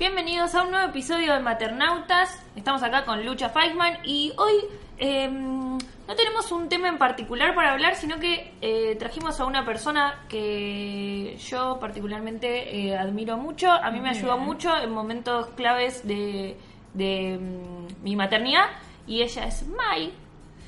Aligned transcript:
Bienvenidos 0.00 0.54
a 0.54 0.62
un 0.62 0.70
nuevo 0.70 0.88
episodio 0.88 1.34
de 1.34 1.40
Maternautas. 1.40 2.42
Estamos 2.56 2.82
acá 2.82 3.04
con 3.04 3.22
Lucha 3.22 3.50
Feisman 3.50 3.98
y 4.02 4.32
hoy 4.38 4.54
eh, 4.96 5.28
no 5.28 6.16
tenemos 6.16 6.50
un 6.52 6.70
tema 6.70 6.88
en 6.88 6.96
particular 6.96 7.54
para 7.54 7.72
hablar, 7.72 7.96
sino 7.96 8.18
que 8.18 8.54
eh, 8.62 8.96
trajimos 8.98 9.38
a 9.40 9.44
una 9.44 9.62
persona 9.66 10.20
que 10.26 11.36
yo 11.36 11.78
particularmente 11.78 12.88
eh, 12.88 12.96
admiro 12.96 13.36
mucho. 13.36 13.70
A 13.70 13.90
mí 13.90 14.00
me 14.00 14.08
ayudó 14.08 14.38
mucho 14.38 14.74
en 14.74 14.90
momentos 14.90 15.48
claves 15.48 16.08
de, 16.08 16.56
de, 16.94 17.38
mm, 17.38 18.02
mi 18.02 18.16
maternidad 18.16 18.68
y 19.06 19.20
ella 19.20 19.44
es 19.44 19.66
Mai. 19.66 20.14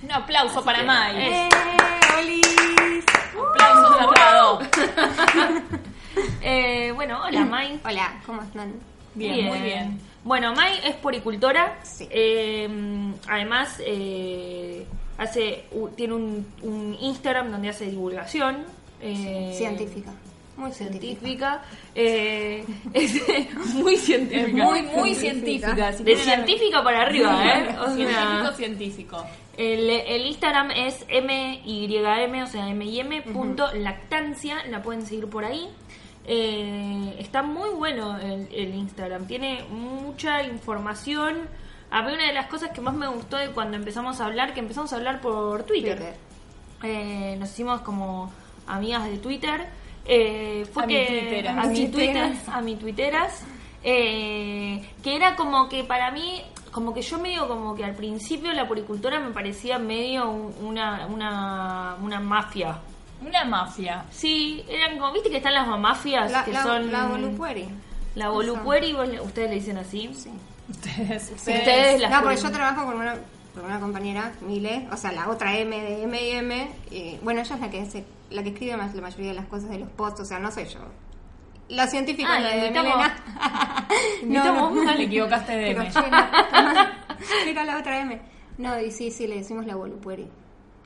Un 0.03 0.13
aplauso 0.13 0.63
para 0.63 0.83
Mai. 0.83 1.17
Eh, 1.17 1.49
Aplauso 3.51 3.95
cerrado. 3.99 4.61
Eh, 6.43 6.93
bueno, 6.95 7.23
hola 7.25 7.45
Mai. 7.47 7.81
Hola, 7.85 8.21
¿cómo 8.27 8.43
están? 8.43 8.92
Bien, 9.15 9.47
muy 9.47 9.59
bien. 9.61 10.01
Bueno, 10.25 10.55
Mai 10.55 10.79
es 10.85 10.95
poricultora. 10.97 11.79
Sí. 11.83 12.07
Eh, 12.11 12.69
además, 13.29 13.81
eh, 13.85 14.87
hace 15.19 15.65
tiene 15.97 16.15
un, 16.15 16.47
un 16.63 16.97
Instagram 17.01 17.51
donde 17.51 17.69
hace 17.69 17.87
divulgación. 17.87 18.65
eh, 19.01 19.53
Científica. 19.57 20.13
Muy 20.57 20.71
científica. 20.71 21.63
Científica. 21.63 21.63
eh, 21.95 22.65
es 22.95 23.75
muy 23.75 23.97
científica. 23.97 24.47
Es 24.49 24.53
muy, 24.55 24.83
muy 24.83 25.15
científica. 25.15 25.93
De 25.93 26.17
científica 26.17 26.85
para 26.85 27.03
arriba, 27.03 27.45
¿eh? 27.47 27.77
O 27.81 27.87
sea, 27.87 27.95
Científico, 27.97 28.53
científico. 28.57 29.27
el, 29.57 29.89
el 29.91 30.27
Instagram 30.27 30.71
es 30.73 31.07
MYM, 31.09 32.43
o 32.43 32.47
sea, 32.47 32.67
MYM 32.67 33.23
punto 33.33 33.73
lactancia, 33.75 34.57
la 34.69 34.83
pueden 34.83 35.05
seguir 35.07 35.27
por 35.29 35.45
ahí. 35.45 35.69
Eh, 36.25 37.17
está 37.19 37.43
muy 37.43 37.71
bueno 37.71 38.19
el, 38.19 38.49
el 38.53 38.75
Instagram, 38.75 39.27
tiene 39.27 39.65
mucha 39.71 40.43
información. 40.45 41.49
A 41.91 42.03
mí 42.03 42.13
una 42.13 42.27
de 42.27 42.33
las 42.33 42.47
cosas 42.47 42.71
que 42.71 42.81
más 42.81 42.95
me 42.95 43.07
gustó 43.09 43.37
de 43.37 43.51
cuando 43.51 43.77
empezamos 43.77 44.21
a 44.21 44.27
hablar, 44.27 44.55
que 44.55 44.61
empezamos 44.61 44.93
a 44.93 44.97
hablar 44.97 45.21
por 45.21 45.65
Twitter. 45.65 45.97
Twitter. 45.99 46.15
Eh, 46.85 47.37
nos 47.39 47.51
hicimos 47.51 47.81
como 47.83 48.33
amigas 48.67 49.05
de 49.05 49.19
Twitter. 49.19 49.67
Eh, 50.05 50.67
fue 50.73 50.85
A 50.85 50.87
mi 50.87 50.95
que 50.95 51.07
twitteras. 51.07 51.59
a 51.59 51.69
mi 51.69 51.89
twitteras, 51.89 52.49
a 52.49 52.61
mi 52.61 52.77
twitteras, 52.77 53.45
eh, 53.85 54.91
que 55.03 55.15
era 55.17 55.37
como 55.37 55.69
que 55.69 55.85
para 55.85 56.11
mí, 56.11 56.43
como 56.73 56.95
que 56.95 57.03
yo 57.03 57.19
medio 57.19 57.47
como 57.47 57.75
que 57.75 57.85
al 57.85 57.95
principio 57.95 58.53
la 58.53 58.67
poricultora 58.67 59.21
me 59.21 59.31
parecía 59.33 59.79
medio 59.79 60.31
un- 60.31 60.55
una, 60.65 61.07
una, 61.07 61.97
una 62.03 62.21
mafia. 62.21 62.79
Una 63.27 63.45
mafia. 63.45 64.05
Sí, 64.11 64.65
eran 64.69 64.99
como, 64.99 65.13
viste 65.13 65.31
que 65.31 65.37
están 65.39 65.55
las 65.55 65.67
mafias 65.67 66.31
La, 66.33 66.45
que 66.45 66.53
la, 66.53 66.63
son... 66.63 66.91
la 66.93 67.07
volupueri. 67.07 67.69
La 68.15 68.29
volupueri, 68.29 68.93
vos 68.93 69.09
le- 69.09 69.21
ustedes 69.21 69.49
le 69.51 69.55
dicen 69.57 69.79
así. 69.79 70.11
Sí. 70.15 70.31
Ustedes, 70.69 71.23
Sí, 71.25 71.35
ustedes. 71.35 71.59
ustedes 71.61 72.01
las 72.01 72.11
No, 72.11 72.23
porque 72.23 72.37
yo 72.41 72.51
trabajo 72.51 72.85
con 72.87 72.97
una, 72.97 73.15
con 73.55 73.65
una 73.65 73.81
compañera, 73.81 74.33
Mile, 74.43 74.89
o 74.93 74.97
sea, 74.97 75.13
la 75.13 75.29
otra 75.29 75.57
M 75.59 75.81
de 75.81 76.03
M 76.05 76.23
y 76.23 76.31
M. 76.33 76.71
y, 76.91 77.19
bueno, 77.23 77.41
ella 77.41 77.55
es 77.55 77.61
la 77.61 77.71
que 77.71 77.81
hace, 77.81 78.05
la 78.31 78.43
que 78.43 78.51
escribe 78.51 78.77
más 78.77 78.95
la 78.95 79.03
mayoría 79.03 79.29
de 79.29 79.35
las 79.35 79.47
cosas 79.47 79.71
de 79.71 79.79
los 79.79 79.89
posts, 79.91 80.21
o 80.21 80.25
sea, 80.25 80.39
no 80.39 80.51
soy 80.51 80.65
yo. 80.67 80.81
La 81.69 81.87
científica 81.87 82.29
Ah, 82.35 82.41
la 82.41 82.49
de 82.51 82.71
Milena. 82.71 83.17
invitamos 84.23 84.73
no, 84.75 84.85
no. 84.85 84.95
Te 84.97 85.03
equivocaste 85.05 85.53
de 85.57 85.75
Pero 85.75 85.83
M. 85.83 85.91
Era 87.51 87.65
la 87.65 87.79
otra 87.79 88.01
M. 88.01 88.21
No, 88.59 88.79
y 88.81 88.91
sí, 88.91 89.11
sí, 89.11 89.27
le 89.27 89.37
decimos 89.37 89.65
la 89.67 89.75
volupueri. 89.77 90.29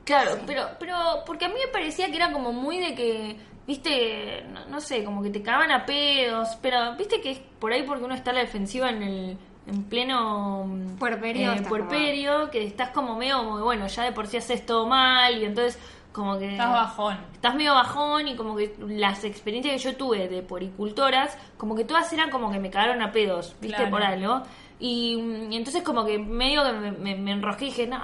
Claro, 0.06 0.38
pero, 0.46 0.68
pero 0.78 0.96
porque 1.26 1.44
a 1.44 1.48
mí 1.48 1.54
me 1.54 1.70
parecía 1.72 2.08
que 2.10 2.16
era 2.16 2.32
como 2.32 2.52
muy 2.52 2.78
de 2.78 2.94
que, 2.94 3.36
viste, 3.66 4.44
no, 4.52 4.64
no 4.66 4.80
sé, 4.80 5.04
como 5.04 5.20
que 5.22 5.30
te 5.30 5.42
cagaban 5.42 5.72
a 5.72 5.84
pedos, 5.84 6.56
pero 6.62 6.94
viste 6.96 7.20
que 7.20 7.32
es 7.32 7.38
por 7.58 7.72
ahí 7.72 7.82
porque 7.82 8.04
uno 8.04 8.14
está 8.14 8.30
a 8.30 8.34
la 8.34 8.40
defensiva 8.40 8.88
en 8.88 9.02
el 9.02 9.38
en 9.66 9.82
pleno 9.82 10.64
mm, 10.64 10.96
Puerperio, 10.96 11.52
eh, 11.52 11.62
puerperio, 11.68 12.50
que 12.50 12.64
estás 12.64 12.90
como 12.90 13.16
medio 13.16 13.38
como 13.38 13.56
que, 13.56 13.62
bueno, 13.64 13.88
ya 13.88 14.04
de 14.04 14.12
por 14.12 14.28
sí 14.28 14.36
haces 14.36 14.64
todo 14.64 14.86
mal 14.86 15.36
y 15.36 15.44
entonces 15.44 15.78
como 16.12 16.38
que 16.38 16.52
Estás 16.52 16.72
bajón. 16.72 17.18
estás 17.34 17.54
medio 17.56 17.74
bajón 17.74 18.28
y 18.28 18.36
como 18.36 18.56
que 18.56 18.74
las 18.86 19.24
experiencias 19.24 19.74
que 19.74 19.90
yo 19.90 19.96
tuve 19.96 20.28
de 20.28 20.42
poricultoras, 20.42 21.36
como 21.58 21.74
que 21.74 21.84
todas 21.84 22.10
eran 22.12 22.30
como 22.30 22.50
que 22.50 22.58
me 22.58 22.70
cagaron 22.70 23.02
a 23.02 23.12
pedos, 23.12 23.54
¿viste? 23.60 23.76
Claro. 23.76 23.90
Por 23.90 24.02
algo. 24.02 24.42
Y, 24.78 25.16
mm, 25.20 25.52
y 25.52 25.56
entonces 25.56 25.82
como 25.82 26.04
que 26.06 26.16
medio 26.18 26.62
que 26.64 26.72
me, 26.72 26.92
me, 26.92 27.16
me 27.16 27.32
enrosqué 27.32 27.66
y 27.66 27.68
dije, 27.68 27.86
no, 27.86 27.98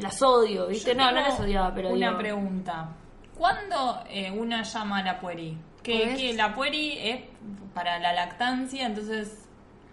las 0.00 0.20
odio, 0.22 0.66
¿viste? 0.66 0.92
Yo 0.92 0.96
no, 0.96 1.10
no 1.10 1.20
las 1.20 1.38
odiaba, 1.38 1.74
pero 1.74 1.90
Una 1.90 2.08
digo, 2.08 2.18
pregunta. 2.18 2.88
¿Cuándo 3.36 4.02
eh, 4.08 4.30
una 4.30 4.62
llama 4.62 4.98
a 4.98 5.02
la 5.02 5.20
pueri? 5.20 5.58
Que, 5.82 6.14
que 6.16 6.32
la 6.34 6.54
pueri 6.54 6.98
es 6.98 7.22
para 7.74 7.98
la 7.98 8.12
lactancia, 8.12 8.86
entonces. 8.86 9.40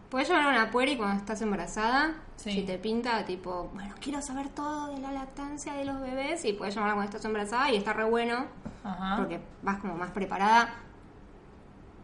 Puedes 0.09 0.28
llamar 0.28 0.47
a 0.47 0.50
una 0.62 0.72
pueri 0.72 0.97
cuando 0.97 1.18
estás 1.18 1.41
embarazada. 1.41 2.16
Sí. 2.35 2.51
Si 2.51 2.62
te 2.63 2.78
pinta, 2.78 3.24
tipo, 3.25 3.69
bueno, 3.74 3.96
quiero 4.01 4.22
saber 4.22 4.50
todo 4.50 4.94
de 4.94 5.00
la 5.00 5.12
lactancia 5.12 5.74
de 5.74 5.85
los 5.85 6.01
bebés. 6.01 6.44
Y 6.44 6.53
puedes 6.53 6.75
llamarla 6.75 6.96
cuando 6.96 7.09
estás 7.09 7.25
embarazada 7.25 7.72
y 7.72 7.78
está 7.78 7.94
re 7.94 8.03
bueno. 8.03 8.46
Ajá. 8.84 9.18
Porque 9.18 9.40
vas 9.62 9.78
como 9.80 9.96
más 9.96 10.12
preparada. 10.12 10.74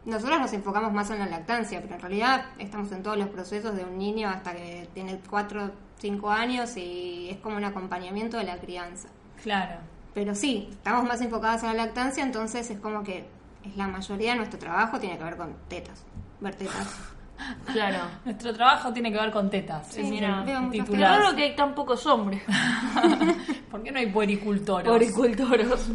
Nosotros 0.06 0.40
nos 0.40 0.54
enfocamos 0.54 0.94
más 0.94 1.10
en 1.10 1.20
la 1.20 1.26
lactancia, 1.26 1.82
pero 1.82 1.96
en 1.96 2.02
realidad 2.02 2.46
estamos 2.60 2.90
en 2.94 3.04
todos 3.04 3.18
los 3.18 3.28
procesos 3.28 3.76
de 3.76 3.84
un 3.84 3.98
niño 3.98 4.30
hasta 4.30 4.54
que 4.54 4.88
tiene 4.94 5.20
4 5.30 5.72
5 6.00 6.30
años 6.30 6.76
y 6.78 7.30
es 7.30 7.38
como 7.38 7.58
un 7.58 7.64
acompañamiento 7.66 8.38
de 8.38 8.44
la 8.44 8.58
crianza. 8.58 9.10
Claro. 9.44 9.76
Pero 10.14 10.34
sí, 10.36 10.68
estamos 10.72 11.04
más 11.06 11.22
enfocadas 11.22 11.64
en 11.64 11.70
la 11.70 11.86
lactancia, 11.86 12.24
entonces 12.24 12.70
es 12.70 12.80
como 12.80 13.04
que 13.04 13.26
es 13.64 13.76
la 13.78 13.88
mayoría 13.88 14.32
de 14.32 14.38
nuestro 14.38 14.60
trabajo 14.60 15.00
tiene 15.00 15.18
que 15.18 15.24
ver 15.24 15.38
con 15.38 15.54
tetas, 15.68 16.04
ver 16.40 16.56
tetas. 16.56 16.96
Claro. 17.72 18.00
Nuestro 18.26 18.52
trabajo 18.52 18.92
tiene 18.92 19.12
que 19.12 19.20
ver 19.20 19.30
con 19.30 19.48
tetas. 19.52 19.86
Sí, 19.92 20.02
es 20.02 20.10
mira, 20.10 20.44
raro 20.44 21.36
que 21.36 21.44
hay 21.44 21.56
tan 21.56 21.76
pocos 21.76 22.04
hombres. 22.08 22.42
¿Por 23.70 23.84
qué 23.84 23.92
no 23.92 24.00
hay 24.00 24.08
puericultoros? 24.08 24.88
Poricultoros. 24.92 25.88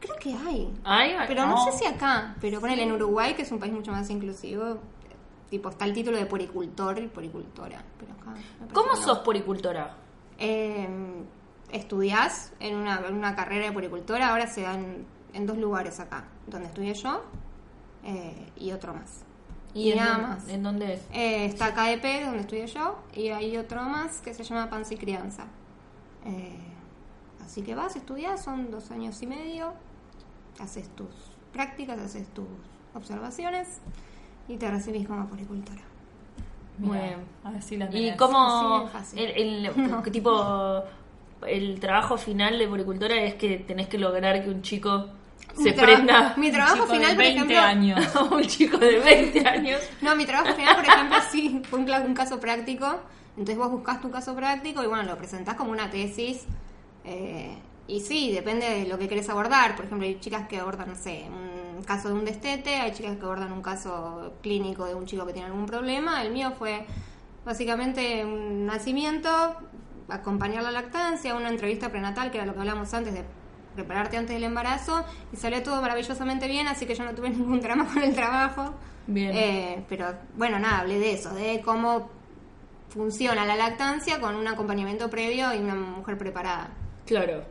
Creo 0.00 0.16
que 0.20 0.34
hay. 0.34 0.72
Ay, 0.82 1.14
Pero 1.28 1.46
no, 1.46 1.52
No. 1.52 1.70
sé 1.70 1.78
si 1.78 1.86
acá, 1.86 2.34
pero 2.40 2.58
ponele 2.60 2.82
en 2.82 2.90
Uruguay, 2.90 3.34
que 3.34 3.42
es 3.42 3.52
un 3.52 3.60
país 3.60 3.72
mucho 3.72 3.92
más 3.92 4.10
inclusivo, 4.10 4.80
tipo 5.52 5.68
está 5.68 5.84
el 5.84 5.92
título 5.92 6.16
de 6.16 6.24
poricultor 6.26 6.98
y 6.98 7.08
poricultora. 7.08 7.84
Pero 8.00 8.12
acá 8.14 8.34
¿Cómo 8.72 8.92
que 8.94 9.00
no. 9.00 9.06
sos 9.06 9.18
poricultora? 9.18 9.94
Eh, 10.38 10.88
estudiás 11.70 12.52
en 12.58 12.74
una, 12.76 13.00
en 13.06 13.14
una 13.14 13.36
carrera 13.36 13.66
de 13.66 13.72
poricultora, 13.72 14.30
ahora 14.30 14.46
se 14.46 14.62
dan 14.62 15.04
en 15.34 15.46
dos 15.46 15.58
lugares 15.58 16.00
acá, 16.00 16.24
donde 16.46 16.68
estudié 16.68 16.94
yo 16.94 17.22
eh, 18.04 18.50
y 18.56 18.72
otro 18.72 18.94
más. 18.94 19.24
Y, 19.74 19.92
en 19.92 19.98
nada 19.98 20.12
dónde- 20.12 20.26
más. 20.28 20.48
¿En 20.48 20.62
dónde 20.62 20.94
es? 20.94 21.00
Eh, 21.12 21.44
está 21.46 21.72
KDP, 21.74 22.24
donde 22.24 22.40
estudié 22.40 22.66
yo, 22.66 22.98
y 23.14 23.28
hay 23.28 23.56
otro 23.58 23.82
más 23.82 24.20
que 24.20 24.34
se 24.34 24.42
llama 24.44 24.68
Panza 24.70 24.94
y 24.94 24.96
Crianza. 24.98 25.44
Eh, 26.24 26.58
así 27.44 27.62
que 27.62 27.74
vas, 27.74 27.94
estudias, 27.96 28.42
son 28.42 28.70
dos 28.70 28.90
años 28.90 29.20
y 29.22 29.26
medio, 29.26 29.72
haces 30.60 30.88
tus 30.96 31.08
prácticas, 31.52 31.98
haces 31.98 32.28
tus 32.28 32.46
observaciones 32.94 33.80
y 34.48 34.56
te 34.56 34.70
recibís 34.70 35.06
como 35.06 35.26
poricultora. 35.26 35.80
Mira, 36.78 36.92
Muy 36.92 36.98
bien. 36.98 37.18
A 37.44 37.50
ver 37.50 37.62
si 37.62 37.76
la 37.76 37.88
¿Y 37.92 38.16
cómo 38.16 38.90
Así 38.94 39.16
el, 39.18 39.70
tipo 40.12 40.82
el 41.46 41.80
trabajo 41.80 42.16
final 42.16 42.58
de 42.58 42.68
poricultora 42.68 43.16
es 43.22 43.34
que 43.34 43.58
tenés 43.58 43.88
que 43.88 43.98
lograr 43.98 44.42
que 44.42 44.50
un 44.50 44.62
chico 44.62 45.08
se 45.54 45.64
Mi 45.64 45.72
prenda 45.72 46.34
Mi 46.36 46.50
trabajo 46.50 46.86
final, 46.86 47.14
por 47.14 47.24
20 47.24 47.34
ejemplo, 47.34 47.58
años. 47.60 48.14
un 48.30 48.42
chico 48.42 48.78
de 48.78 48.98
20 49.00 49.48
años. 49.48 49.80
No, 50.00 50.16
mi 50.16 50.24
trabajo 50.24 50.54
final, 50.54 50.76
por 50.76 50.84
ejemplo, 50.84 51.18
sí, 51.30 51.62
fue 51.68 51.78
un, 51.80 52.14
caso 52.14 52.40
práctico. 52.40 53.00
Entonces 53.36 53.56
vos 53.56 53.70
buscas 53.70 54.00
tu 54.00 54.10
caso 54.10 54.34
práctico 54.34 54.82
y 54.82 54.86
bueno, 54.86 55.02
lo 55.02 55.16
presentás 55.16 55.56
como 55.56 55.70
una 55.70 55.90
tesis. 55.90 56.44
eh, 57.04 57.58
y 57.88 58.00
sí, 58.00 58.32
depende 58.32 58.68
de 58.68 58.86
lo 58.86 58.96
que 58.98 59.08
querés 59.08 59.28
abordar. 59.28 59.74
Por 59.76 59.84
ejemplo, 59.86 60.06
hay 60.06 60.18
chicas 60.20 60.46
que 60.48 60.58
abordan, 60.58 60.88
no 60.88 60.94
sé, 60.94 61.26
un 61.28 61.51
caso 61.84 62.08
de 62.08 62.14
un 62.14 62.24
destete, 62.24 62.76
hay 62.76 62.92
chicas 62.92 63.16
que 63.16 63.24
abordan 63.24 63.52
un 63.52 63.62
caso 63.62 64.34
clínico 64.42 64.86
de 64.86 64.94
un 64.94 65.06
chico 65.06 65.26
que 65.26 65.32
tiene 65.32 65.46
algún 65.46 65.66
problema. 65.66 66.22
El 66.22 66.32
mío 66.32 66.52
fue 66.58 66.86
básicamente 67.44 68.24
un 68.24 68.66
nacimiento, 68.66 69.28
acompañar 70.08 70.62
la 70.62 70.70
lactancia, 70.70 71.34
una 71.34 71.48
entrevista 71.48 71.90
prenatal, 71.90 72.30
que 72.30 72.38
era 72.38 72.46
lo 72.46 72.54
que 72.54 72.60
hablamos 72.60 72.92
antes 72.94 73.14
de 73.14 73.24
prepararte 73.74 74.16
antes 74.16 74.34
del 74.34 74.44
embarazo, 74.44 75.04
y 75.32 75.36
salió 75.36 75.62
todo 75.62 75.80
maravillosamente 75.80 76.46
bien, 76.46 76.68
así 76.68 76.84
que 76.84 76.94
yo 76.94 77.04
no 77.04 77.14
tuve 77.14 77.30
ningún 77.30 77.60
drama 77.60 77.86
con 77.86 78.02
el 78.02 78.14
trabajo. 78.14 78.74
Bien. 79.06 79.30
Eh, 79.34 79.84
pero 79.88 80.14
bueno, 80.36 80.58
nada, 80.58 80.80
hablé 80.80 80.98
de 80.98 81.12
eso, 81.12 81.34
de 81.34 81.60
cómo 81.64 82.10
funciona 82.88 83.46
la 83.46 83.56
lactancia 83.56 84.20
con 84.20 84.34
un 84.34 84.46
acompañamiento 84.46 85.08
previo 85.08 85.54
y 85.54 85.58
una 85.58 85.74
mujer 85.74 86.18
preparada. 86.18 86.70
Claro. 87.06 87.42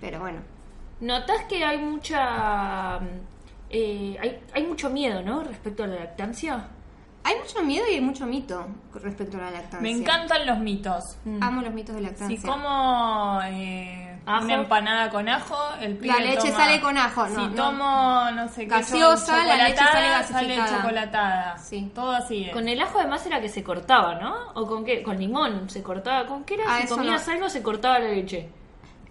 Pero 0.00 0.20
bueno, 0.20 0.40
¿Notás 1.00 1.44
que 1.44 1.64
hay 1.64 1.78
mucha 1.78 2.98
eh, 3.70 4.16
hay, 4.20 4.40
hay 4.54 4.66
mucho 4.66 4.90
miedo, 4.90 5.22
¿no? 5.22 5.42
Respecto 5.44 5.84
a 5.84 5.86
la 5.86 5.96
lactancia. 5.96 6.68
hay 7.24 7.34
mucho 7.38 7.62
miedo 7.62 7.84
y 7.90 7.94
hay 7.94 8.00
mucho 8.00 8.26
mito 8.26 8.66
respecto 8.94 9.36
a 9.36 9.42
la 9.42 9.50
lactancia. 9.50 9.80
Me 9.80 9.90
encantan 9.90 10.46
los 10.46 10.58
mitos. 10.58 11.18
Amo 11.40 11.60
los 11.62 11.72
mitos 11.74 11.94
de 11.94 12.00
Si 12.00 12.06
lactancia. 12.06 12.50
como 12.50 13.40
eh, 13.44 14.18
una 14.26 14.54
empanada 14.54 15.10
con 15.10 15.28
ajo, 15.28 15.56
el 15.80 15.96
pibe 15.98 16.14
La 16.14 16.20
leche 16.24 16.50
toma- 16.50 16.56
sale 16.64 16.80
con 16.80 16.96
ajo, 16.96 17.26
no, 17.28 17.34
Si 17.40 17.46
no. 17.48 17.54
tomo, 17.54 18.30
no 18.34 18.48
sé 18.48 18.62
qué, 18.62 18.66
Gaseosa, 18.68 19.44
la 19.44 19.56
leche 19.68 19.76
sale 19.76 20.06
chocolatada, 20.08 20.18
gasificada. 20.18 20.76
chocolatada. 20.82 21.58
Sí. 21.58 21.90
Todo 21.94 22.12
así 22.12 22.44
es. 22.44 22.52
Con 22.52 22.68
el 22.68 22.80
ajo 22.80 22.98
además 22.98 23.26
era 23.26 23.40
que 23.40 23.48
se 23.50 23.62
cortaba, 23.62 24.14
¿no? 24.14 24.34
¿O 24.54 24.66
con 24.66 24.84
qué? 24.84 25.02
Con 25.02 25.18
limón 25.18 25.68
se 25.68 25.82
cortaba. 25.82 26.26
¿Con 26.26 26.44
qué 26.44 26.54
era? 26.54 26.64
Ah, 26.66 26.80
si 26.82 26.88
comías 26.88 27.26
no. 27.26 27.32
algo 27.34 27.48
se 27.50 27.62
cortaba 27.62 27.98
la 27.98 28.08
leche. 28.08 28.48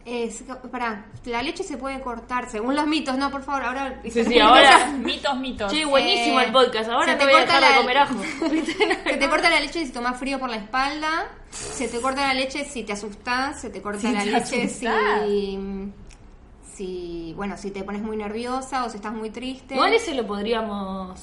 Es, 0.09 0.41
pará, 0.71 1.07
la 1.25 1.41
leche 1.43 1.65
se 1.65 1.75
puede 1.75 1.99
cortar, 1.99 2.49
según 2.49 2.77
los 2.77 2.87
mitos, 2.87 3.17
no, 3.17 3.29
por 3.29 3.43
favor, 3.43 3.63
ahora... 3.65 3.99
Sí, 4.09 4.23
sí, 4.23 4.39
ahora... 4.39 4.87
mitos, 5.03 5.37
mitos. 5.37 5.69
Che, 5.69 5.83
buenísimo 5.83 6.39
Eh, 6.39 6.45
el 6.45 6.51
podcast. 6.53 6.89
Ahora 6.89 7.11
se 7.11 7.17
te 7.17 7.25
te 7.25 7.25
voy 7.25 7.33
a 7.33 7.37
corta 7.45 7.59
dejar 7.59 7.63
de 7.63 7.75
la- 7.75 7.81
comer 7.81 7.97
ajo. 9.01 9.03
Se 9.03 9.17
te 9.17 9.29
corta 9.29 9.49
la 9.49 9.59
leche 9.59 9.85
si 9.85 9.91
tomas 9.91 10.17
frío 10.17 10.39
por 10.39 10.49
la 10.49 10.55
espalda, 10.55 11.27
se 11.51 11.89
te 11.89 11.99
corta 11.99 12.25
la 12.25 12.33
leche 12.33 12.63
si 12.63 12.83
te 12.83 12.93
asustás, 12.93 13.59
se 13.59 13.69
te 13.69 13.81
corta 13.81 13.99
Si 13.99 14.11
la 14.13 14.19
te 14.23 14.25
leche 14.31 14.69
si, 14.69 14.85
asustás. 14.87 15.21
si, 16.73 17.33
bueno, 17.35 17.57
si 17.57 17.71
te 17.71 17.83
pones 17.83 18.01
muy 18.01 18.15
nerviosa 18.15 18.85
o 18.85 18.89
si 18.89 18.95
estás 18.97 19.13
muy 19.13 19.29
triste. 19.29 19.73
Igual 19.75 19.91
ese 19.93 20.13
lo 20.13 20.25
podríamos 20.25 21.19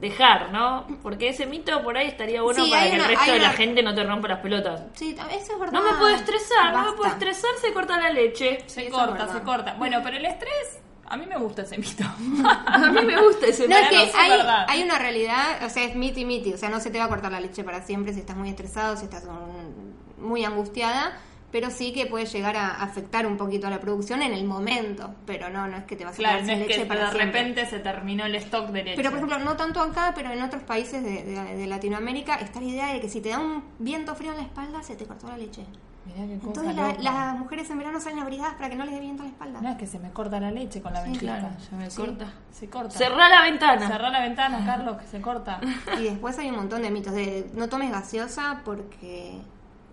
dejar, 0.00 0.52
¿no? 0.52 0.86
Porque 1.02 1.28
ese 1.28 1.46
mito 1.46 1.82
por 1.82 1.96
ahí 1.96 2.08
estaría 2.08 2.42
bueno 2.42 2.64
Sí, 2.64 2.70
para 2.70 2.84
que 2.90 2.96
el 2.96 3.04
resto 3.04 3.32
de 3.32 3.38
la 3.38 3.50
gente 3.50 3.82
no 3.82 3.94
te 3.94 4.04
rompa 4.04 4.28
las 4.28 4.40
pelotas. 4.40 4.82
Sí, 4.94 5.16
eso 5.32 5.52
es 5.54 5.58
verdad. 5.58 5.72
No 5.72 5.82
me 5.82 5.98
puedo 5.98 6.14
estresar, 6.14 6.72
no 6.72 6.84
me 6.90 6.92
puedo 6.96 7.10
estresar, 7.10 7.50
se 7.60 7.72
corta 7.72 7.98
la 7.98 8.10
leche. 8.10 8.58
Se 8.66 8.88
corta, 8.90 9.32
se 9.32 9.40
corta. 9.42 9.74
Bueno, 9.74 10.00
pero 10.02 10.16
el 10.16 10.24
estrés, 10.26 10.80
a 11.06 11.16
mí 11.16 11.26
me 11.26 11.36
gusta 11.38 11.62
ese 11.62 11.76
mito. 11.78 12.04
A 12.66 12.78
mí 12.78 13.02
me 13.02 13.20
gusta 13.20 13.46
ese 13.46 13.66
No, 13.68 13.76
es 13.76 13.82
mito. 13.90 14.02
que 14.02 14.08
es 14.08 14.14
hay, 14.14 14.30
verdad. 14.30 14.66
hay 14.68 14.82
una 14.82 14.98
realidad, 14.98 15.64
o 15.64 15.68
sea, 15.68 15.84
es 15.84 15.94
miti 15.96 16.24
miti, 16.24 16.52
o 16.52 16.56
sea, 16.58 16.68
no 16.68 16.78
se 16.80 16.90
te 16.90 16.98
va 16.98 17.06
a 17.06 17.08
cortar 17.08 17.32
la 17.32 17.40
leche 17.40 17.64
para 17.64 17.82
siempre 17.82 18.12
si 18.12 18.20
estás 18.20 18.36
muy 18.36 18.48
estresado, 18.50 18.96
si 18.96 19.04
estás 19.04 19.24
un- 19.24 19.96
muy 20.18 20.44
angustiada, 20.44 21.18
pero 21.52 21.70
sí 21.70 21.92
que 21.92 22.06
puede 22.06 22.26
llegar 22.26 22.56
a 22.56 22.82
afectar 22.82 23.26
un 23.26 23.36
poquito 23.36 23.66
a 23.66 23.70
la 23.70 23.80
producción 23.80 24.22
en 24.22 24.32
el 24.32 24.44
momento, 24.44 25.14
pero 25.26 25.48
no, 25.50 25.66
no 25.66 25.76
es 25.78 25.84
que 25.84 25.96
te 25.96 26.04
vas 26.04 26.14
a 26.14 26.16
Claro, 26.16 26.38
quedar 26.38 26.46
no 26.46 26.52
sin 26.54 26.62
es 26.62 26.68
leche 26.68 26.80
que 26.82 26.86
para 26.86 27.00
de 27.06 27.16
siempre. 27.16 27.40
repente 27.40 27.66
se 27.66 27.78
terminó 27.80 28.24
el 28.26 28.34
stock 28.36 28.68
de 28.70 28.82
leche. 28.84 28.96
Pero 28.96 29.10
por 29.10 29.18
ejemplo, 29.18 29.38
no 29.40 29.56
tanto 29.56 29.80
acá, 29.80 30.12
pero 30.14 30.30
en 30.30 30.42
otros 30.42 30.62
países 30.62 31.02
de, 31.02 31.24
de- 31.24 31.56
de 31.56 31.66
Latinoamérica 31.66 32.36
está 32.36 32.60
la 32.60 32.66
idea 32.66 32.92
de 32.92 33.00
que 33.00 33.08
si 33.08 33.20
te 33.20 33.30
da 33.30 33.38
un 33.38 33.64
viento 33.78 34.14
frío 34.14 34.30
en 34.32 34.36
la 34.38 34.42
espalda, 34.44 34.82
se 34.82 34.96
te 34.96 35.04
cortó 35.06 35.28
la 35.28 35.36
leche. 35.38 35.64
Mirá 36.06 36.26
qué 36.26 36.38
cosa 36.38 36.46
Entonces 36.70 36.76
la- 36.76 37.12
las 37.12 37.38
mujeres 37.38 37.68
en 37.70 37.76
verano 37.78 38.00
salen 38.00 38.20
abrigadas 38.20 38.54
para 38.54 38.70
que 38.70 38.74
no 38.76 38.84
les 38.84 38.94
dé 38.94 39.00
viento 39.00 39.22
en 39.22 39.28
la 39.28 39.32
espalda. 39.32 39.60
No, 39.60 39.68
es 39.70 39.76
que 39.76 39.86
se 39.86 39.98
me 39.98 40.10
corta 40.10 40.40
la 40.40 40.50
leche 40.50 40.80
con 40.80 40.94
la 40.94 41.04
Sí, 41.04 41.10
ventana. 41.10 41.38
Claro, 41.40 41.54
se 41.60 41.76
me 41.76 41.88
corta. 41.90 42.32
Se 42.50 42.70
corta. 42.70 42.90
Cerrá 42.98 43.28
la 43.28 43.42
ventana. 43.42 43.86
Cerrá 43.86 44.08
la 44.08 44.20
ventana, 44.22 44.64
Carlos, 44.64 44.96
que 44.96 45.06
se 45.06 45.20
corta. 45.20 45.60
Y 46.00 46.04
después 46.04 46.38
hay 46.38 46.48
un 46.48 46.56
montón 46.56 46.80
de 46.82 46.90
mitos 46.90 47.12
de 47.12 47.50
no 47.54 47.68
tomes 47.68 47.90
gaseosa 47.92 48.62
porque, 48.64 49.40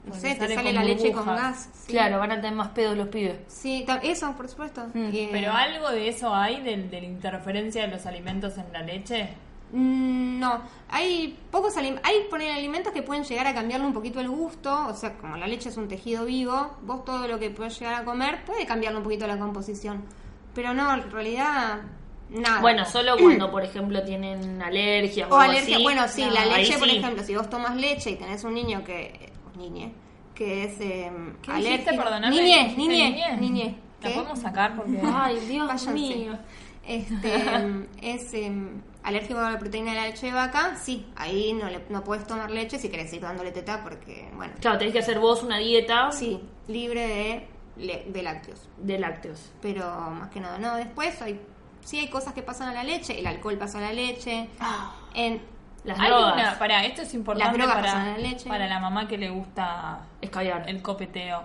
no 0.08 0.14
sé, 0.16 0.36
te 0.36 0.54
sale 0.54 0.74
la 0.74 0.84
leche 0.84 1.12
con 1.12 1.26
gas. 1.26 1.70
Sí. 1.74 1.92
Claro, 1.92 2.20
van 2.20 2.32
a 2.32 2.36
tener 2.36 2.54
más 2.54 2.70
pedos 2.70 2.98
los 2.98 3.08
pibes. 3.08 3.38
Sí, 3.48 3.86
eso, 4.04 4.34
por 4.36 4.48
supuesto. 4.48 4.86
Eh, 4.96 5.30
Pero 5.32 5.52
algo 5.52 5.90
de 5.92 6.08
eso 6.10 6.34
hay, 6.34 6.62
de, 6.62 6.78
la 6.92 7.06
interferencia 7.06 7.82
de 7.84 7.88
los 7.90 8.06
alimentos 8.06 8.58
en 8.58 8.72
la 8.74 8.82
leche. 8.82 9.30
mm, 9.72 10.40
no, 10.40 10.62
hay 10.90 11.38
pocos 11.52 11.76
alimentos, 11.78 12.10
hay 12.10 12.24
poner 12.30 12.52
alimentos 12.52 12.94
que 12.94 13.02
pueden 13.04 13.24
llegar 13.24 13.48
a 13.48 13.54
cambiarle 13.54 13.86
un 13.86 13.94
poquito 13.94 14.20
el 14.20 14.30
gusto, 14.30 14.88
o 14.88 14.94
sea, 14.94 15.14
como 15.18 15.36
la 15.38 15.46
leche 15.48 15.70
es 15.70 15.78
un 15.78 15.88
tejido 15.88 16.26
vivo, 16.26 16.78
vos 16.84 17.04
todo 17.04 17.28
lo 17.28 17.38
que 17.38 17.50
puedes 17.50 17.78
llegar 17.80 17.96
a 17.96 18.06
comer 18.06 18.46
puede 18.46 18.66
cambiarle 18.66 18.98
un 19.00 19.04
poquito 19.04 19.28
la 19.28 19.38
composición. 19.38 20.04
Pero 20.56 20.74
no, 20.74 20.94
en 20.94 21.12
realidad, 21.12 21.82
nada. 22.30 22.62
Bueno, 22.62 22.84
solo 22.86 23.16
cuando, 23.18 23.52
por 23.52 23.64
ejemplo, 23.64 24.02
tienen 24.04 24.62
alergias 24.62 25.30
o, 25.30 25.36
O 25.36 25.40
alergia, 25.40 25.76
así. 25.76 25.84
bueno, 25.84 26.08
sí, 26.08 26.26
No, 26.26 26.32
la 26.32 26.46
leche, 26.46 26.78
por 26.80 26.88
sí. 26.90 26.98
ejemplo, 26.98 27.24
si 27.24 27.36
vos 27.36 27.50
tomas 27.50 27.76
leche 27.76 28.12
y 28.12 28.16
tenés 28.16 28.44
un 28.44 28.54
niño 28.56 28.84
que, 28.84 29.32
niñe, 29.58 29.92
que 30.36 30.64
es 30.66 30.80
eh, 30.80 31.12
¿Qué 31.42 31.54
dijiste? 31.54 31.94
Perdóname. 31.98 32.30
Niñe, 32.30 32.64
¿Dijiste 32.64 32.78
niñe, 32.78 33.10
niñe? 33.12 33.38
niñe. 33.38 33.80
¿La 34.02 34.10
podemos 34.12 34.40
sacar? 34.40 34.76
Porque... 34.76 35.00
Ay, 35.04 35.40
Dios 35.48 35.68
Váyanse. 35.68 35.94
mío. 35.94 36.38
Este, 36.86 37.34
es 38.02 38.34
em, 38.34 38.82
alérgico 39.04 39.40
a 39.40 39.52
la 39.52 39.60
proteína 39.60 39.92
de 39.92 39.98
la 39.98 40.06
leche 40.08 40.28
de 40.28 40.32
vaca, 40.34 40.76
sí, 40.78 41.06
ahí 41.18 41.52
no, 41.54 41.70
le, 41.70 41.82
no 41.90 42.02
puedes 42.04 42.26
tomar 42.26 42.50
leche 42.50 42.80
si 42.80 42.88
querés 42.90 43.12
ir 43.12 43.22
dándole 43.22 43.52
teta 43.52 43.84
porque, 43.84 44.30
bueno, 44.36 44.54
Claro, 44.62 44.78
tenés 44.78 44.94
que 44.94 45.00
hacer 45.00 45.20
vos 45.20 45.44
una 45.44 45.58
dieta 45.58 46.12
sí, 46.14 46.40
libre 46.70 47.48
de, 47.76 48.06
de 48.08 48.24
lácteos. 48.24 48.70
de 48.78 49.00
lácteos. 49.00 49.52
Pero 49.62 49.84
más 50.12 50.30
que 50.30 50.40
nada, 50.40 50.58
no, 50.60 50.76
después 50.78 51.22
hay, 51.22 51.42
sí 51.84 52.00
hay 52.00 52.08
cosas 52.10 52.34
que 52.34 52.42
pasan 52.42 52.70
a 52.70 52.74
la 52.74 52.84
leche, 52.86 53.20
el 53.20 53.28
alcohol 53.28 53.58
pasa 53.58 53.80
a 53.80 53.82
la 53.82 53.92
leche, 53.94 54.48
en, 55.14 55.42
Las 55.88 56.00
Hay 56.00 56.10
drogas. 56.10 56.34
una, 56.34 56.60
pará, 56.60 56.84
esto 56.86 57.02
es 57.02 57.14
importante 57.14 57.58
drogas 57.58 57.76
para, 57.76 58.06
la 58.12 58.18
leche. 58.18 58.48
para 58.50 58.68
la 58.68 58.80
mamá 58.80 59.08
que 59.08 59.18
le 59.18 59.30
gusta 59.30 60.00
Escabiar. 60.22 60.70
el 60.70 60.82
copeteo. 60.82 61.44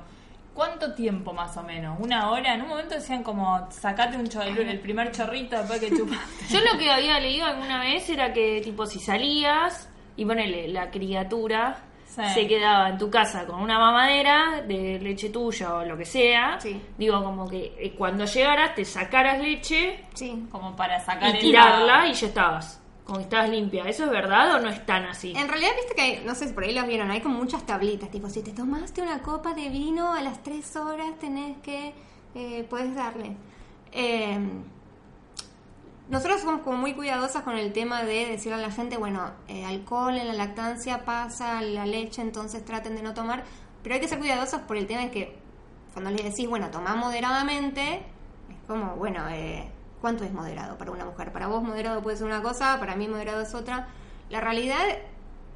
¿Cuánto 0.52 0.92
tiempo 0.94 1.32
más 1.32 1.56
o 1.56 1.62
menos? 1.62 1.96
¿Una 1.98 2.28
hora? 2.30 2.52
En 2.54 2.62
un 2.62 2.68
momento 2.68 2.94
decían 2.94 3.22
como, 3.22 3.70
sacate 3.70 4.18
un 4.18 4.26
cho- 4.28 4.42
el, 4.42 4.80
primer 4.80 5.10
chorrito 5.12 5.56
después 5.56 5.80
que 5.80 5.96
chupaste. 5.96 6.44
Yo 6.50 6.60
lo 6.60 6.78
que 6.78 6.90
había 6.90 7.18
leído 7.20 7.46
alguna 7.46 7.80
vez 7.80 8.10
era 8.10 8.32
que, 8.34 8.60
tipo, 8.62 8.84
si 8.84 8.98
salías 9.00 9.88
y 10.16 10.24
ponele, 10.26 10.68
la 10.68 10.90
criatura 10.90 11.76
Sí. 12.04 12.20
se 12.34 12.46
quedaba 12.46 12.90
en 12.90 12.98
tu 12.98 13.08
casa 13.10 13.46
con 13.46 13.62
una 13.62 13.78
mamadera 13.78 14.60
de 14.68 14.98
leche 15.00 15.30
tuya 15.30 15.72
o 15.76 15.84
lo 15.86 15.96
que 15.96 16.04
sea, 16.04 16.60
Sí. 16.60 16.78
digo, 16.98 17.24
como 17.24 17.48
que 17.48 17.74
eh, 17.78 17.94
cuando 17.96 18.26
llegaras 18.26 18.74
te 18.74 18.84
sacaras 18.84 19.40
leche 19.40 20.04
sí. 20.12 20.46
Como 20.50 20.76
para 20.76 21.00
sacar 21.00 21.30
y 21.30 21.36
el- 21.36 21.38
tirarla 21.38 22.06
y 22.08 22.12
ya 22.12 22.26
estabas. 22.26 22.81
Como 23.04 23.18
que 23.18 23.24
estabas 23.24 23.50
limpia. 23.50 23.84
¿Eso 23.84 24.04
es 24.04 24.10
verdad 24.10 24.56
o 24.56 24.60
no 24.60 24.68
es 24.68 24.84
tan 24.86 25.04
así? 25.04 25.32
En 25.36 25.48
realidad, 25.48 25.70
viste 25.76 25.94
que 25.94 26.02
hay, 26.02 26.22
no 26.24 26.34
sé 26.34 26.48
si 26.48 26.54
por 26.54 26.64
ahí 26.64 26.72
los 26.72 26.86
vieron, 26.86 27.10
hay 27.10 27.20
como 27.20 27.38
muchas 27.38 27.66
tablitas, 27.66 28.10
tipo, 28.10 28.28
si 28.30 28.42
te 28.42 28.52
tomaste 28.52 29.02
una 29.02 29.22
copa 29.22 29.54
de 29.54 29.68
vino 29.68 30.12
a 30.12 30.22
las 30.22 30.42
tres 30.42 30.76
horas 30.76 31.18
tenés 31.18 31.58
que, 31.58 31.94
eh, 32.34 32.66
puedes 32.70 32.94
darle. 32.94 33.36
Eh, 33.90 34.38
nosotros 36.12 36.42
somos 36.42 36.60
como 36.60 36.76
muy 36.76 36.92
cuidadosas 36.92 37.42
con 37.42 37.56
el 37.56 37.72
tema 37.72 38.02
de 38.02 38.26
decirle 38.26 38.58
a 38.58 38.60
la 38.60 38.70
gente, 38.70 38.98
bueno, 38.98 39.30
eh, 39.48 39.64
alcohol 39.64 40.16
en 40.16 40.28
la 40.28 40.34
lactancia 40.34 41.06
pasa 41.06 41.62
la 41.62 41.86
leche, 41.86 42.20
entonces 42.20 42.64
traten 42.64 42.96
de 42.96 43.02
no 43.02 43.14
tomar, 43.14 43.44
pero 43.82 43.94
hay 43.94 44.00
que 44.00 44.08
ser 44.08 44.18
cuidadosos 44.18 44.60
por 44.60 44.76
el 44.76 44.86
tema 44.86 45.02
de 45.02 45.10
que 45.10 45.38
cuando 45.94 46.10
les 46.10 46.22
decís, 46.24 46.48
bueno, 46.48 46.70
toma 46.70 46.96
moderadamente, 46.96 48.02
es 48.50 48.66
como, 48.66 48.96
bueno, 48.96 49.26
eh, 49.30 49.70
¿cuánto 50.02 50.24
es 50.24 50.32
moderado 50.32 50.76
para 50.76 50.90
una 50.90 51.06
mujer? 51.06 51.32
Para 51.32 51.46
vos 51.46 51.62
moderado 51.62 52.02
puede 52.02 52.18
ser 52.18 52.26
una 52.26 52.42
cosa, 52.42 52.78
para 52.78 52.94
mí 52.96 53.08
moderado 53.08 53.40
es 53.40 53.54
otra. 53.54 53.86
La 54.28 54.40
realidad 54.40 54.82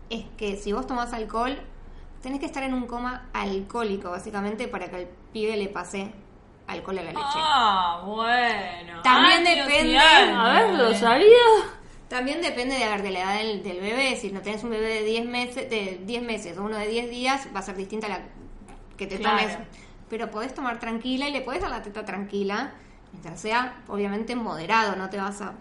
es 0.08 0.24
que 0.38 0.56
si 0.56 0.72
vos 0.72 0.86
tomás 0.86 1.12
alcohol, 1.12 1.58
tenés 2.22 2.40
que 2.40 2.46
estar 2.46 2.62
en 2.62 2.72
un 2.72 2.86
coma 2.86 3.26
alcohólico, 3.34 4.10
básicamente, 4.10 4.68
para 4.68 4.88
que 4.88 4.96
al 4.96 5.08
pibe 5.32 5.56
le 5.56 5.68
pase 5.68 6.12
alcohol 6.68 6.98
a 6.98 7.02
la 7.02 7.10
leche. 7.12 7.22
Ah, 7.36 8.02
bueno. 8.06 9.02
También 9.02 9.44
depende-. 9.44 9.98
A 9.98 10.52
ver, 10.52 10.74
¿lo 10.74 10.94
sabía? 10.94 11.26
También 12.08 12.40
depende 12.40 12.76
de, 12.76 12.84
a 12.84 12.90
ver, 12.90 13.02
de 13.02 13.10
la 13.10 13.18
edad 13.20 13.38
del, 13.38 13.62
del 13.64 13.80
bebé. 13.80 14.16
Si 14.16 14.30
no 14.30 14.40
tenés 14.40 14.62
un 14.62 14.70
bebé 14.70 14.86
de 14.86 15.02
10 15.02 15.26
meses, 15.26 15.68
de 15.68 16.00
10 16.04 16.22
meses 16.22 16.56
o 16.56 16.62
uno 16.62 16.76
de 16.76 16.86
10 16.86 17.10
días, 17.10 17.48
va 17.54 17.58
a 17.60 17.62
ser 17.62 17.74
distinta 17.76 18.06
la 18.08 18.20
que 18.96 19.06
te 19.08 19.18
Claro. 19.18 19.38
tomes. 19.38 19.58
Pero 20.08 20.30
podés 20.30 20.54
tomar 20.54 20.78
tranquila 20.78 21.28
y 21.28 21.32
le 21.32 21.40
podés 21.40 21.62
dar 21.62 21.70
la 21.70 21.82
teta 21.82 22.04
tranquila, 22.04 22.74
sea, 23.36 23.82
obviamente, 23.88 24.36
moderado. 24.36 24.96
No 24.96 25.10
te 25.10 25.16
vas 25.16 25.40
a. 25.40 25.54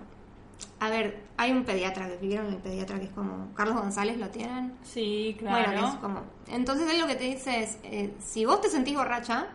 A 0.80 0.90
ver, 0.90 1.24
hay 1.38 1.52
un 1.52 1.64
pediatra 1.66 2.08
que 2.08 2.18
vieron 2.18 2.48
el 2.48 2.58
pediatra 2.58 3.00
que 3.00 3.06
es 3.06 3.12
como. 3.12 3.54
Carlos 3.56 3.76
González 3.76 4.18
lo 4.18 4.30
tienen. 4.30 4.74
Sí, 4.84 5.36
claro. 5.40 5.66
Bueno, 5.66 5.82
que 5.82 5.96
es 5.96 5.96
como. 5.96 6.22
Entonces 6.48 6.92
él 6.92 7.00
lo 7.00 7.08
que 7.08 7.16
te 7.16 7.26
dice 7.26 7.64
es: 7.64 7.78
eh, 7.84 8.14
si 8.20 8.46
vos 8.46 8.62
te 8.62 8.70
sentís 8.70 8.96
borracha. 8.96 9.48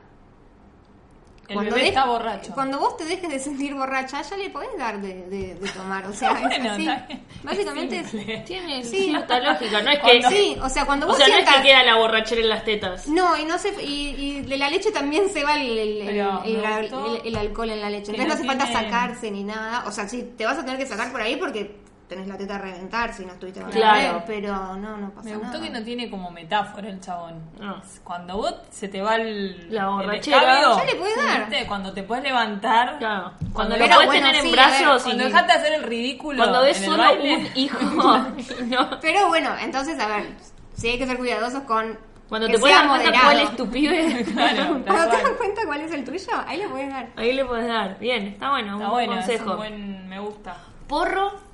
El 1.50 1.59
bebé 1.66 1.88
está 1.88 2.04
borracho. 2.07 2.52
Cuando 2.54 2.78
vos 2.78 2.97
te 2.97 3.04
dejes 3.04 3.28
de 3.28 3.38
sentir 3.38 3.75
borracha, 3.75 4.23
ya 4.23 4.37
le 4.37 4.50
podés 4.50 4.71
dar 4.78 5.00
de, 5.00 5.14
de- 5.26 5.54
de 5.57 5.69
tomar. 5.71 6.07
O 6.07 6.12
sea, 6.12 6.30
es 6.35 6.40
Bueno, 6.42 6.71
así. 6.73 6.87
está 6.88 7.07
bien. 7.07 7.25
Básicamente 7.42 7.99
Es 8.00 8.14
es. 8.14 8.45
Tiene 8.45 8.85
Sí. 8.85 9.04
cierta 9.07 9.40
lógica. 9.40 9.83
No 9.83 9.90
es 9.90 9.99
que. 9.99 10.02
Cuando- 10.21 10.30
Sí, 10.30 10.57
o 10.62 10.69
sea, 10.69 10.85
cuando 10.87 11.07
O 11.07 11.09
vos 11.11 11.19
sea, 11.19 11.28
no 11.28 11.35
es 11.35 11.49
que 11.49 11.62
queda 11.62 11.83
la 11.83 11.97
borrachera 11.97 12.40
en 12.40 12.49
las 12.49 12.64
tetas. 12.64 13.09
No, 13.09 13.37
y 13.37 13.45
no 13.45 13.59
se 13.59 13.71
y, 13.83 14.14
y 14.19 14.40
de 14.42 14.57
la 14.57 14.71
leche 14.71 14.90
también 14.92 15.28
se 15.30 15.42
va 15.45 15.57
el, 15.61 15.76
el- 15.78 16.09
el- 16.09 17.37
alcohol 17.37 17.71
en 17.71 17.80
la 17.80 17.90
leche. 17.90 18.12
Entonces 18.12 18.26
no 18.28 18.35
hace 18.35 18.45
falta 18.45 18.66
sacarse 18.73 19.30
ni 19.30 19.45
nada. 19.45 19.85
O 19.87 19.92
sea, 19.92 20.09
sí, 20.09 20.33
te 20.37 20.45
vas 20.47 20.59
a 20.59 20.64
tener 20.64 20.78
que 20.78 20.87
sacar 20.87 21.11
por 21.11 21.21
ahí 21.21 21.37
porque 21.37 21.75
tenés 22.11 22.26
la 22.29 22.37
teta 22.37 22.57
a 22.57 22.59
reventar 22.59 23.14
si 23.14 23.25
no 23.25 23.33
estuviste 23.33 23.62
con 23.62 23.71
Claro. 23.71 24.23
pero 24.26 24.55
no, 24.76 24.97
no 24.99 25.11
pasa 25.11 25.29
Me 25.31 25.37
gustó 25.37 25.52
nada. 25.59 25.64
que 25.64 25.71
no 25.71 25.83
tiene 25.83 26.11
como 26.11 26.31
metáfora 26.31 26.88
el 26.90 27.00
chabón. 27.00 27.40
No. 27.59 27.81
Cuando 28.05 28.37
vos 28.37 28.55
se 28.71 28.88
te 28.88 29.00
va 29.00 29.17
el, 29.17 29.73
La 29.73 29.85
el 29.85 29.88
borrachera. 29.88 30.38
escabio, 30.38 30.76
Ya 30.79 30.85
le 30.85 30.95
podés 30.97 31.17
dar. 31.17 31.49
¿viste? 31.49 31.67
Cuando 31.67 31.93
te 31.95 32.02
puedes 32.02 32.25
levantar. 32.25 32.99
Claro. 32.99 33.33
Cuando 33.52 33.55
Cuando 33.55 33.76
lo 33.79 33.85
puedes 33.87 34.07
bueno, 34.07 34.12
tener 34.26 34.43
sí, 34.43 34.47
en 34.49 34.52
brazos 34.52 35.02
Cuando 35.05 35.25
dejaste 35.25 35.52
de 35.52 35.59
hacer 35.59 35.73
el 35.73 35.83
ridículo. 35.85 36.38
Cuando 36.38 36.62
ves 36.62 36.76
solo 36.76 37.02
baile. 37.02 37.37
un 37.37 37.49
hijo. 37.55 37.79
no. 38.67 39.00
Pero 39.00 39.29
bueno, 39.29 39.50
entonces, 39.61 39.99
a 39.99 40.07
ver, 40.09 40.29
sí 40.75 40.88
hay 40.88 40.99
que 40.99 41.07
ser 41.07 41.17
cuidadosos 41.17 41.62
con. 41.62 41.99
Cuando 42.29 42.47
que 42.47 42.52
te 42.55 42.59
puedes 42.61 42.76
sea 42.76 42.87
dar 42.87 43.00
cuenta 43.00 43.21
cuál 43.23 43.40
es 43.40 43.57
tu 43.57 43.69
pibe. 43.71 44.25
Claro, 44.33 44.81
Cuando 44.87 45.11
te 45.11 45.17
das 45.23 45.31
cuenta 45.37 45.62
cuál 45.67 45.81
es 45.81 45.93
el 45.93 46.05
tuyo, 46.05 46.31
ahí 46.47 46.59
le 46.59 46.69
puedes 46.69 46.88
dar. 46.88 47.09
Ahí 47.17 47.33
le 47.33 47.45
puedes 47.45 47.67
dar. 47.67 47.99
Bien, 47.99 48.26
está 48.29 48.50
bueno. 48.50 48.75
Está 48.75 48.85
un 48.87 48.90
bueno, 48.93 49.12
es 49.14 49.19
consejo. 49.26 49.50
un 49.52 49.57
buen. 49.57 50.09
Me 50.09 50.21
gusta. 50.21 50.57
Porro. 50.87 51.50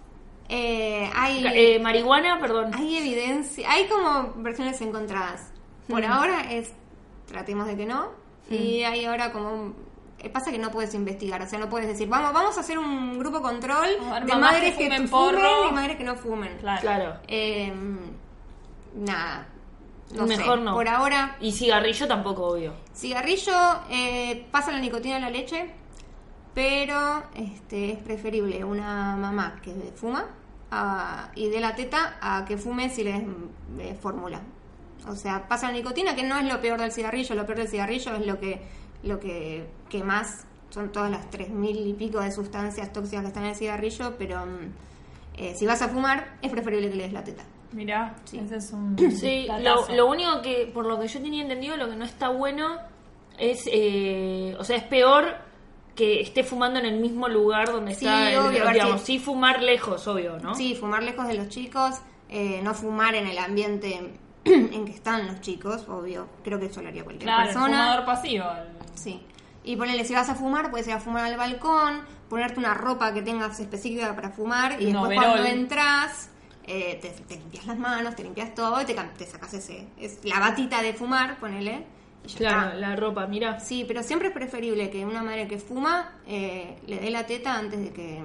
Eh, 0.48 1.10
hay, 1.14 1.44
eh, 1.54 1.78
marihuana, 1.80 2.38
perdón. 2.40 2.72
hay 2.74 2.98
evidencia, 2.98 3.70
hay 3.70 3.86
como 3.88 4.32
versiones 4.36 4.80
encontradas. 4.80 5.50
Por 5.88 6.02
Mm. 6.02 6.10
ahora 6.12 6.52
es, 6.52 6.72
tratemos 7.26 7.66
de 7.66 7.76
que 7.76 7.86
no. 7.86 8.10
Y 8.50 8.82
hay 8.84 9.04
ahora 9.06 9.32
como... 9.32 9.74
eh, 10.18 10.28
Pasa 10.30 10.50
que 10.52 10.58
no 10.58 10.70
puedes 10.70 10.94
investigar, 10.94 11.42
o 11.42 11.46
sea, 11.46 11.58
no 11.58 11.68
puedes 11.68 11.88
decir, 11.88 12.08
vamos, 12.08 12.32
vamos 12.32 12.56
a 12.56 12.60
hacer 12.60 12.78
un 12.78 13.18
grupo 13.18 13.42
control 13.42 13.88
ver, 14.10 14.24
de 14.24 14.36
madres 14.36 14.74
que 14.76 14.88
que, 14.88 14.94
fumen 14.96 15.08
porro. 15.10 15.68
y 15.68 15.72
madres 15.72 15.96
que 15.96 16.04
no 16.04 16.14
fumen. 16.16 16.56
Claro. 16.60 16.80
Claro. 16.80 17.14
Eh, 17.28 17.72
nada. 18.94 19.48
No 20.14 20.24
Mejor 20.26 20.58
sé. 20.58 20.64
no. 20.64 20.74
Por 20.74 20.88
ahora, 20.88 21.36
Y 21.40 21.50
cigarrillo 21.52 22.06
tampoco, 22.06 22.46
obvio. 22.46 22.72
cigarrillo 22.94 23.52
eh, 23.90 24.46
pasa 24.52 24.70
la 24.70 24.78
nicotina 24.78 25.16
en 25.16 25.22
la 25.22 25.30
leche, 25.30 25.70
pero 26.56 27.22
este 27.34 27.92
es 27.92 27.98
preferible 27.98 28.64
una 28.64 29.14
mamá 29.14 29.60
que 29.62 29.72
fuma 29.94 30.24
a- 30.70 31.30
y 31.34 31.50
de 31.50 31.60
la 31.60 31.74
teta 31.74 32.16
a 32.22 32.46
que 32.46 32.56
fume 32.56 32.88
si 32.88 33.04
le 33.04 33.14
es 33.78 34.00
fórmula. 34.00 34.40
O 35.06 35.14
sea, 35.14 35.46
pasa 35.46 35.66
la 35.66 35.74
nicotina, 35.74 36.16
que 36.16 36.22
no 36.22 36.38
es 36.38 36.46
lo 36.50 36.58
peor 36.62 36.80
del 36.80 36.92
cigarrillo, 36.92 37.34
lo 37.34 37.44
peor 37.44 37.58
del 37.58 37.68
cigarrillo 37.68 38.14
es 38.14 38.26
lo 38.26 38.40
que, 38.40 38.62
lo 39.02 39.20
que, 39.20 39.66
que 39.90 40.02
más 40.02 40.46
son 40.70 40.90
todas 40.92 41.10
las 41.10 41.28
tres 41.28 41.50
mil 41.50 41.86
y 41.86 41.92
pico 41.92 42.20
de 42.20 42.32
sustancias 42.32 42.90
tóxicas 42.90 43.20
que 43.20 43.28
están 43.28 43.44
en 43.44 43.50
el 43.50 43.56
cigarrillo, 43.56 44.14
pero 44.16 44.46
mm, 44.46 45.36
eh, 45.36 45.54
si 45.58 45.66
vas 45.66 45.82
a 45.82 45.88
fumar, 45.88 46.38
es 46.40 46.50
preferible 46.50 46.88
que 46.88 46.96
le 46.96 47.02
des 47.04 47.12
la 47.12 47.22
teta. 47.22 47.44
Mirá, 47.72 48.16
Sí. 48.24 48.38
ese 48.38 48.56
es 48.56 48.72
un 48.72 48.96
Sí, 49.12 49.46
lo, 49.60 49.86
lo 49.94 50.06
único 50.06 50.40
que, 50.40 50.70
por 50.72 50.86
lo 50.86 50.98
que 50.98 51.06
yo 51.06 51.20
tenía 51.20 51.42
entendido, 51.42 51.76
lo 51.76 51.90
que 51.90 51.96
no 51.96 52.06
está 52.06 52.30
bueno 52.30 52.78
es, 53.38 53.68
eh, 53.70 54.56
o 54.58 54.64
sea, 54.64 54.76
es 54.78 54.84
peor 54.84 55.44
que 55.96 56.20
esté 56.20 56.44
fumando 56.44 56.78
en 56.78 56.86
el 56.86 57.00
mismo 57.00 57.26
lugar 57.28 57.72
donde 57.72 57.94
Sí, 57.94 58.04
está, 58.06 58.30
el- 58.30 58.38
obvio, 58.38 58.70
digamos, 58.70 59.00
sí 59.02 59.18
fumar 59.18 59.62
lejos, 59.62 60.06
obvio, 60.06 60.38
¿no? 60.38 60.54
Sí, 60.54 60.74
fumar 60.76 61.02
lejos 61.02 61.26
de 61.26 61.34
los 61.34 61.48
chicos, 61.48 61.96
eh, 62.28 62.60
no 62.62 62.74
fumar 62.74 63.14
en 63.16 63.26
el 63.26 63.38
ambiente 63.38 64.12
en 64.44 64.84
que 64.84 64.92
están 64.92 65.26
los 65.26 65.40
chicos, 65.40 65.88
obvio. 65.88 66.28
Creo 66.44 66.60
que 66.60 66.66
eso 66.66 66.82
lo 66.82 66.88
haría 66.88 67.02
cualquier 67.02 67.24
Claro, 67.26 67.48
el 67.48 67.54
persona. 67.54 67.78
fumador 67.78 68.04
pasivo. 68.04 68.44
el- 68.44 68.98
Sí. 68.98 69.20
Y 69.64 69.74
ponele, 69.76 70.04
si 70.04 70.14
vas 70.14 70.28
a 70.28 70.34
fumar, 70.36 70.70
puedes 70.70 70.86
ir 70.86 70.92
a 70.92 71.00
fumar 71.00 71.24
al 71.24 71.36
balcón, 71.36 72.02
ponerte 72.28 72.58
una 72.60 72.72
ropa 72.74 73.12
que 73.12 73.22
tengas 73.22 73.58
específica 73.58 74.14
para 74.14 74.30
fumar 74.30 74.80
y 74.80 74.86
después 74.92 75.18
cuando 75.18 75.44
entras, 75.44 76.30
eh, 76.68 76.98
te, 77.02 77.08
te 77.10 77.36
limpias 77.36 77.66
las 77.66 77.76
manos, 77.78 78.14
te 78.14 78.22
limpias 78.22 78.54
todo 78.54 78.80
y 78.80 78.84
te, 78.84 78.94
te 78.94 79.26
sacas 79.26 79.54
ese, 79.54 79.88
es 79.98 80.18
la 80.24 80.38
batita 80.40 80.82
de 80.82 80.92
fumar, 80.94 81.38
ponele. 81.38 81.84
Y 82.26 82.28
ya 82.30 82.38
Claro, 82.38 82.66
está. 82.68 82.74
la 82.76 82.96
ropa, 82.96 83.26
mira. 83.26 83.60
Sí, 83.60 83.84
pero 83.86 84.02
siempre 84.02 84.28
es 84.28 84.34
preferible 84.34 84.90
que 84.90 85.04
una 85.06 85.22
madre 85.22 85.46
que 85.48 85.58
fuma 85.58 86.12
eh, 86.26 86.76
le 86.86 86.98
dé 86.98 87.10
la 87.10 87.24
teta 87.26 87.56
antes 87.56 87.78
de 87.80 87.92
que, 87.92 88.22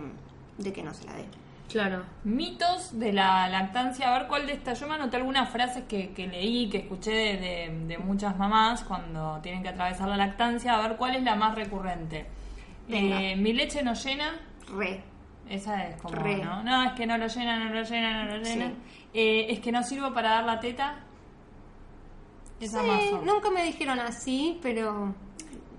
de 0.58 0.74
que 0.74 0.84
no 0.84 0.94
se 0.94 1.06
la 1.06 1.14
dé. 1.14 1.26
Claro. 1.70 2.04
Mitos 2.26 3.00
de 3.00 3.14
la 3.14 3.48
lactancia. 3.48 4.14
A 4.14 4.20
ver 4.20 4.28
cuál 4.28 4.46
de 4.46 4.54
estas. 4.54 4.78
Yo 4.80 4.88
me 4.88 4.96
anoté 4.96 5.16
algunas 5.18 5.50
frases 5.50 5.86
que, 5.86 6.10
que 6.12 6.28
leí, 6.28 6.70
que 6.70 6.80
escuché 6.80 7.12
de, 7.12 7.38
de- 7.38 7.86
de 7.88 7.98
muchas 7.98 8.38
mamás 8.38 8.84
cuando 8.84 9.40
tienen 9.42 9.64
que 9.64 9.70
atravesar 9.70 10.10
la 10.10 10.18
lactancia. 10.18 10.76
A 10.76 10.86
ver 10.88 10.98
cuál 10.98 11.16
es 11.16 11.24
la 11.24 11.36
más 11.36 11.56
recurrente. 11.56 12.26
Eh, 12.90 13.36
mi 13.38 13.54
leche 13.54 13.84
no 13.84 13.94
llena. 13.94 14.34
Re. 14.76 15.02
Esa 15.50 15.88
es 15.88 16.02
como, 16.02 16.16
Re. 16.16 16.38
¿no? 16.44 16.62
No, 16.64 16.84
es 16.84 16.92
que 16.94 17.06
no 17.08 17.18
lo 17.18 17.28
llena, 17.28 17.58
no 17.58 17.74
lo 17.74 17.84
llena, 17.84 18.26
no 18.26 18.38
lo 18.38 18.44
llena. 18.44 18.68
Sí. 18.68 18.74
Eh, 19.14 19.46
es 19.50 19.60
que 19.60 19.72
no 19.72 19.82
sirvo 19.84 20.14
para 20.14 20.32
dar 20.32 20.44
la 20.46 20.60
teta. 20.60 20.96
Esa 22.62 22.82
Sí, 22.84 23.10
o- 23.14 23.22
nunca 23.24 23.50
me 23.50 23.64
dijeron 23.64 24.00
así, 24.00 24.60
pero... 24.62 25.14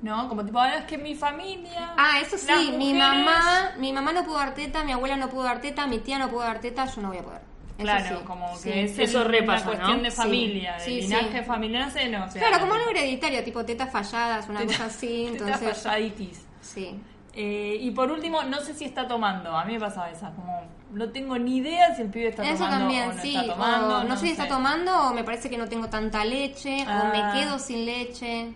No, 0.02 0.28
como 0.28 0.44
tipo, 0.44 0.58
ahora 0.58 0.78
es 0.78 0.84
que 0.86 0.98
mi 0.98 1.14
familia. 1.14 1.94
Ah, 1.96 2.18
eso 2.20 2.36
sí, 2.36 2.46
las 2.48 2.58
mi 2.76 2.92
mujeres- 2.92 2.98
mamá, 2.98 3.70
mi 3.78 3.92
mamá 3.92 4.12
no 4.12 4.24
pudo 4.24 4.38
dar 4.38 4.52
teta, 4.52 4.82
mi 4.82 4.90
abuela 4.90 5.16
no 5.16 5.28
pudo 5.30 5.44
dar 5.44 5.60
teta, 5.60 5.86
mi 5.86 5.98
tía 6.00 6.18
no 6.18 6.28
pudo 6.28 6.40
dar 6.40 6.60
teta, 6.60 6.86
yo 6.86 7.00
no 7.02 7.08
voy 7.08 7.18
a 7.18 7.22
poder. 7.22 7.40
Eso 7.78 7.82
Claro, 7.86 8.18
sí, 8.18 8.24
como 8.26 8.56
sí. 8.58 8.68
que 8.70 8.82
es 8.84 8.98
Eso 8.98 9.22
el- 9.22 9.28
repasa, 9.28 9.62
una 9.68 9.76
cuestión 9.78 9.96
¿no? 9.98 10.02
de 10.02 10.10
Sí. 10.10 10.16
familia, 10.16 10.72
de 10.74 10.80
Sí, 10.84 11.00
linaje 11.02 11.38
sí. 11.38 11.44
familiar, 11.44 11.86
no 11.86 11.90
sé, 11.92 12.08
no. 12.08 12.24
o 12.24 12.28
sea, 12.28 12.42
Claro, 12.42 12.60
como 12.60 12.74
algo 12.74 12.90
hereditario, 12.90 13.44
tipo 13.44 13.64
tetas 13.64 13.90
falladas, 13.92 14.48
una 14.48 14.64
cosa 14.66 14.86
así, 14.86 15.26
entonces... 15.28 15.82
falladitis. 15.82 16.42
Sí. 16.60 17.00
Eh, 17.34 17.78
y 17.80 17.90
por 17.92 18.10
último, 18.10 18.42
no 18.42 18.60
sé 18.60 18.74
si 18.74 18.84
está 18.84 19.08
tomando. 19.08 19.56
A 19.56 19.64
mí 19.64 19.72
me 19.74 19.80
pasaba 19.80 20.10
esa, 20.10 20.30
como 20.32 20.60
no 20.92 21.08
tengo 21.10 21.38
ni 21.38 21.56
idea 21.58 21.94
si 21.94 22.02
el 22.02 22.10
pibe 22.10 22.28
está 22.28 22.42
Eso 22.44 22.64
tomando 22.64 22.78
también, 22.80 23.08
o 23.10 23.12
no 23.14 23.22
sí. 23.22 23.34
está 23.36 23.54
tomando. 23.54 23.96
o 23.98 24.04
no, 24.04 24.16
sé 24.16 24.26
si 24.26 24.32
está 24.32 24.48
tomando 24.48 25.08
o 25.08 25.14
me 25.14 25.24
parece 25.24 25.48
que 25.48 25.56
no 25.56 25.66
tengo 25.68 25.88
tanta 25.88 26.24
leche, 26.24 26.84
Ah. 26.86 27.04
o 27.04 27.16
me 27.16 27.40
quedo 27.40 27.58
sin 27.58 27.86
leche, 27.86 28.52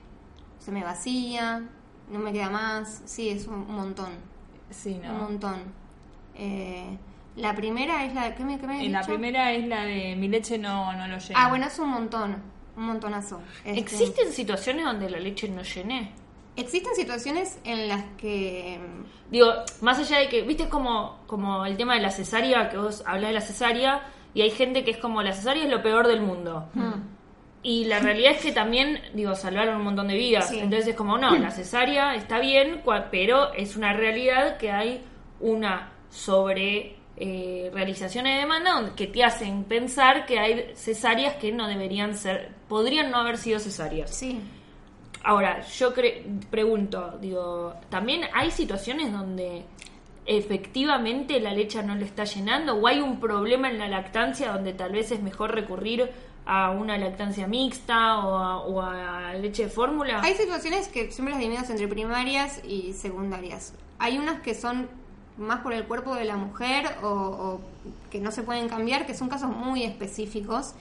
se 0.59 0.73
me 0.73 0.85
vacía, 0.85 1.63
no 2.11 2.19
me 2.19 2.33
queda 2.33 2.51
más. 2.51 3.03
Sí, 3.07 3.31
es 3.31 3.47
un, 3.47 3.55
un 3.55 3.75
montón, 3.75 4.11
Sí, 4.71 5.01
un 5.03 5.07
no. 5.09 5.15
montón. 5.25 5.63
Eh, 6.35 6.99
la 7.37 7.55
primera 7.55 8.05
es 8.05 8.13
la... 8.15 8.35
¿Qué 8.35 8.45
me, 8.45 8.59
qué 8.59 8.67
me 8.67 8.85
Y 8.85 8.89
la 8.89 8.99
dicho? 9.01 9.09
primera 9.13 9.53
es 9.53 9.67
la 9.69 9.85
de 9.85 10.17
mi 10.17 10.29
leche 10.29 10.59
no, 10.59 10.93
no 10.93 11.07
lo 11.07 11.17
llena. 11.19 11.45
Ah, 11.45 11.49
bueno, 11.49 11.67
es 11.67 11.79
un 11.79 11.89
montón, 11.89 12.43
un 12.77 12.85
montonazo. 12.87 13.41
Este, 13.65 13.79
¿Existen 13.81 14.33
situaciones 14.33 14.85
donde 14.85 15.09
la 15.09 15.19
leche 15.19 15.49
no 15.49 15.63
llene? 15.63 16.13
Existen 16.57 16.95
situaciones 16.95 17.59
en 17.65 17.89
las 17.89 18.05
que... 18.17 18.79
Digo, 19.31 19.49
más 19.81 19.99
allá 19.99 20.19
de 20.21 20.29
que, 20.29 20.43
viste, 20.43 20.69
como, 20.69 21.19
como 21.27 21.67
el 21.67 21.77
tema 21.77 21.95
de 21.95 22.01
la 22.01 22.11
cesárea, 22.11 22.69
que 22.69 22.77
vos 22.79 23.03
hablás 23.07 23.29
de 23.31 23.35
la 23.35 23.41
cesárea, 23.41 24.03
y 24.35 24.43
hay 24.43 24.51
gente 24.51 24.85
que 24.85 24.93
es 24.93 24.99
como, 24.99 25.23
la 25.23 25.33
cesárea 25.33 25.65
es 25.65 25.71
lo 25.71 25.83
peor 25.83 26.07
del 26.07 26.21
mundo. 26.21 26.69
mm, 26.75 26.93
Y 27.63 27.85
la 27.87 27.99
realidad 27.99 28.33
es 28.33 28.41
que 28.43 28.53
también, 28.53 29.01
digo, 29.15 29.35
salvaron 29.35 29.77
un 29.77 29.83
montón 29.85 30.07
de 30.09 30.15
vidas. 30.15 30.49
Sí. 30.49 30.61
Entonces 30.61 30.89
es 30.89 30.95
como, 30.95 31.19
no, 31.19 31.37
la 31.37 31.51
cesárea 31.51 32.15
está 32.15 32.39
bien, 32.39 32.83
pero 33.11 33.53
es 33.55 33.77
una 33.77 33.93
realidad 33.93 34.57
que 34.59 34.71
hay 34.71 35.05
una 35.41 35.91
sobre 36.11 36.95
eh, 37.19 37.71
realización 37.73 38.27
de 38.27 38.33
demanda 38.33 38.73
donde- 38.73 38.93
que 38.95 39.07
te 39.07 39.25
hacen 39.25 39.65
pensar 39.65 40.27
que 40.27 40.39
hay 40.39 40.73
cesáreas 40.77 41.37
que 41.37 41.51
no 41.51 41.67
deberían 41.67 42.15
ser, 42.15 42.51
podrían 42.69 43.11
no 43.11 43.17
haber 43.17 43.39
sido 43.39 43.59
cesáreas. 43.59 44.15
Sí. 44.15 44.39
Ahora, 45.29 45.61
yo 45.67 45.93
cre- 45.93 46.23
pregunto, 46.51 47.19
digo, 47.21 47.75
¿también 47.91 48.23
hay 48.33 48.53
situaciones 48.53 49.11
donde 49.13 49.65
efectivamente 50.25 51.41
la 51.41 51.53
leche 51.53 51.83
no 51.83 51.95
le 51.95 52.05
está 52.05 52.25
llenando 52.25 52.75
o 52.75 52.87
hay 52.87 53.01
un 53.01 53.19
problema 53.21 53.69
en 53.71 53.79
la 53.79 53.89
lactancia 53.89 54.53
donde 54.53 54.73
tal 54.73 54.93
vez 54.93 55.11
es 55.13 55.23
mejor 55.23 55.53
recurrir 55.55 56.11
a 56.47 56.71
una 56.71 56.97
lactancia 56.97 57.47
mixta 57.49 58.19
o 58.25 58.37
a, 58.37 58.59
o 58.59 58.81
a 58.83 59.35
leche 59.35 59.65
de 59.65 59.69
fórmula? 59.69 60.21
Hay 60.23 60.35
situaciones 60.35 60.89
que 60.89 61.11
siempre 61.11 61.33
las 61.33 61.41
dividimos 61.41 61.69
entre 61.71 61.89
primarias 61.89 62.63
y 62.65 62.93
secundarias. 62.93 63.75
Hay 63.99 64.19
unas 64.19 64.41
que 64.43 64.55
son 64.55 64.89
más 65.39 65.61
por 65.61 65.73
el 65.73 65.85
cuerpo 65.85 66.15
de 66.15 66.25
la 66.25 66.37
mujer 66.37 66.87
o, 67.03 67.09
o 67.09 67.61
que 68.11 68.21
no 68.21 68.31
se 68.31 68.43
pueden 68.43 68.69
cambiar, 68.69 69.07
que 69.07 69.15
son 69.15 69.29
casos 69.29 69.51
muy 69.51 69.83
específicos. 69.83 70.75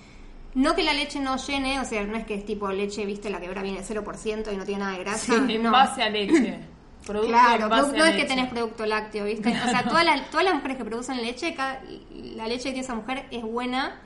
No 0.56 0.74
que 0.76 0.84
la 0.84 0.94
leche 0.94 1.20
no 1.20 1.36
llene, 1.38 1.80
o 1.80 1.86
sea, 1.86 2.04
no 2.06 2.16
es 2.18 2.26
que 2.26 2.34
es 2.36 2.46
tipo 2.46 2.72
leche, 2.72 3.06
viste, 3.06 3.30
la 3.30 3.40
que 3.40 3.48
ahora 3.48 3.62
viene 3.62 3.82
0% 3.84 4.52
y 4.54 4.56
no 4.58 4.64
tiene 4.66 4.80
nada 4.80 4.98
de 4.98 5.04
grasa. 5.04 5.36
en 5.36 5.64
no. 5.64 5.72
base 5.72 6.02
a 6.02 6.10
leche. 6.10 6.60
Producto 7.06 7.28
Claro, 7.30 7.66
en 7.66 7.98
no, 7.98 8.06
es 8.06 8.16
que 8.16 8.26
tenés 8.26 8.50
producto 8.50 8.86
lácteo, 8.86 9.26
¿viste? 9.26 9.50
O 9.50 9.70
sea, 9.70 9.84
todas 9.84 10.04
las, 10.04 10.30
todas 10.32 10.46
las 10.46 10.56
mujeres 10.56 10.78
que 10.78 10.86
producen 10.86 11.18
leche, 11.22 11.54
cada- 11.54 11.82
la 12.12 12.48
leche 12.48 12.64
que 12.64 12.72
tiene 12.72 12.80
esa 12.80 12.96
mujer 12.96 13.28
es 13.30 13.44
buena 13.44 14.02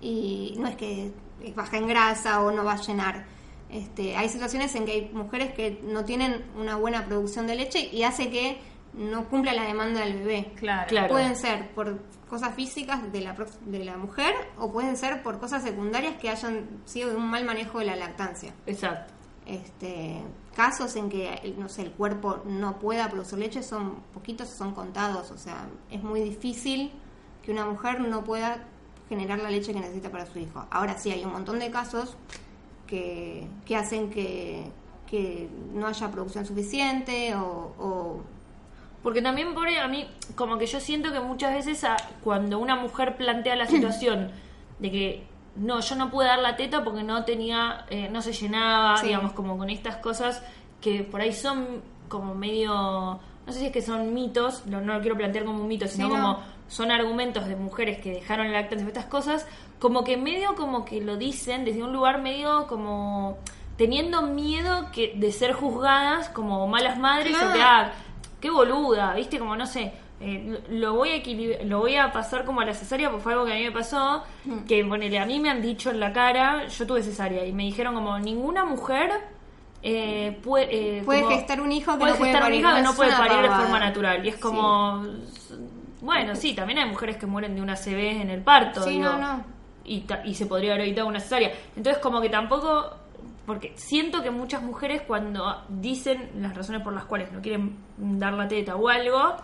y 0.00 0.54
no 0.58 0.66
es 0.68 0.76
que 0.76 1.10
es 1.44 1.54
baja 1.54 1.76
en 1.76 1.86
grasa 1.88 2.40
o 2.42 2.50
no 2.50 2.64
va 2.64 2.72
a 2.74 2.80
llenar. 2.80 3.26
Este, 3.70 4.16
hay 4.16 4.28
situaciones 4.28 4.74
en 4.74 4.84
que 4.86 4.92
hay 4.92 5.10
mujeres 5.12 5.52
que 5.52 5.80
no 5.84 6.04
tienen 6.04 6.44
una 6.56 6.76
buena 6.76 7.04
producción 7.06 7.46
de 7.46 7.56
leche 7.56 7.88
y 7.92 8.02
hace 8.02 8.30
que 8.30 8.58
no 8.94 9.24
cumpla 9.28 9.52
la 9.54 9.64
demanda 9.64 10.00
del 10.00 10.18
bebé. 10.18 10.52
Claro. 10.56 10.88
Claro. 10.88 11.08
Pueden 11.08 11.34
ser 11.36 11.70
por 11.74 11.98
cosas 12.28 12.54
físicas 12.54 13.10
de 13.12 13.20
la, 13.20 13.34
de 13.66 13.84
la 13.84 13.96
mujer 13.96 14.34
o 14.58 14.72
pueden 14.72 14.96
ser 14.96 15.22
por 15.22 15.38
cosas 15.38 15.62
secundarias 15.62 16.16
que 16.16 16.28
hayan 16.30 16.66
sido 16.86 17.10
de 17.10 17.16
un 17.16 17.26
mal 17.28 17.44
manejo 17.44 17.78
de 17.78 17.84
la 17.84 17.96
lactancia 17.96 18.54
Exacto. 18.66 19.12
este, 19.44 20.22
casos 20.56 20.96
en 20.96 21.10
que 21.10 21.34
el- 21.42 21.60
no 21.60 21.68
sé 21.68 21.82
el 21.82 21.90
cuerpo 21.92 22.40
no 22.46 22.78
pueda 22.78 23.08
producir 23.10 23.38
leche 23.38 23.62
son 23.62 23.96
poquitos 24.14 24.48
son 24.48 24.72
contados 24.74 25.30
o 25.30 25.36
sea 25.36 25.66
es 25.90 26.02
muy 26.02 26.20
difícil 26.22 26.90
que 27.42 27.52
una 27.52 27.66
mujer 27.66 28.00
no 28.00 28.24
pueda 28.24 28.64
generar 29.10 29.38
la 29.40 29.50
leche 29.50 29.74
que 29.74 29.80
necesita 29.80 30.10
para 30.10 30.24
su 30.24 30.38
hijo 30.38 30.64
ahora 30.70 30.96
sí 30.98 31.10
hay 31.10 31.22
un 31.26 31.32
montón 31.32 31.58
de 31.58 31.70
casos 31.70 32.16
que, 32.86 33.46
que 33.66 33.76
hacen 33.76 34.08
que, 34.08 34.64
que 35.06 35.50
no 35.74 35.86
haya 35.86 36.10
producción 36.10 36.46
suficiente 36.46 37.34
o, 37.34 37.74
o- 37.78 38.20
Porque 39.02 39.20
también 39.22 39.54
por 39.54 39.66
ahí 39.66 39.76
a 39.76 39.88
mí, 39.88 40.06
como 40.36 40.58
que 40.58 40.66
yo 40.66 40.78
siento 40.80 41.12
que 41.12 41.20
muchas 41.20 41.52
veces 41.54 41.82
a- 41.84 41.96
cuando 42.22 42.58
una 42.58 42.76
mujer 42.76 43.16
plantea 43.16 43.56
la 43.56 43.66
situación 43.66 44.30
de 44.78 44.90
que 44.90 45.26
no, 45.56 45.80
yo 45.80 45.96
no 45.96 46.10
pude 46.10 46.26
dar 46.26 46.38
la 46.38 46.56
teta 46.56 46.82
porque 46.84 47.02
no 47.02 47.24
tenía, 47.24 47.84
eh, 47.90 48.08
no 48.10 48.22
se 48.22 48.32
llenaba, 48.32 48.96
Sí. 48.98 49.06
digamos, 49.08 49.32
como 49.32 49.58
con 49.58 49.70
estas 49.70 49.96
cosas 49.96 50.42
que 50.80 51.02
por 51.04 51.20
ahí 51.20 51.32
son 51.32 51.82
como 52.08 52.34
medio, 52.34 52.72
no 53.46 53.52
sé 53.52 53.58
si 53.58 53.66
es 53.66 53.72
que 53.72 53.82
son 53.82 54.14
mitos, 54.14 54.66
no, 54.66 54.80
no 54.80 54.94
lo 54.94 55.00
quiero 55.00 55.16
plantear 55.16 55.44
como 55.44 55.60
un 55.62 55.68
mito, 55.68 55.86
sino 55.88 56.06
Sí, 56.08 56.12
no. 56.14 56.20
como 56.20 56.38
son 56.68 56.90
argumentos 56.90 57.46
de 57.46 57.56
mujeres 57.56 58.00
que 58.00 58.12
dejaron 58.12 58.50
la 58.52 58.60
lactancia 58.60 58.86
estas 58.88 59.04
cosas, 59.06 59.46
como 59.78 60.04
que 60.04 60.16
medio 60.16 60.54
como 60.54 60.84
que 60.84 61.00
lo 61.02 61.16
dicen 61.16 61.64
desde 61.64 61.82
un 61.82 61.92
lugar 61.92 62.22
medio 62.22 62.66
como 62.66 63.36
teniendo 63.76 64.22
miedo 64.22 64.86
que 64.92 65.12
de 65.16 65.32
ser 65.32 65.52
juzgadas 65.52 66.28
como 66.30 66.66
malas 66.68 66.98
madres 66.98 67.34
o 67.36 67.52
que 67.52 67.60
ah, 67.60 67.92
qué 68.42 68.50
boluda, 68.50 69.14
viste, 69.14 69.38
como 69.38 69.56
no 69.56 69.64
sé, 69.66 69.92
eh, 70.20 70.60
lo 70.68 70.94
voy 70.94 71.10
a 71.10 71.64
lo 71.64 71.78
voy 71.78 71.96
a 71.96 72.12
pasar 72.12 72.44
como 72.44 72.60
a 72.60 72.64
la 72.66 72.74
cesárea 72.74 73.08
porque 73.08 73.22
fue 73.22 73.32
algo 73.32 73.46
que 73.46 73.52
a 73.52 73.56
mí 73.56 73.64
me 73.64 73.72
pasó, 73.72 74.22
que 74.68 74.84
ponele, 74.84 75.18
a 75.18 75.24
mí 75.24 75.40
me 75.40 75.48
han 75.48 75.62
dicho 75.62 75.88
en 75.90 75.98
la 76.00 76.12
cara, 76.12 76.66
yo 76.66 76.86
tuve 76.86 77.02
cesárea 77.02 77.46
y 77.46 77.52
me 77.52 77.62
dijeron 77.62 77.94
como 77.94 78.18
ninguna 78.18 78.64
mujer 78.66 79.10
eh, 79.84 80.38
puede, 80.44 80.98
eh, 80.98 81.02
Puede 81.02 81.22
como- 81.22 81.34
gestar 81.36 81.60
un 81.60 81.72
hijo 81.72 81.92
que 81.94 81.98
puede 81.98 82.12
no 82.12 82.18
puede 82.18 82.30
gestar 82.30 82.42
un 82.42 82.46
parir, 82.48 82.60
hijo 82.60 82.68
no 82.70 82.76
que 82.76 82.82
no 82.82 82.90
es 82.90 82.96
puede 82.96 83.12
parir 83.16 83.42
de 83.42 83.48
forma 83.56 83.80
natural. 83.80 84.24
Y 84.24 84.28
es 84.28 84.34
Sí. 84.36 84.40
como. 84.40 85.04
Bueno, 86.00 86.34
sí, 86.36 86.54
también 86.54 86.78
hay 86.78 86.88
mujeres 86.88 87.16
que 87.16 87.26
mueren 87.26 87.54
de 87.56 87.62
una 87.62 87.74
CB 87.76 88.20
en 88.22 88.30
el 88.30 88.42
parto. 88.42 88.82
Sí, 88.82 88.90
digo, 88.90 89.10
no, 89.12 89.18
no. 89.18 89.44
Y, 89.84 90.04
y 90.24 90.34
se 90.34 90.46
podría 90.46 90.72
haber 90.74 90.86
evitado 90.86 91.08
una 91.08 91.18
cesárea. 91.18 91.52
Entonces, 91.76 92.00
como 92.02 92.20
que 92.20 92.28
tampoco. 92.28 92.90
Porque 93.46 93.72
siento 93.76 94.22
que 94.22 94.30
muchas 94.30 94.62
mujeres, 94.62 95.02
cuando 95.02 95.62
dicen 95.68 96.30
las 96.40 96.54
razones 96.54 96.82
por 96.82 96.92
las 96.92 97.04
cuales 97.06 97.32
no 97.32 97.40
quieren 97.40 97.76
dar 97.98 98.34
la 98.34 98.46
teta 98.46 98.76
o 98.76 98.88
algo, 98.88 99.34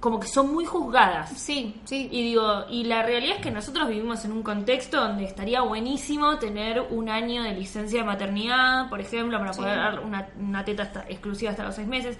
como 0.00 0.20
que 0.20 0.26
son 0.28 0.52
muy 0.52 0.64
juzgadas. 0.64 1.30
Sí, 1.30 1.80
sí. 1.84 2.08
Y 2.10 2.22
digo, 2.22 2.64
y 2.70 2.84
la 2.84 3.02
realidad 3.02 3.36
es 3.36 3.42
que 3.42 3.50
nosotros 3.50 3.88
vivimos 3.88 4.24
en 4.24 4.32
un 4.32 4.42
contexto 4.42 5.00
donde 5.00 5.24
estaría 5.24 5.60
buenísimo 5.62 6.38
tener 6.38 6.80
un 6.90 7.08
año 7.08 7.42
de 7.42 7.52
licencia 7.54 8.00
de 8.00 8.06
maternidad, 8.06 8.88
por 8.88 9.00
ejemplo, 9.00 9.38
para 9.38 9.52
Sí. 9.52 9.60
poder 9.60 9.76
dar 9.76 10.00
una, 10.00 10.28
una 10.38 10.64
teta 10.64 10.84
hasta- 10.84 11.04
exclusiva 11.08 11.50
hasta 11.50 11.64
los 11.64 11.74
seis 11.74 11.88
meses. 11.88 12.18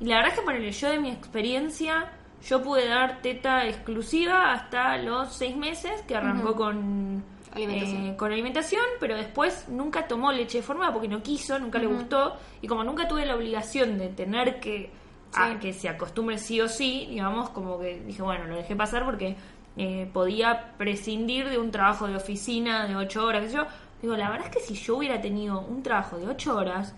Y 0.00 0.06
la 0.06 0.16
verdad 0.16 0.32
es 0.32 0.38
que 0.38 0.44
ponele, 0.46 0.72
yo 0.72 0.88
de 0.90 0.98
mi 0.98 1.10
experiencia, 1.10 2.10
yo 2.42 2.62
pude 2.62 2.88
dar 2.88 3.20
teta 3.20 3.66
exclusiva 3.66 4.52
hasta 4.52 4.96
los 4.96 5.30
seis 5.34 5.54
meses, 5.56 6.00
que 6.08 6.16
arrancó 6.16 6.50
Ujú. 6.50 6.56
con 6.58 7.24
Alimentación. 7.52 8.04
eh, 8.06 8.16
con 8.16 8.32
alimentación, 8.32 8.84
pero 9.00 9.16
después 9.16 9.68
nunca 9.68 10.06
tomó 10.06 10.30
leche 10.32 10.58
de 10.58 10.62
fórmula 10.62 10.92
porque 10.92 11.08
no 11.08 11.22
quiso, 11.22 11.58
nunca 11.58 11.78
le 11.78 11.86
gustó. 11.86 12.36
Y 12.62 12.68
como 12.68 12.84
nunca 12.84 13.08
tuve 13.08 13.26
la 13.26 13.34
obligación 13.36 13.98
de 13.98 14.08
tener 14.08 14.60
que 14.60 14.90
a 15.34 15.52
Sí. 15.52 15.56
que 15.60 15.72
se 15.72 15.88
acostumbre 15.88 16.38
sí 16.38 16.60
o 16.60 16.68
sí, 16.68 17.06
digamos, 17.10 17.50
como 17.50 17.78
que 17.78 18.00
dije, 18.00 18.20
bueno, 18.22 18.46
lo 18.46 18.56
dejé 18.56 18.74
pasar 18.76 19.04
porque 19.04 19.36
eh, 19.76 20.10
podía 20.12 20.72
prescindir 20.76 21.48
de 21.48 21.56
un 21.58 21.70
trabajo 21.70 22.08
de 22.08 22.16
oficina 22.16 22.86
de 22.88 22.96
ocho 22.96 23.24
horas, 23.24 23.42
qué 23.44 23.48
sé 23.50 23.56
yo. 23.56 23.66
Digo, 24.02 24.16
la 24.16 24.28
verdad 24.30 24.48
es 24.48 24.56
que 24.56 24.60
si 24.60 24.74
yo 24.74 24.96
hubiera 24.96 25.20
tenido 25.20 25.60
un 25.60 25.82
trabajo 25.84 26.18
de 26.18 26.26
ocho 26.26 26.56
horas, 26.56 26.94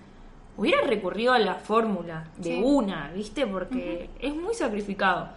hubiera 0.57 0.81
recurrido 0.87 1.33
a 1.35 1.39
la 1.39 1.55
fórmula 1.57 2.25
de 2.39 2.55
Sí. 2.57 2.61
una, 2.65 3.11
¿viste? 3.15 3.47
Porque 3.47 4.09
es 4.21 4.35
muy 4.35 4.55
sacrificado. 4.55 5.29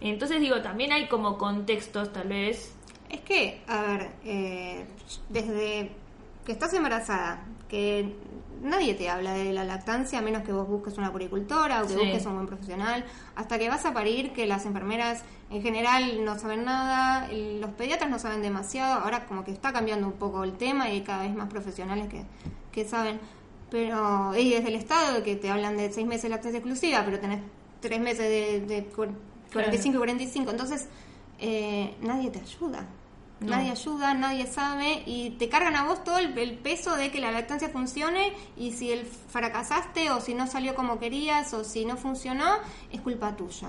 Entonces 0.00 0.40
digo, 0.40 0.60
también 0.62 0.92
hay 0.92 1.08
como 1.08 1.36
contextos, 1.38 2.12
tal 2.12 2.28
vez, 2.28 2.73
Es 3.14 3.20
que, 3.20 3.60
a 3.68 3.82
ver, 3.82 4.10
eh, 4.24 4.84
desde 5.28 5.90
que 6.44 6.50
estás 6.52 6.74
embarazada, 6.74 7.44
que 7.68 8.12
nadie 8.60 8.94
te 8.94 9.08
habla 9.08 9.34
de 9.34 9.52
la 9.52 9.62
lactancia 9.62 10.18
a 10.18 10.22
menos 10.22 10.42
que 10.42 10.50
vos 10.52 10.66
busques 10.66 10.98
una 10.98 11.12
puricultora 11.12 11.82
o 11.82 11.86
que 11.86 11.92
Sí. 11.94 11.98
busques 12.00 12.26
un 12.26 12.34
buen 12.34 12.46
profesional, 12.48 13.04
hasta 13.36 13.56
que 13.58 13.68
vas 13.68 13.84
a 13.86 13.94
parir, 13.94 14.32
que 14.32 14.46
las 14.46 14.66
enfermeras 14.66 15.22
en 15.50 15.62
general 15.62 16.24
no 16.24 16.36
saben 16.40 16.64
nada, 16.64 17.28
los 17.32 17.70
pediatras 17.70 18.10
no 18.10 18.18
saben 18.18 18.42
demasiado, 18.42 18.94
ahora 19.04 19.26
como 19.26 19.44
que 19.44 19.52
está 19.52 19.72
cambiando 19.72 20.08
un 20.08 20.14
poco 20.14 20.42
el 20.42 20.54
tema 20.54 20.88
y 20.88 20.94
hay 20.94 21.00
cada 21.02 21.22
vez 21.22 21.34
más 21.36 21.48
profesionales 21.48 22.08
que, 22.08 22.24
que 22.72 22.84
saben, 22.88 23.20
pero 23.70 24.36
y 24.36 24.50
desde 24.50 24.68
el 24.70 24.74
Estado 24.74 25.22
que 25.22 25.36
te 25.36 25.50
hablan 25.50 25.76
de 25.76 25.92
seis 25.92 26.06
meses 26.06 26.24
de 26.24 26.28
lactancia 26.30 26.58
exclusiva, 26.58 27.02
pero 27.04 27.20
tenés 27.20 27.40
tres 27.80 28.00
meses 28.00 28.28
de, 28.28 28.60
de 28.74 28.84
cu- 28.86 29.06
45 29.52 29.94
y 29.94 29.98
45, 29.98 30.50
entonces 30.50 30.88
eh, 31.38 31.94
nadie 32.00 32.30
te 32.30 32.40
ayuda. 32.40 32.86
No. 33.40 33.50
Nadie 33.50 33.72
ayuda, 33.72 34.14
nadie 34.14 34.46
sabe 34.46 35.02
y 35.06 35.30
te 35.38 35.48
cargan 35.48 35.74
a 35.76 35.84
vos 35.84 36.02
todo 36.04 36.18
el, 36.18 36.38
el 36.38 36.54
peso 36.54 36.96
de 36.96 37.10
que 37.10 37.20
la 37.20 37.30
lactancia 37.32 37.68
funcione 37.68 38.32
y 38.56 38.72
si 38.72 38.90
el 38.92 39.04
fracasaste 39.04 40.10
o 40.10 40.20
si 40.20 40.34
no 40.34 40.46
salió 40.46 40.74
como 40.74 40.98
querías 40.98 41.52
o 41.52 41.64
si 41.64 41.84
no 41.84 41.96
funcionó, 41.96 42.46
es 42.92 43.00
culpa 43.00 43.36
tuya. 43.36 43.68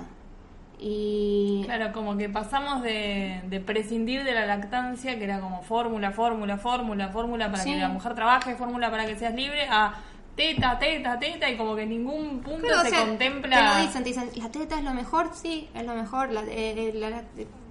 Y 0.80 1.64
Claro, 1.66 1.92
como 1.94 2.18
que 2.18 2.30
pasamos 2.30 2.82
de, 2.84 3.42
de 3.48 3.60
prescindir 3.60 4.24
de 4.24 4.34
la 4.34 4.46
lactancia, 4.46 5.18
que 5.18 5.24
era 5.24 5.40
como 5.40 5.62
fórmula, 5.64 6.12
fórmula, 6.12 6.58
fórmula, 6.58 7.10
fórmula 7.10 7.50
para 7.52 7.64
Sí. 7.64 7.72
que 7.72 7.78
la 7.80 7.88
mujer 7.90 8.14
trabaje, 8.14 8.56
fórmula 8.56 8.92
para 8.92 9.06
que 9.06 9.16
seas 9.18 9.34
libre, 9.34 9.68
a 9.70 9.96
teta, 10.36 10.78
teta, 10.78 11.18
teta, 11.18 11.50
y 11.50 11.56
como 11.58 11.76
que 11.76 11.84
en 11.84 11.90
ningún 11.90 12.40
punto 12.42 12.68
o 12.68 12.84
se 12.84 12.90
sea, 12.90 13.06
contempla. 13.06 13.56
Te 13.58 13.64
lo 13.80 13.88
dicen, 13.88 14.04
te 14.04 14.10
dicen, 14.10 14.30
la 14.36 14.52
teta 14.52 14.78
es 14.78 14.84
lo 14.84 14.94
mejor, 14.94 15.32
sí, 15.34 15.70
es 15.74 15.86
lo 15.86 15.96
mejor. 15.96 16.32
La, 16.32 16.44
eh, 16.48 16.92
la- 16.94 17.10
la- 17.10 17.24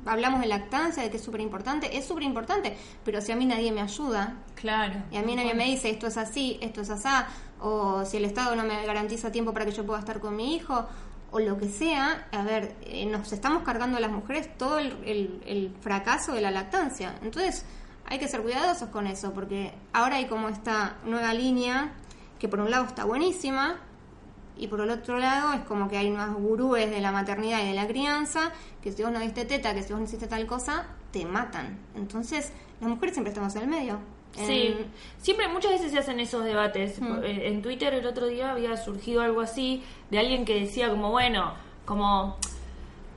hablamos 0.06 0.40
de 0.40 0.46
lactancia, 0.46 1.02
de 1.02 1.10
que 1.10 1.16
es 1.18 1.24
súper 1.24 1.40
importante, 1.40 1.96
es 1.96 2.06
súper 2.06 2.24
importante, 2.24 2.76
pero 3.04 3.20
si 3.20 3.32
a 3.32 3.36
mí 3.36 3.46
nadie 3.46 3.72
me 3.72 3.80
ayuda, 3.80 4.34
Claro. 4.54 4.94
y 5.10 5.16
a 5.16 5.22
mí 5.22 5.34
nadie 5.36 5.54
me 5.54 5.64
dice 5.64 5.90
esto 5.90 6.06
es 6.06 6.16
así, 6.16 6.58
esto 6.60 6.80
es 6.82 6.90
asá, 6.90 7.26
o 7.60 8.04
si 8.04 8.16
el 8.18 8.24
Estado 8.24 8.54
no 8.56 8.64
me 8.64 8.84
garantiza 8.86 9.30
tiempo 9.32 9.52
para 9.52 9.64
que 9.64 9.72
yo 9.72 9.84
pueda 9.86 10.00
estar 10.00 10.20
con 10.20 10.36
mi 10.36 10.54
hijo, 10.56 10.86
o 11.30 11.40
lo 11.40 11.58
que 11.58 11.68
sea, 11.68 12.28
a 12.30 12.42
ver, 12.42 12.76
eh, 12.82 13.06
nos 13.06 13.32
estamos 13.32 13.62
cargando 13.64 13.96
a 13.96 14.00
las 14.00 14.12
mujeres 14.12 14.56
todo 14.56 14.78
el, 14.78 14.96
el- 15.04 15.42
el 15.46 15.74
fracaso 15.80 16.32
de 16.32 16.40
la 16.40 16.50
lactancia. 16.52 17.14
Entonces, 17.22 17.64
hay 18.06 18.18
que 18.18 18.28
ser 18.28 18.42
cuidadosos 18.42 18.88
con 18.90 19.06
eso, 19.06 19.32
porque 19.32 19.72
ahora 19.92 20.16
hay 20.16 20.26
como 20.26 20.48
esta 20.48 20.96
nueva 21.04 21.32
línea 21.34 21.92
que 22.38 22.48
por 22.48 22.60
un 22.60 22.70
lado 22.70 22.84
está 22.84 23.04
buenísima, 23.04 23.80
y 24.56 24.68
por 24.68 24.80
el 24.80 24.90
otro 24.90 25.18
lado 25.18 25.52
es 25.52 25.60
como 25.62 25.88
que 25.88 25.96
hay 25.98 26.10
unos 26.10 26.34
gurúes 26.34 26.90
de 26.90 27.00
la 27.00 27.10
maternidad 27.12 27.62
y 27.62 27.68
de 27.68 27.74
la 27.74 27.86
crianza 27.86 28.52
que 28.82 28.92
si 28.92 29.02
vos 29.02 29.10
no 29.12 29.18
diste 29.20 29.44
teta, 29.44 29.74
que 29.74 29.82
si 29.82 29.92
vos 29.92 30.00
no 30.00 30.06
hiciste 30.06 30.26
tal 30.26 30.46
cosa, 30.46 30.86
te 31.10 31.24
matan. 31.24 31.78
Entonces, 31.96 32.52
las 32.80 32.88
mujeres 32.90 33.14
siempre 33.14 33.30
estamos 33.32 33.54
en 33.56 33.62
el 33.62 33.68
medio. 33.68 33.98
Sí, 34.32 34.66
En- 34.78 34.86
siempre 35.18 35.46
muchas 35.48 35.72
veces 35.72 35.92
se 35.92 35.98
hacen 35.98 36.18
esos 36.20 36.44
debates. 36.44 37.00
Mm. 37.00 37.24
Eh, 37.24 37.48
En 37.48 37.62
Twitter 37.62 37.94
el 37.94 38.06
otro 38.06 38.26
día 38.26 38.50
había 38.52 38.76
surgido 38.76 39.22
algo 39.22 39.40
así 39.40 39.82
de 40.10 40.18
alguien 40.18 40.44
que 40.44 40.58
decía 40.60 40.88
como, 40.90 41.10
bueno, 41.10 41.54
como 41.84 42.36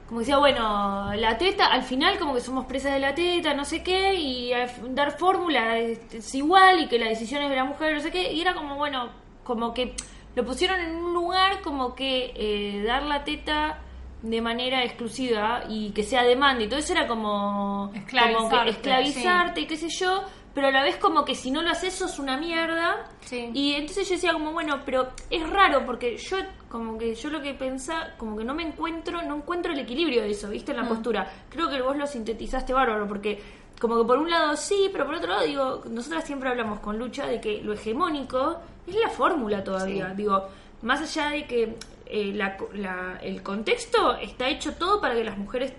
como 0.07 0.21
decía, 0.21 0.37
bueno, 0.37 1.13
la 1.15 1.37
teta, 1.37 1.65
al 1.65 1.83
final 1.83 2.17
como 2.17 2.33
que 2.33 2.39
somos 2.39 2.65
presas 2.65 2.93
de 2.93 2.99
la 3.01 3.13
teta, 3.13 3.53
no 3.53 3.65
sé 3.65 3.83
qué, 3.83 4.13
y 4.13 4.51
dar 4.91 5.17
fórmula 5.17 5.77
es 5.79 6.33
igual 6.33 6.79
y 6.79 6.87
que 6.87 6.97
la 6.97 7.09
decisión 7.09 7.41
es 7.41 7.49
de 7.49 7.57
la 7.57 7.65
mujer, 7.65 7.93
no 7.93 7.99
sé 7.99 8.09
qué, 8.09 8.31
y 8.31 8.39
era 8.39 8.53
como, 8.53 8.75
bueno, 8.77 9.09
como 9.43 9.73
que 9.73 9.95
lo 10.37 10.45
pusieron 10.45 10.79
en 10.79 10.95
un 10.95 11.13
lugar 11.15 11.61
como 11.63 11.95
que 11.95 12.31
eh, 12.35 12.83
dar 12.85 13.01
la 13.03 13.23
teta 13.23 13.79
de 14.21 14.39
manera 14.39 14.83
exclusiva 14.83 15.63
y 15.67 15.89
que 15.91 16.03
sea 16.03 16.21
demanda 16.23 16.63
y 16.63 16.67
todo 16.67 16.77
eso 16.79 16.93
era 16.93 17.07
como, 17.07 17.89
como 17.89 17.91
que 17.93 17.99
Esclavizarte, 17.99 18.69
esclavizarte 18.69 19.61
y 19.61 19.65
qué 19.65 19.77
sé 19.77 19.89
yo, 19.89 20.23
pero 20.53 20.67
a 20.67 20.71
la 20.71 20.83
vez 20.83 20.97
como 20.97 21.25
que 21.25 21.33
si 21.33 21.49
no 21.49 21.63
lo 21.63 21.71
haces 21.71 21.93
sos 21.95 22.19
una 22.19 22.37
mierda 22.37 23.09
Sí. 23.21 23.49
y 23.53 23.73
entonces 23.73 24.07
yo 24.07 24.13
decía 24.15 24.33
como, 24.33 24.51
bueno, 24.53 24.81
pero 24.85 25.09
es 25.31 25.47
raro 25.49 25.85
porque 25.87 26.17
yo 26.17 26.37
como 26.69 26.97
que 26.99 27.15
yo 27.15 27.29
lo 27.31 27.41
que 27.41 27.53
pensaba, 27.55 28.11
como 28.17 28.37
que 28.37 28.43
no 28.43 28.53
me 28.53 28.61
encuentro, 28.63 29.21
no 29.23 29.37
encuentro 29.37 29.73
el 29.73 29.79
equilibrio 29.79 30.21
de 30.21 30.29
eso, 30.31 30.49
¿viste? 30.49 30.71
En 30.71 30.77
la 30.77 30.83
Mm. 30.83 30.89
postura. 30.89 31.31
Creo 31.49 31.67
que 31.69 31.81
vos 31.81 31.97
lo 31.97 32.05
sintetizaste 32.05 32.73
bárbaro 32.73 33.07
porque 33.07 33.41
como 33.79 33.97
que 33.97 34.03
por 34.07 34.17
un 34.19 34.29
lado 34.29 34.55
sí, 34.55 34.89
pero 34.91 35.05
por 35.05 35.15
otro 35.15 35.29
lado 35.29 35.45
digo, 35.45 35.83
nosotras 35.89 36.25
siempre 36.25 36.49
hablamos 36.49 36.79
con 36.79 36.97
Lucha 36.99 37.25
de 37.27 37.39
que 37.41 37.61
lo 37.61 37.73
hegemónico 37.73 38.57
es 38.87 38.95
la 38.95 39.09
fórmula 39.09 39.63
todavía. 39.63 40.09
Sí. 40.09 40.15
Digo, 40.17 40.47
más 40.81 41.01
allá 41.01 41.29
de 41.31 41.45
que 41.45 41.75
eh, 42.09 42.31
la- 42.33 42.57
la- 42.73 43.19
el 43.21 43.43
contexto 43.43 44.15
está 44.17 44.47
hecho 44.47 44.73
todo 44.75 45.01
para 45.01 45.13
que 45.13 45.23
las 45.25 45.37
mujeres 45.37 45.73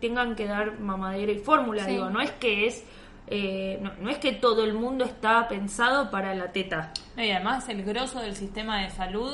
tengan 0.00 0.34
que 0.36 0.46
dar 0.46 0.78
mamadera 0.78 1.32
y 1.32 1.38
fórmula, 1.38 1.84
Sí. 1.84 1.92
digo, 1.92 2.08
no 2.10 2.20
es 2.20 2.30
que 2.32 2.66
es 2.66 2.84
eh, 3.28 3.78
no, 3.80 3.92
no 4.00 4.10
es 4.10 4.18
que 4.18 4.32
todo 4.32 4.64
el 4.64 4.74
mundo 4.74 5.04
está 5.04 5.48
pensado 5.48 6.10
para 6.10 6.34
la 6.34 6.52
teta. 6.52 6.92
No, 7.16 7.24
y 7.24 7.30
además 7.30 7.66
el 7.68 7.82
grosso 7.82 8.20
del 8.20 8.34
sistema 8.36 8.82
de 8.82 8.90
salud 8.90 9.32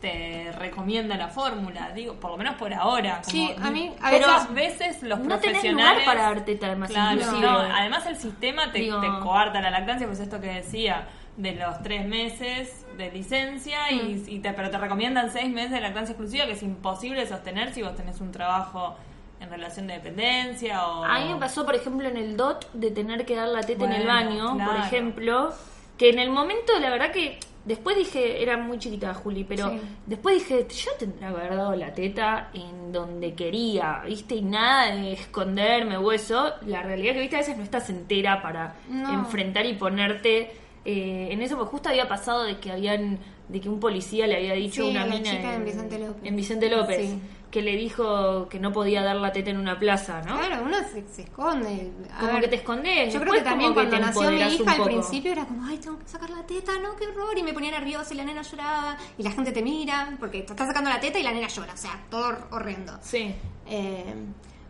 te 0.00 0.50
recomienda 0.58 1.16
la 1.16 1.28
fórmula, 1.28 1.90
digo, 1.94 2.14
por 2.14 2.32
lo 2.32 2.36
menos 2.38 2.56
por 2.56 2.72
ahora. 2.74 3.20
como 3.22 3.30
Sí, 3.30 3.54
a 3.62 3.70
mí- 3.70 3.94
a 4.02 4.10
muchas 4.10 4.52
veces- 4.52 4.78
veces 4.78 5.02
los 5.04 5.18
no 5.20 5.38
tenés 5.38 5.40
profesionales 5.60 6.02
lugar 6.02 6.04
para 6.16 6.22
dar 6.28 6.44
teta, 6.44 6.66
además, 6.66 6.90
Claro, 6.90 7.32
no, 7.40 7.58
además 7.58 8.06
el 8.06 8.16
sistema 8.16 8.72
te, 8.72 8.78
Digo- 8.80 9.00
te 9.00 9.06
coarta 9.22 9.60
la 9.60 9.70
lactancia, 9.70 10.06
pues 10.06 10.18
esto 10.20 10.40
que 10.40 10.48
decía 10.48 11.06
de 11.36 11.54
los 11.54 11.82
tres 11.82 12.06
meses 12.06 12.86
de 12.96 13.10
licencia 13.12 13.90
y, 13.92 13.96
Mm. 14.14 14.24
y 14.28 14.38
te, 14.38 14.52
pero 14.52 14.70
te 14.70 14.78
recomiendan 14.78 15.30
seis 15.30 15.52
meses 15.52 15.72
de 15.72 15.80
lactancia 15.80 16.12
exclusiva 16.12 16.46
que 16.46 16.52
es 16.52 16.62
imposible 16.62 17.26
sostener 17.26 17.74
si 17.74 17.82
vos 17.82 17.94
tenés 17.94 18.20
un 18.20 18.32
trabajo 18.32 18.96
en 19.38 19.50
relación 19.50 19.86
de 19.86 19.94
dependencia 19.94 20.86
o 20.86 21.04
A 21.04 21.18
mí 21.20 21.34
me 21.34 21.38
pasó, 21.38 21.66
por 21.66 21.74
ejemplo, 21.74 22.08
en 22.08 22.16
el 22.16 22.36
DOT 22.38 22.72
de 22.72 22.90
tener 22.90 23.26
que 23.26 23.36
dar 23.36 23.48
la 23.48 23.60
teta 23.60 23.84
en 23.84 23.92
el 23.92 24.06
baño, 24.06 24.56
por 24.64 24.76
ejemplo, 24.76 25.52
que 25.98 26.08
en 26.08 26.18
el 26.18 26.30
momento, 26.30 26.72
la 26.80 26.88
verdad 26.88 27.10
que 27.12 27.38
después 27.66 27.96
dije, 27.96 28.42
era 28.42 28.56
muy 28.56 28.78
chiquita 28.78 29.12
Juli, 29.12 29.44
pero 29.44 29.70
Sí. 29.70 29.80
después 30.06 30.36
dije, 30.36 30.66
yo 30.74 30.90
tendría 30.98 31.28
que 31.28 31.34
haber 31.34 31.54
dado 31.56 31.74
la 31.76 31.92
teta 31.92 32.48
en 32.54 32.92
donde 32.92 33.34
quería, 33.34 34.00
¿viste? 34.06 34.36
Y 34.36 34.42
nada 34.42 34.94
de 34.94 35.12
esconderme 35.12 35.98
o 35.98 36.12
eso. 36.12 36.52
La 36.64 36.82
realidad 36.82 37.12
que, 37.12 37.20
¿viste? 37.20 37.36
A 37.36 37.40
veces 37.40 37.58
no 37.58 37.62
estás 37.64 37.90
entera 37.90 38.40
para 38.40 38.74
No. 38.88 39.12
enfrentar 39.12 39.66
y 39.66 39.74
ponerte 39.74 40.50
eh, 40.86 41.28
en 41.32 41.42
eso, 41.42 41.56
porque 41.56 41.70
justo 41.72 41.88
había 41.88 42.06
pasado 42.08 42.44
de 42.44 42.58
que 42.58 42.70
habían 42.70 43.18
de 43.48 43.60
que 43.60 43.68
un 43.68 43.78
policía 43.80 44.26
le 44.26 44.36
había 44.36 44.54
dicho 44.54 44.82
Sí, 44.82 44.88
a 44.96 45.04
una 45.04 45.06
mina 45.14 45.30
chica 45.30 45.54
en 45.54 45.64
Vicente 45.64 45.98
López. 45.98 46.22
en 46.24 46.36
Vicente 46.36 46.70
López 46.70 46.98
Sí. 47.10 47.20
que 47.50 47.62
le 47.62 47.76
dijo 47.76 48.48
que 48.48 48.58
no 48.58 48.72
podía 48.72 49.02
dar 49.02 49.16
la 49.16 49.30
teta 49.32 49.50
en 49.50 49.56
una 49.58 49.78
plaza, 49.78 50.20
¿no? 50.22 50.36
Claro, 50.38 50.64
uno 50.64 50.76
se, 50.92 51.06
se 51.08 51.22
esconde. 51.22 51.92
A 52.12 52.18
Como 52.20 52.32
ver, 52.32 52.42
que 52.42 52.48
te 52.48 52.56
escondes. 52.56 53.12
Yo 53.14 53.20
creo 53.20 53.32
que 53.34 53.40
también 53.42 53.72
cuando 53.74 53.98
nació 53.98 54.30
mi 54.30 54.40
hija 54.42 54.72
al 54.72 54.82
principio 54.84 55.32
era 55.32 55.44
como, 55.44 55.64
ay, 55.64 55.78
tengo 55.78 55.98
que 55.98 56.08
sacar 56.08 56.28
la 56.30 56.44
teta, 56.46 56.72
no, 56.82 56.96
qué 56.96 57.06
horror. 57.06 57.36
Y 57.38 57.42
me 57.42 57.52
ponía 57.52 57.70
nerviosa 57.70 58.12
y 58.14 58.16
la 58.16 58.24
nena 58.24 58.42
lloraba. 58.42 58.96
Y 59.18 59.22
la 59.22 59.30
gente 59.30 59.52
te 59.52 59.62
mira 59.62 60.16
porque 60.20 60.42
te 60.42 60.52
está 60.52 60.66
sacando 60.66 60.90
la 60.90 60.98
teta 61.00 61.18
y 61.18 61.22
la 61.22 61.32
nena 61.32 61.46
llora. 61.48 61.72
O 61.72 61.76
sea, 61.76 62.04
todo 62.10 62.28
hor- 62.30 62.46
horrendo. 62.50 62.98
Sí. 63.00 63.34
Eh, 63.68 64.14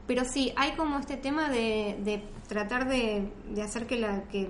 pero 0.07 0.25
sí, 0.25 0.53
hay 0.55 0.73
como 0.73 0.99
este 0.99 1.17
tema 1.17 1.49
de, 1.49 1.97
de 2.01 2.23
tratar 2.47 2.89
de, 2.89 3.29
de 3.51 3.63
hacer 3.63 3.87
que 3.87 3.97
la 3.97 4.23
que 4.25 4.49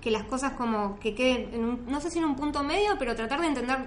que 0.00 0.10
las 0.10 0.24
cosas 0.24 0.52
como 0.54 0.98
que 0.98 1.14
queden, 1.14 1.52
en 1.54 1.64
un- 1.64 1.86
no 1.86 2.00
sé 2.00 2.10
si 2.10 2.18
en 2.18 2.24
un 2.24 2.36
punto 2.36 2.62
medio, 2.62 2.96
pero 2.98 3.14
tratar 3.14 3.40
de 3.40 3.48
entender 3.48 3.78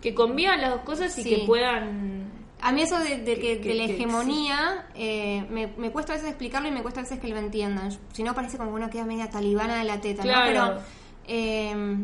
Que 0.00 0.14
convivan 0.14 0.60
las 0.60 0.70
dos 0.70 0.80
cosas 0.82 1.16
y 1.18 1.22
Sí. 1.24 1.28
que 1.30 1.44
puedan... 1.46 2.30
A 2.60 2.72
mí 2.72 2.82
eso 2.82 2.98
de, 2.98 3.18
de 3.18 3.34
que, 3.38 3.60
Que- 3.60 3.68
de 3.68 3.74
la 3.74 3.84
hegemonía 3.84 4.86
eh, 4.94 5.44
me, 5.50 5.66
me 5.76 5.90
cuesta 5.90 6.12
a 6.12 6.16
veces 6.16 6.30
explicarlo 6.30 6.68
y 6.68 6.72
me 6.72 6.82
cuesta 6.82 7.00
a 7.00 7.02
veces 7.04 7.18
que 7.20 7.28
lo 7.28 7.36
entiendan. 7.36 7.90
Si 8.12 8.22
no 8.22 8.34
parece 8.34 8.58
como 8.58 8.70
que 8.70 8.76
uno 8.76 8.90
queda 8.90 9.04
media 9.04 9.28
talibana 9.30 9.76
de 9.78 9.84
la 9.84 10.00
teta, 10.00 10.22
Claro. 10.22 10.44
¿no? 10.54 10.66
Pero 10.74 10.80
eh, 11.26 11.96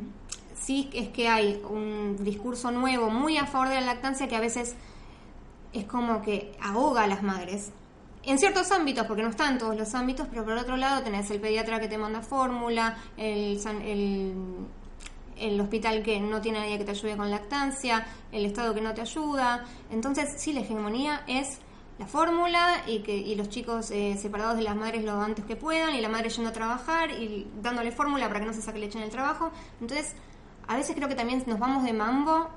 sí 0.61 0.91
es 0.93 1.09
que 1.09 1.29
hay 1.29 1.61
un 1.69 2.17
discurso 2.25 2.71
nuevo 2.71 3.11
muy 3.11 3.37
a 3.39 3.47
favor 3.47 3.69
de 3.69 3.77
la 3.77 3.81
lactancia 3.83 4.29
que 4.29 4.37
a 4.37 4.41
veces 4.41 4.77
es 5.73 5.85
como 5.87 6.21
que 6.23 6.53
ahoga 6.63 7.05
a 7.05 7.07
las 7.07 7.23
madres. 7.23 7.73
En 8.27 8.39
ciertos 8.39 8.73
ámbitos, 8.73 9.07
porque 9.07 9.23
no 9.23 9.29
está 9.29 9.49
en 9.51 9.59
todos 9.59 9.77
los 9.77 9.95
ámbitos, 9.95 10.27
pero 10.31 10.45
por 10.45 10.55
otro 10.55 10.77
lado 10.77 11.03
tenés 11.03 11.31
el 11.31 11.41
pediatra 11.41 11.79
que 11.79 11.89
te 11.89 11.99
manda 11.99 12.23
fórmula, 12.23 12.97
el, 13.19 13.61
el, 13.83 14.35
el 15.37 15.61
hospital 15.61 16.03
que 16.03 16.21
no 16.21 16.41
tiene 16.41 16.61
nadie 16.61 16.79
que 16.79 16.85
te 16.85 16.93
ayude 16.93 17.17
con 17.17 17.31
lactancia, 17.31 18.07
el 18.33 18.47
Estado 18.47 18.75
que 18.75 18.81
no 18.81 18.95
te 18.95 19.03
ayuda. 19.03 19.65
Entonces, 19.91 20.35
sí, 20.39 20.55
la 20.55 20.61
hegemonía 20.61 21.23
es 21.27 21.59
la 21.99 22.07
fórmula 22.07 22.83
y 22.87 23.01
que 23.01 23.15
y 23.15 23.35
los 23.37 23.49
chicos 23.51 23.91
eh, 23.91 24.17
separados 24.21 24.57
de 24.57 24.63
las 24.63 24.75
madres 24.75 25.05
lo 25.05 25.21
antes 25.21 25.45
que 25.45 25.55
puedan 25.55 25.95
y 25.95 26.01
la 26.01 26.09
madre 26.09 26.29
yendo 26.29 26.51
a 26.51 26.53
trabajar 26.53 27.11
y 27.11 27.47
dándole 27.63 27.93
fórmula 27.93 28.27
para 28.27 28.41
que 28.41 28.47
no 28.47 28.53
se 28.53 28.63
saque 28.63 28.79
leche 28.79 28.99
en 28.99 29.05
el 29.05 29.11
trabajo. 29.11 29.53
Entonces, 29.81 30.15
a 30.67 30.77
veces 30.77 30.97
creo 30.97 31.09
que 31.09 31.15
también 31.15 31.43
nos 31.47 31.59
vamos 31.59 31.85
de 31.85 31.93
mambo 31.93 32.49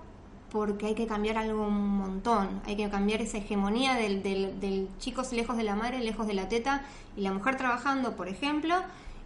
porque 0.51 0.87
hay 0.87 0.95
que 0.95 1.07
cambiar 1.07 1.37
algo 1.37 1.67
un 1.67 1.97
montón. 1.97 2.61
Hay 2.65 2.75
que 2.75 2.89
cambiar 2.89 3.21
esa 3.21 3.37
hegemonía 3.37 3.95
del, 3.95 4.23
del, 4.23 4.59
del 4.59 4.87
chico 4.99 5.23
lejos 5.31 5.57
de 5.57 5.63
la 5.63 5.75
madre, 5.75 5.99
lejos 5.99 6.25
de 6.27 6.33
la 6.33 6.47
teta 6.47 6.83
y 7.15 7.21
la 7.21 7.33
mujer 7.33 7.57
trabajando, 7.57 8.15
por 8.15 8.27
ejemplo. 8.29 8.75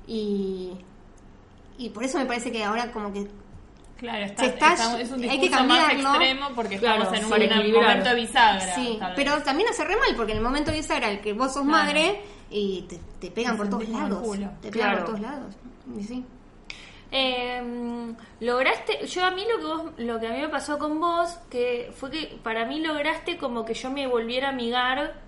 Y, 0.07 0.71
y 1.77 1.89
por 1.89 2.03
eso 2.03 2.17
me 2.17 2.25
parece 2.25 2.51
que 2.51 2.63
ahora 2.63 2.91
como 2.91 3.11
que 3.13 3.27
Claro, 3.97 4.25
está, 4.25 4.43
Se 4.43 4.49
está- 4.49 4.73
está- 4.73 4.99
es 4.99 5.11
un 5.11 5.21
hay 5.21 5.29
que 5.39 5.41
discurso 5.49 5.63
más 5.67 5.77
cambiarlo. 5.85 6.09
extremo 6.15 6.49
porque 6.55 6.79
Claro, 6.79 7.03
estamos 7.03 7.23
en 7.23 7.29
para 7.29 7.45
un 7.45 7.51
equilibrar. 7.51 7.97
momento 7.99 8.15
bisagra. 8.15 8.73
Sí, 8.75 8.99
pero 9.15 9.43
también 9.43 9.69
hace 9.69 9.83
re 9.85 9.95
mal, 9.95 10.15
porque 10.15 10.31
en 10.31 10.39
el 10.39 10.43
momento 10.43 10.71
bisagra, 10.71 11.11
el 11.11 11.21
que 11.21 11.33
vos 11.33 11.53
sos 11.53 11.61
Claro. 11.61 11.69
madre 11.85 12.19
y 12.49 12.81
te, 12.89 12.99
te 13.19 13.29
pegan 13.29 13.57
por 13.57 13.69
todos 13.69 13.87
lados. 13.89 14.23
Te 14.59 14.71
pegan 14.71 14.89
Claro. 14.89 14.97
por 14.97 15.05
todos 15.05 15.19
lados. 15.21 15.55
Y 15.99 16.03
sí. 16.03 16.25
Eh, 17.11 17.61
lograste, 18.39 19.05
yo 19.05 19.25
a 19.25 19.31
mí 19.31 19.43
lo 19.51 19.59
que 19.59 19.65
vos, 19.65 19.83
lo 19.97 20.19
que 20.19 20.27
a 20.27 20.31
mí 20.31 20.39
me 20.39 20.49
pasó 20.49 20.79
con 20.79 20.99
vos, 20.99 21.37
que 21.49 21.91
fue 21.93 22.09
que 22.09 22.39
para 22.41 22.65
mí 22.65 22.79
lograste 22.79 23.37
como 23.37 23.65
que 23.65 23.73
yo 23.73 23.91
me 23.91 24.07
volviera 24.07 24.47
a 24.47 24.51
amigar 24.51 25.19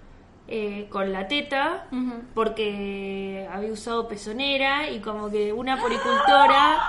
eh, 0.48 0.88
con 0.90 1.12
la 1.12 1.28
teta, 1.28 1.88
porque 2.34 3.48
había 3.52 3.72
usado 3.72 4.08
pezonera 4.08 4.90
y 4.90 5.00
como 5.00 5.30
que 5.30 5.54
una 5.54 5.78
poricultora 5.78 6.82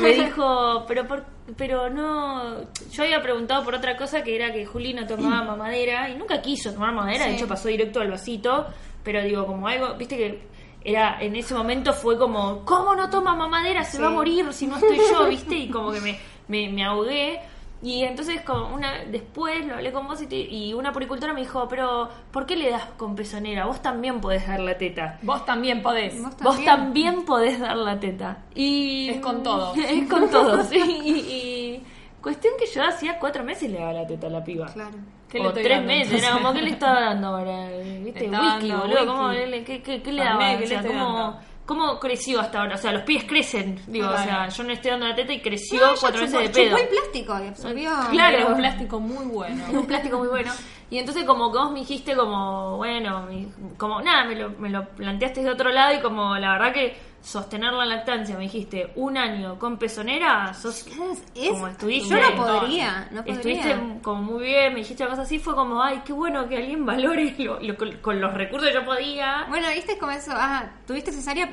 me 0.00 0.12
dijo, 0.14 0.84
pero 0.86 1.06
por, 1.06 1.24
pero 1.56 1.88
no, 1.90 2.60
yo 2.90 3.02
había 3.04 3.22
preguntado 3.22 3.64
por 3.64 3.74
otra 3.74 3.96
cosa 3.96 4.22
que 4.22 4.34
era 4.36 4.52
que 4.52 4.66
Juli 4.66 4.94
no 4.94 5.06
tomaba 5.06 5.44
mamadera 5.44 6.10
y 6.10 6.16
nunca 6.16 6.42
quiso 6.42 6.72
tomar 6.72 6.92
mamadera, 6.92 7.26
de 7.26 7.34
hecho 7.34 7.46
pasó 7.48 7.68
directo 7.68 8.00
al 8.00 8.10
vasito, 8.10 8.66
pero 9.02 9.22
digo 9.22 9.46
como 9.46 9.68
algo, 9.68 9.94
viste 9.94 10.16
que 10.16 10.42
era 10.84 11.20
en 11.20 11.36
ese 11.36 11.54
momento 11.54 11.92
fue 11.92 12.16
como, 12.18 12.64
¿cómo 12.64 12.94
no 12.94 13.10
toma 13.10 13.34
mamadera? 13.34 13.84
Se 13.84 13.96
Sí. 13.98 14.02
va 14.02 14.08
a 14.08 14.12
morir 14.12 14.52
si 14.52 14.66
no 14.66 14.76
estoy 14.76 14.98
yo, 15.10 15.26
viste, 15.28 15.54
y 15.56 15.68
como 15.70 15.92
que 15.92 16.00
me, 16.00 16.18
me, 16.48 16.68
me 16.68 16.84
ahogué. 16.84 17.40
Y 17.80 18.02
entonces 18.02 18.40
como 18.40 18.74
una 18.74 19.04
después 19.04 19.64
lo 19.64 19.74
hablé 19.74 19.92
con 19.92 20.08
vos 20.08 20.20
y, 20.20 20.26
te- 20.26 20.34
y 20.36 20.74
una 20.74 20.90
poricultora 20.92 21.32
me 21.32 21.40
dijo, 21.42 21.68
pero 21.68 22.08
¿por 22.32 22.44
qué 22.44 22.56
le 22.56 22.70
das 22.70 22.86
con 22.96 23.14
pezonera? 23.14 23.66
Vos 23.66 23.80
también 23.80 24.20
podés 24.20 24.48
dar 24.48 24.58
la 24.58 24.76
teta. 24.76 25.18
Vos 25.22 25.44
también 25.44 25.80
podés. 25.80 26.20
Vos 26.20 26.36
Vos 26.42 26.64
también 26.64 27.24
podés 27.24 27.60
dar 27.60 27.76
la 27.76 28.00
teta. 28.00 28.38
Y 28.54 29.10
Es 29.10 29.20
con 29.20 29.44
todo. 29.44 29.74
es 29.76 30.08
con 30.08 30.28
todo, 30.28 30.60
sí. 30.64 30.76
Y, 30.76 31.10
y 31.32 31.82
cuestión 32.20 32.54
que 32.58 32.66
yo 32.66 32.82
hacía 32.82 33.16
cuatro 33.20 33.44
meses 33.44 33.70
le 33.70 33.78
daba 33.78 33.92
la 33.92 34.06
teta 34.08 34.26
a 34.26 34.30
la 34.30 34.42
piba. 34.42 34.66
Claro. 34.72 34.96
¿Qué 35.30 35.40
o 35.40 35.52
tres 35.52 35.68
dando, 35.68 35.86
meses, 35.86 36.22
era 36.22 36.32
como 36.32 36.52
que 36.52 36.62
le 36.62 36.70
estaba 36.70 37.00
dando 37.00 37.28
ahora, 37.28 37.68
viste, 38.02 38.24
estaba 38.26 38.54
whisky, 38.54 38.68
dando 38.70 38.86
boludo. 38.86 39.06
¿cómo, 39.06 39.28
le- 39.32 39.64
qué, 39.64 39.82
qué- 39.82 40.02
qué 40.02 40.12
le 40.12 40.24
daba? 40.24 40.56
¿qué 40.58 40.64
O 40.64 40.66
sea, 40.68 40.82
¿cómo? 40.82 41.40
¿cómo 41.66 41.98
creció 42.00 42.40
hasta 42.40 42.60
ahora? 42.62 42.76
O 42.76 42.78
sea, 42.78 42.92
los 42.92 43.02
pies 43.02 43.24
crecen, 43.24 43.78
digo, 43.88 44.08
o 44.08 44.16
sea, 44.16 44.48
yo 44.48 44.62
no 44.64 44.72
estoy 44.72 44.90
dando 44.92 45.06
la 45.06 45.14
teta 45.14 45.34
y 45.34 45.40
creció 45.42 45.86
No, 45.86 45.92
cuatro 46.00 46.22
meses 46.22 46.40
de 46.40 46.48
pedo. 46.48 46.76
el 46.78 46.88
plástico 46.88 47.38
y 47.44 47.46
absorbió. 47.48 47.90
Claro. 48.10 48.36
Era 48.38 48.46
un 48.46 48.56
plástico 48.56 49.00
muy 49.00 49.26
bueno. 49.26 49.64
Un 49.72 49.86
plástico 49.86 50.16
muy 50.18 50.28
bueno. 50.28 50.50
Y 50.90 50.96
entonces 50.96 51.24
como 51.24 51.52
que 51.52 51.58
vos 51.58 51.70
me 51.70 51.80
dijiste 51.80 52.16
como, 52.16 52.78
bueno, 52.78 53.26
mi- 53.26 53.48
como 53.76 54.00
nada, 54.00 54.24
me 54.24 54.34
lo, 54.34 54.48
me 54.58 54.70
lo 54.70 54.86
planteaste 54.88 55.42
de 55.42 55.50
otro 55.50 55.68
lado 55.70 55.94
y 55.94 56.00
como 56.00 56.36
la 56.38 56.52
verdad 56.52 56.72
que 56.72 56.96
sostener 57.30 57.72
la 57.74 57.84
lactancia, 57.84 58.36
me 58.36 58.44
dijiste, 58.44 58.90
un 58.96 59.18
año 59.18 59.58
con 59.58 59.76
pezonera, 59.76 60.54
sos 60.54 60.86
Es- 61.34 61.50
como 61.50 61.68
estuviste. 61.68 62.08
yo 62.08 62.16
no 62.30 62.36
podría, 62.36 63.08
no 63.10 63.22
podría. 63.24 63.34
Estuviste 63.34 64.00
como 64.02 64.22
muy 64.22 64.44
bien, 64.44 64.72
me 64.72 64.78
dijiste 64.80 65.04
cosas 65.04 65.20
así, 65.20 65.38
fue 65.38 65.54
como, 65.54 65.82
ay, 65.82 66.00
qué 66.06 66.12
bueno 66.14 66.48
que 66.48 66.56
alguien 66.56 66.86
valore 66.86 67.34
lo, 67.38 67.60
lo- 67.60 67.76
con, 67.76 67.92
con 67.98 68.20
los 68.20 68.32
recursos 68.32 68.68
que 68.68 68.74
yo 68.74 68.84
podía. 68.84 69.44
Bueno, 69.50 69.68
viste 69.74 69.98
como 69.98 70.12
eso, 70.12 70.30
ah, 70.34 70.70
tuviste 70.86 71.12
cesárea, 71.12 71.50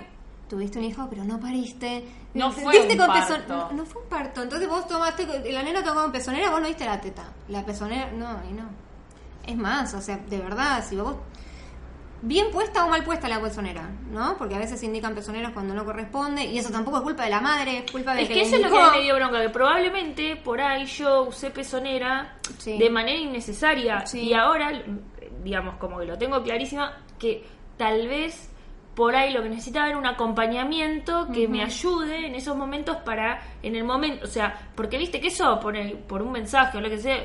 tuviste 0.49 0.79
un 0.79 0.85
hijo, 0.85 1.07
pero 1.09 1.25
no 1.25 1.39
pariste. 1.39 2.05
No 2.33 2.51
fue 2.51 2.63
un 2.79 2.97
con 2.97 3.07
parto. 3.07 3.69
no 3.73 3.85
fue 3.85 4.01
un 4.01 4.09
parto. 4.09 4.43
Entonces 4.43 4.69
vos 4.69 4.87
tomaste, 4.87 5.51
la 5.51 5.61
nena 5.63 5.83
tomó 5.83 6.03
con 6.03 6.11
pezonera, 6.13 6.49
vos 6.51 6.61
no 6.61 6.67
diste 6.67 6.85
la 6.85 7.01
teta. 7.01 7.23
La 7.49 7.65
pezonera, 7.65 8.11
no, 8.11 8.39
y 8.49 8.53
no. 8.53 8.63
Es 9.45 9.55
más, 9.57 9.93
o 9.93 10.01
sea, 10.01 10.17
de 10.17 10.37
verdad, 10.39 10.83
si 10.87 10.95
vos. 10.95 11.15
Bien 12.21 12.47
puesta 12.51 12.85
o 12.85 12.89
mal 12.89 13.03
puesta 13.03 13.27
la 13.27 13.39
pezonera, 13.41 13.89
¿no? 14.09 14.37
Porque 14.37 14.55
a 14.55 14.57
veces 14.57 14.79
se 14.79 14.85
indican 14.87 15.13
pezoneras 15.13 15.51
cuando 15.53 15.73
no 15.75 15.85
corresponde, 15.85 16.43
y 16.45 16.57
eso 16.57 16.71
tampoco 16.71 16.97
es 16.97 17.03
culpa 17.03 17.23
de 17.23 17.29
la 17.29 17.41
madre, 17.41 17.83
es 17.85 17.91
culpa 17.91 18.15
de 18.15 18.23
Es 18.23 18.27
que 18.29 18.33
que 18.35 18.41
eso 18.41 18.55
es 18.55 18.61
lo 18.63 18.69
que 18.71 18.97
me 18.97 19.01
dio 19.03 19.15
bronca, 19.15 19.41
que 19.41 19.49
probablemente 19.49 20.35
por 20.37 20.59
ahí 20.61 20.85
yo 20.85 21.23
usé 21.23 21.51
pezonera 21.51 22.37
Sí. 22.57 22.77
de 22.77 22.89
manera 22.89 23.19
innecesaria 23.19 24.05
Sí. 24.07 24.21
y 24.21 24.33
ahora, 24.33 24.71
digamos, 25.43 25.75
como 25.75 25.99
que 25.99 26.05
lo 26.05 26.17
tengo 26.17 26.41
clarísima, 26.41 26.97
que 27.19 27.45
tal 27.77 28.07
vez 28.07 28.49
por 28.95 29.15
ahí 29.15 29.33
lo 29.33 29.43
que 29.43 29.49
necesitaba 29.49 29.89
era 29.89 29.97
un 29.97 30.05
acompañamiento 30.05 31.27
que 31.33 31.47
me 31.47 31.61
ayude 31.63 32.27
en 32.27 32.35
esos 32.35 32.55
momentos 32.55 32.97
para, 32.97 33.41
en 33.61 33.75
el 33.75 33.83
momento, 33.83 34.23
o 34.25 34.27
sea, 34.27 34.57
porque 34.75 34.97
viste 34.97 35.19
que 35.19 35.27
eso 35.27 35.59
por, 35.59 35.75
el- 35.75 35.93
por 35.97 36.21
un 36.21 36.31
mensaje 36.31 36.77
o 36.77 36.81
lo 36.81 36.89
que 36.89 36.97
sea, 36.97 37.17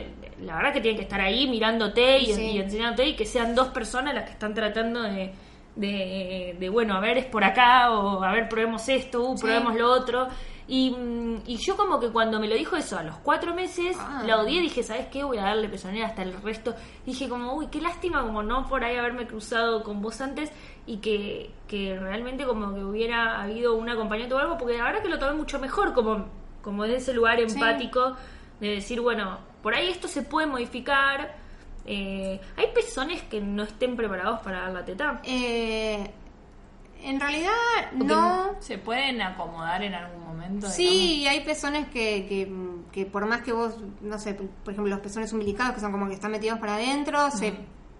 la 0.42 0.56
verdad 0.56 0.72
que 0.72 0.80
tienen 0.80 0.96
que 0.98 1.04
estar 1.04 1.20
ahí 1.20 1.48
mirándote 1.48 2.18
y, 2.18 2.32
Sí. 2.34 2.42
y 2.52 2.58
enseñándote 2.58 3.08
y 3.08 3.14
que 3.16 3.24
sean 3.24 3.54
dos 3.54 3.68
personas 3.68 4.14
las 4.14 4.24
que 4.24 4.32
están 4.32 4.52
tratando 4.54 5.02
de, 5.02 5.32
de, 5.76 6.56
de, 6.58 6.68
bueno, 6.68 6.94
a 6.94 7.00
ver, 7.00 7.18
es 7.18 7.26
por 7.26 7.44
acá, 7.44 7.90
o 7.92 8.22
a 8.22 8.32
ver, 8.32 8.48
probemos 8.48 8.88
esto, 8.88 9.22
uh, 9.22 9.36
Sí. 9.36 9.42
probemos 9.44 9.76
lo 9.76 9.90
otro. 9.90 10.28
Y, 10.72 10.92
mm, 10.92 11.42
y 11.46 11.56
yo 11.56 11.76
como 11.76 11.98
que 11.98 12.10
cuando 12.10 12.38
me 12.38 12.46
lo 12.46 12.54
dijo 12.54 12.76
eso 12.76 12.96
a 12.96 13.02
los 13.02 13.16
cuatro 13.16 13.52
meses, 13.54 13.96
Ah. 13.98 14.22
la 14.24 14.38
odié, 14.40 14.60
dije, 14.60 14.84
¿sabes 14.84 15.08
qué? 15.08 15.24
Voy 15.24 15.36
a 15.38 15.42
darle 15.42 15.68
pezonera 15.68 16.06
hasta 16.06 16.22
el 16.22 16.32
resto. 16.42 16.76
Dije 17.04 17.28
como, 17.28 17.54
uy, 17.54 17.66
qué 17.72 17.80
lástima 17.80 18.22
como 18.22 18.44
no 18.44 18.68
por 18.68 18.84
ahí 18.84 18.94
haberme 18.96 19.26
cruzado 19.26 19.82
con 19.82 20.00
vos 20.00 20.20
antes 20.20 20.52
y 20.86 20.98
que, 20.98 21.50
que 21.66 21.98
realmente 21.98 22.44
como 22.46 22.72
que 22.72 22.84
hubiera 22.84 23.42
habido 23.42 23.74
un 23.74 23.88
acompañamiento 23.88 24.36
o 24.36 24.38
algo, 24.38 24.56
porque 24.58 24.78
la 24.78 24.84
verdad 24.84 25.02
que 25.02 25.08
lo 25.08 25.18
tomé 25.18 25.32
mucho 25.34 25.58
mejor, 25.58 25.92
como, 25.92 26.26
como 26.62 26.84
de 26.84 26.96
ese 26.96 27.12
lugar 27.14 27.40
empático, 27.40 28.14
de 28.60 28.68
decir, 28.68 29.00
bueno, 29.00 29.38
por 29.64 29.74
ahí 29.74 29.88
esto 29.88 30.06
se 30.06 30.22
puede 30.22 30.46
modificar. 30.46 31.34
Eh, 31.84 32.40
¿Hay 32.56 32.66
pezones 32.72 33.22
que 33.24 33.40
no 33.40 33.64
estén 33.64 33.96
preparados 33.96 34.38
para 34.40 34.60
dar 34.60 34.72
la 34.72 34.84
teta? 34.84 35.20
Eh, 35.24 36.12
en 37.02 37.20
realidad, 37.20 37.50
Porque 37.96 38.14
no. 38.14 38.54
¿Se 38.60 38.78
pueden 38.78 39.20
acomodar 39.22 39.82
en 39.82 39.94
algún 39.94 40.24
momento? 40.24 40.68
Sí, 40.68 41.26
hay 41.28 41.40
pezones 41.44 41.88
que, 41.88 42.26
que, 42.28 42.52
que 42.92 43.06
por 43.06 43.26
más 43.26 43.42
que 43.42 43.52
vos, 43.52 43.76
no 44.02 44.18
sé, 44.18 44.34
por 44.34 44.48
ejemplo, 44.72 44.86
los 44.90 45.00
pezones 45.00 45.32
umbilicados 45.32 45.74
que 45.74 45.80
son 45.80 45.92
como 45.92 46.06
que 46.08 46.14
están 46.14 46.30
metidos 46.32 46.58
para 46.58 46.74
adentro, 46.76 47.30
se, 47.30 47.54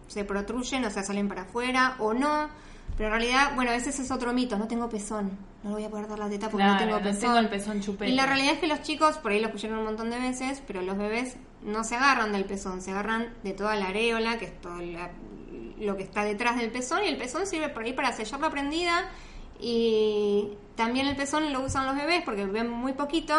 se 0.09 0.25
protruyen, 0.25 0.85
o 0.85 0.91
sea, 0.91 1.03
salen 1.03 1.29
para 1.29 1.43
afuera 1.43 1.97
o 1.99 2.13
no. 2.15 2.49
Pero 2.97 3.15
en 3.15 3.21
realidad, 3.21 3.53
bueno, 3.55 3.71
ese 3.71 3.91
es 3.91 4.11
otro 4.11 4.33
mito, 4.33 4.59
no 4.59 4.67
tengo 4.67 4.89
pezón. 4.89 5.31
No 5.63 5.71
le 5.71 5.75
voy 5.77 5.85
a 5.85 5.91
poder 5.91 6.09
dar 6.09 6.19
la 6.19 6.29
teta 6.29 6.49
porque 6.51 6.65
Claro, 6.65 6.73
no 6.75 6.79
tengo 6.81 6.99
no 6.99 7.05
pezón. 7.05 7.21
tengo 7.21 7.39
el 7.39 7.49
pezón 7.49 7.81
chupete. 7.81 8.11
Y 8.11 8.15
la 8.15 8.27
realidad 8.27 8.55
es 8.55 8.59
que 8.59 8.67
los 8.67 8.83
chicos, 8.83 9.17
por 9.19 9.33
ahí 9.33 9.41
lo 9.41 9.47
escucharon 9.47 9.79
un 9.79 9.85
montón 9.85 10.11
de 10.11 10.19
veces, 10.19 10.63
pero 10.67 10.83
los 10.83 10.99
bebés 10.99 11.37
no 11.63 11.85
se 11.85 11.95
agarran 11.97 12.33
del 12.33 12.45
pezón, 12.45 12.83
se 12.83 12.91
agarran 12.91 13.33
de 13.43 13.53
toda 13.53 13.77
la 13.77 13.87
areola, 13.89 14.39
que 14.39 14.47
es 14.47 14.61
todo 14.61 14.77
la- 14.81 15.11
lo 15.81 15.97
que 15.97 16.03
está 16.03 16.25
detrás 16.25 16.57
del 16.57 16.71
pezón, 16.71 17.03
y 17.05 17.09
el 17.09 17.17
pezón 17.17 17.47
sirve 17.47 17.69
por 17.69 17.83
ahí 17.83 17.93
para 17.93 18.13
sellar 18.13 18.41
la 18.41 18.51
prendida. 18.51 19.11
Y 19.59 20.51
también 20.77 21.07
el 21.07 21.17
pezón 21.17 21.53
lo 21.53 21.61
usan 21.61 21.87
los 21.87 21.97
bebés 21.97 22.23
porque 22.25 22.47
ven 22.47 22.71
muy 22.71 22.93
poquito 22.93 23.35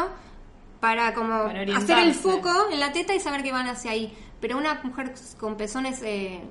para 0.80 1.14
como 1.14 1.46
Para 1.46 1.78
hacer 1.78 2.00
el 2.00 2.14
foco 2.14 2.68
en 2.72 2.80
la 2.80 2.92
teta 2.92 3.14
y 3.16 3.20
saber 3.20 3.44
que 3.44 3.52
van 3.52 3.68
hacia 3.68 3.92
ahí. 3.92 4.14
Pero 4.40 4.58
una 4.58 4.82
mujer 4.84 5.14
con 5.40 5.56
pezones 5.56 6.02
eh, 6.04 6.42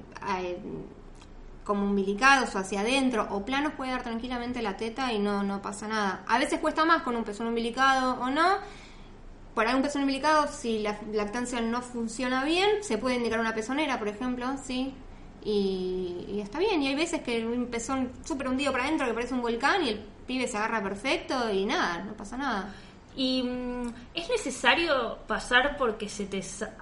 como 1.65 1.85
umbilicados 1.85 2.55
o 2.55 2.59
hacia 2.59 2.81
adentro 2.81 3.27
o 3.31 3.45
planos 3.45 3.73
puede 3.75 3.91
dar 3.91 4.03
tranquilamente 4.03 4.63
la 4.63 4.77
teta 4.77 5.13
y 5.13 5.19
no, 5.19 5.43
no 5.43 5.61
pasa 5.61 5.89
nada. 5.89 6.25
A 6.27 6.39
veces 6.39 6.61
cuesta 6.61 6.85
más 6.85 7.03
con 7.03 7.17
un 7.17 7.25
pezón 7.25 7.49
umbilicado 7.49 8.21
o 8.21 8.31
no. 8.31 8.59
Para 9.55 9.75
un 9.75 9.83
pezón 9.83 10.03
umbilicado, 10.03 10.47
si 10.47 10.79
la 10.79 10.99
lactancia 11.13 11.61
no 11.61 11.83
funciona 11.83 12.45
bien, 12.45 12.83
se 12.83 12.99
puede 12.99 13.17
indicar 13.17 13.41
una 13.41 13.55
pezonera, 13.55 13.99
por 13.99 14.07
ejemplo, 14.07 14.47
sí. 14.65 14.95
Y, 15.45 16.27
y 16.29 16.41
está 16.43 16.59
bien, 16.59 16.83
y 16.83 16.89
hay 16.89 16.95
veces 16.95 17.23
que 17.23 17.45
un 17.47 17.67
pezón 17.67 18.11
súper 18.25 18.49
hundido 18.49 18.73
para 18.73 18.85
adentro 18.85 19.07
que 19.07 19.15
parece 19.15 19.35
un 19.35 19.41
volcán 19.43 19.83
y 19.85 19.89
el 19.91 20.01
pibe 20.27 20.47
se 20.47 20.57
agarra 20.59 20.83
perfecto 20.83 21.51
y 21.51 21.65
nada, 21.65 22.05
no 22.05 22.13
pasa 22.13 22.37
nada. 22.37 22.75
Y 23.17 23.43
mm, 23.43 23.89
es 24.15 24.29
necesario 24.29 25.19
pasar 25.27 25.77
porque 25.77 26.09
se 26.09 26.27
te 26.27 26.41
sa- 26.43 26.75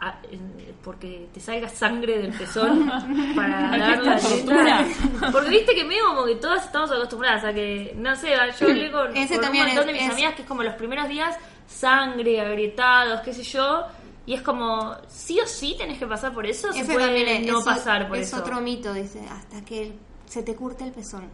porque 0.85 1.29
te 1.33 1.41
salga 1.41 1.69
sangre 1.69 2.19
del 2.19 2.33
pezón 2.33 2.91
para 3.37 3.71
dar 3.79 4.03
la 4.05 4.19
tortura. 4.19 4.87
Porque 5.33 5.51
viste 5.51 5.75
que 5.75 5.85
medio 5.85 6.07
como 6.09 6.25
que 6.27 6.35
todas 6.37 6.65
estamos 6.67 6.91
acostumbradas 6.91 7.45
a 7.45 7.53
que, 7.55 7.95
no 7.97 8.15
sé, 8.17 8.35
yo 8.61 8.67
hablé 8.69 8.91
con, 8.93 9.17
con 9.37 9.45
un 9.47 9.53
montón 9.75 9.81
es- 9.81 9.87
de 9.87 9.93
mis 9.95 10.03
es- 10.03 10.11
amigas 10.11 10.35
que 10.35 10.43
es 10.43 10.49
como 10.49 10.63
los 10.63 10.75
primeros 10.75 11.09
días 11.09 11.37
sangre, 11.67 12.41
agrietados, 12.41 13.21
qué 13.21 13.33
sé 13.33 13.43
yo. 13.43 13.85
Y 14.29 14.35
es 14.35 14.43
como, 14.43 14.95
sí 15.09 15.41
o 15.41 15.47
sí 15.47 15.75
tenés 15.79 15.99
que 15.99 16.07
pasar 16.07 16.35
por 16.35 16.45
eso, 16.45 16.71
se 16.71 16.85
puede 16.85 17.41
es, 17.41 17.47
no 17.47 17.59
es 17.61 17.63
o- 17.63 17.65
pasar 17.65 18.09
por 18.09 18.19
es 18.19 18.27
eso. 18.29 18.37
otro 18.37 18.61
mito, 18.61 18.93
dice, 18.93 19.21
hasta 19.31 19.65
que 19.65 19.95
se 20.27 20.43
te 20.43 20.55
curte 20.55 20.85
el 20.85 20.93
pezón. 20.93 21.31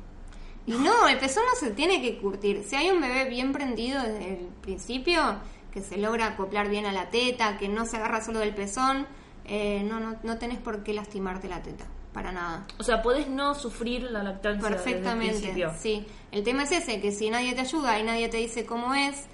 Y 0.64 0.72
no, 0.72 1.08
el 1.08 1.18
pezón 1.18 1.42
no 1.52 1.58
se 1.58 1.72
tiene 1.72 2.00
que 2.00 2.18
curtir. 2.18 2.62
Si 2.64 2.76
hay 2.76 2.90
un 2.90 3.00
bebé 3.00 3.28
bien 3.28 3.52
prendido 3.52 4.00
desde 4.00 4.34
el 4.34 4.46
principio, 4.62 5.20
que 5.72 5.82
se 5.82 5.96
logra 5.96 6.26
acoplar 6.28 6.68
bien 6.68 6.86
a 6.86 6.92
la 6.92 7.10
teta, 7.10 7.58
que 7.58 7.68
no 7.68 7.84
se 7.84 7.96
agarra 7.96 8.24
solo 8.24 8.38
del 8.38 8.54
pezón, 8.54 9.08
eh, 9.44 9.82
no, 9.84 9.98
no, 9.98 10.14
no 10.22 10.38
tenés 10.38 10.58
por 10.60 10.84
qué 10.84 10.94
lastimarte 10.94 11.48
la 11.48 11.62
teta, 11.62 11.86
para 12.12 12.30
nada. 12.30 12.64
O 12.78 12.84
sea, 12.84 13.02
podés 13.02 13.26
no 13.28 13.56
sufrir 13.56 14.04
la 14.04 14.22
lactancia 14.22 14.68
desde 14.68 14.68
el 14.68 14.74
Perfectamente, 14.84 15.34
principio. 15.40 15.72
sí. 15.76 16.06
El 16.30 16.44
tema 16.44 16.62
es 16.62 16.70
ese, 16.70 17.00
que 17.00 17.10
si 17.10 17.28
nadie 17.28 17.54
te 17.54 17.62
ayuda 17.62 17.98
y 17.98 18.04
nadie 18.04 18.28
te 18.28 18.36
dice 18.36 18.64
cómo 18.64 18.94
es, 18.94 19.24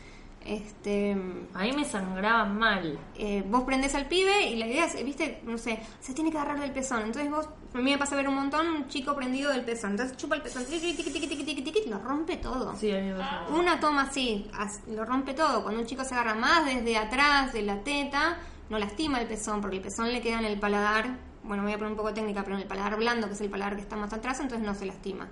este 0.54 1.12
A 1.54 1.62
mí 1.62 1.72
me 1.72 1.84
sangraba 1.84 2.44
mal. 2.44 2.98
eh, 3.16 3.42
vos 3.46 3.62
prendés 3.64 3.94
al 3.94 4.06
pibe 4.06 4.48
y 4.48 4.56
la 4.56 4.66
idea 4.66 4.84
es, 4.86 5.04
viste, 5.04 5.40
no 5.44 5.56
sé, 5.58 5.78
se 6.00 6.12
tiene 6.14 6.30
que 6.30 6.38
agarrar 6.38 6.60
del 6.60 6.72
pezón. 6.72 7.02
Entonces 7.02 7.30
vos, 7.30 7.48
a 7.74 7.78
mí 7.78 7.90
me 7.90 7.98
pasa 7.98 8.14
a 8.14 8.18
ver 8.18 8.28
un 8.28 8.34
montón 8.34 8.66
un 8.68 8.88
chico 8.88 9.14
prendido 9.14 9.50
del 9.50 9.64
pezón. 9.64 9.92
Entonces 9.92 10.16
chupa 10.16 10.36
el 10.36 10.42
pezón, 10.42 10.64
tiqui, 10.66 10.92
tiqui, 10.94 11.10
tiqui, 11.10 11.26
tiqui, 11.28 11.44
tiqui, 11.44 11.62
tiqui, 11.62 11.88
lo 11.88 11.98
rompe 11.98 12.36
todo. 12.36 12.76
Sí, 12.76 12.90
a 12.90 13.00
mí 13.00 13.08
me 13.08 13.14
pasaba. 13.18 13.48
Una 13.50 13.80
toma 13.80 14.02
así, 14.02 14.48
as- 14.58 14.82
lo 14.88 15.04
rompe 15.04 15.34
todo. 15.34 15.62
Cuando 15.62 15.80
un 15.80 15.86
chico 15.86 16.04
se 16.04 16.14
agarra 16.14 16.34
más 16.34 16.64
desde 16.64 16.96
atrás 16.96 17.52
de 17.52 17.62
la 17.62 17.80
teta, 17.82 18.38
no 18.68 18.78
lastima 18.78 19.20
el 19.20 19.26
pezón, 19.26 19.60
porque 19.60 19.76
el 19.76 19.82
pezón 19.82 20.12
le 20.12 20.20
queda 20.20 20.38
en 20.38 20.44
el 20.44 20.58
paladar. 20.58 21.16
Bueno, 21.42 21.62
me 21.62 21.68
voy 21.70 21.74
a 21.74 21.78
poner 21.78 21.90
un 21.92 21.96
poco 21.96 22.12
técnica, 22.12 22.42
pero 22.44 22.56
en 22.56 22.62
el 22.62 22.68
paladar 22.68 22.96
blando, 22.96 23.26
que 23.26 23.32
es 23.32 23.40
el 23.40 23.48
paladar 23.50 23.74
que 23.76 23.82
está 23.82 23.96
más 23.96 24.12
atrás, 24.12 24.38
entonces 24.40 24.66
no 24.66 24.74
se 24.74 24.84
lastima. 24.86 25.26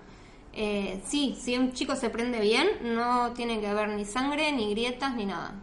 Eh, 0.53 1.01
sí, 1.05 1.37
si 1.41 1.57
un 1.57 1.73
chico 1.73 1.95
se 1.95 2.11
prende 2.11 2.41
bien, 2.41 2.67
no 2.83 3.33
tiene 3.33 3.61
que 3.61 3.69
haber 3.69 3.89
ni 3.91 4.05
sangre, 4.05 4.53
ni 4.53 4.71
grietas, 4.71 5.15
ni 5.15 5.27
nada. 5.27 5.55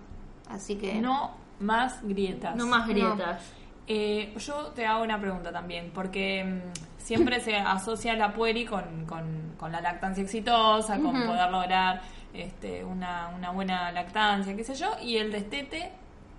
Así 0.50 0.76
que. 0.76 0.95
No 0.95 1.32
más 1.60 2.02
grietas. 2.04 2.56
No 2.56 2.67
más 2.67 2.88
grietas. 2.88 3.41
Eh, 3.88 4.34
yo 4.38 4.67
te 4.67 4.86
hago 4.86 5.04
una 5.04 5.19
pregunta 5.19 5.52
también, 5.52 5.91
porque 5.93 6.43
mm, 6.43 6.98
siempre 6.98 7.39
se 7.39 7.56
asocia 7.56 8.15
la 8.15 8.34
pueri 8.34 8.65
con, 8.65 9.06
con, 9.06 9.54
con 9.58 9.71
la 9.71 9.82
lactancia 9.82 10.24
exitosa, 10.24 11.00
con 11.00 11.26
poder 11.26 11.52
lograr 11.52 12.02
este, 12.34 12.84
una, 12.84 13.30
una 13.36 13.52
buena 13.52 13.91
lactancia, 13.91 14.56
qué 14.56 14.63
sé 14.63 14.76
yo, 14.76 14.91
y 15.02 15.17
el 15.17 15.32
destete, 15.32 15.91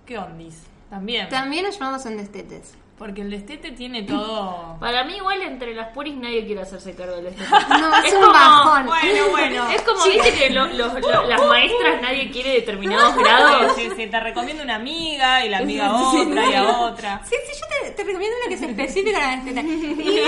¿qué 0.05 0.17
ondis? 0.17 0.65
También. 0.89 1.29
También 1.29 1.65
nos 1.65 1.79
llamamos 1.79 2.05
en 2.05 2.17
destetes. 2.17 2.75
Porque 2.97 3.21
el 3.21 3.29
destete 3.29 3.71
tiene 3.71 4.03
todo... 4.03 4.75
Para 4.79 5.03
mí 5.03 5.15
igual 5.17 5.41
entre 5.41 5.73
las 5.75 5.89
puris 5.89 6.15
nadie 6.15 6.45
quiere 6.45 6.61
hacerse 6.61 6.95
cargo 6.95 7.15
del 7.17 7.27
estete. 7.27 7.47
No, 7.79 7.95
es, 7.97 8.13
un 8.13 8.21
como- 8.21 8.33
bajón. 8.33 8.85
Bueno, 8.87 9.23
bueno. 9.31 9.69
Es 9.69 9.81
como, 9.83 10.03
viste 10.03 10.33
que 10.33 10.49
lo- 10.49 10.65
lo- 10.67 10.99
lo- 10.99 11.23
las 11.27 11.45
maestras 11.47 12.01
nadie 12.01 12.29
quiere 12.31 12.51
determinados 12.53 13.15
grados. 13.15 13.75
Sí, 13.75 13.89
sí, 13.95 14.07
te 14.07 14.19
recomiendo 14.19 14.63
una 14.63 14.75
amiga 14.75 15.45
y 15.45 15.49
la 15.49 15.59
amiga 15.59 15.87
a 15.87 15.95
otra 16.11 16.45
y 16.49 16.53
a 16.55 16.63
otra. 16.79 17.21
Sí, 17.25 17.35
sí, 17.45 17.53
yo 17.59 17.67
te, 17.85 17.91
te 17.91 18.03
recomiendo 18.03 18.35
una 18.41 18.49
que 18.49 18.57
sea 18.57 18.69
específica 18.69 19.19
para 19.19 19.35
la 19.35 19.43
desteta. 19.43 19.61
Y 19.61 20.19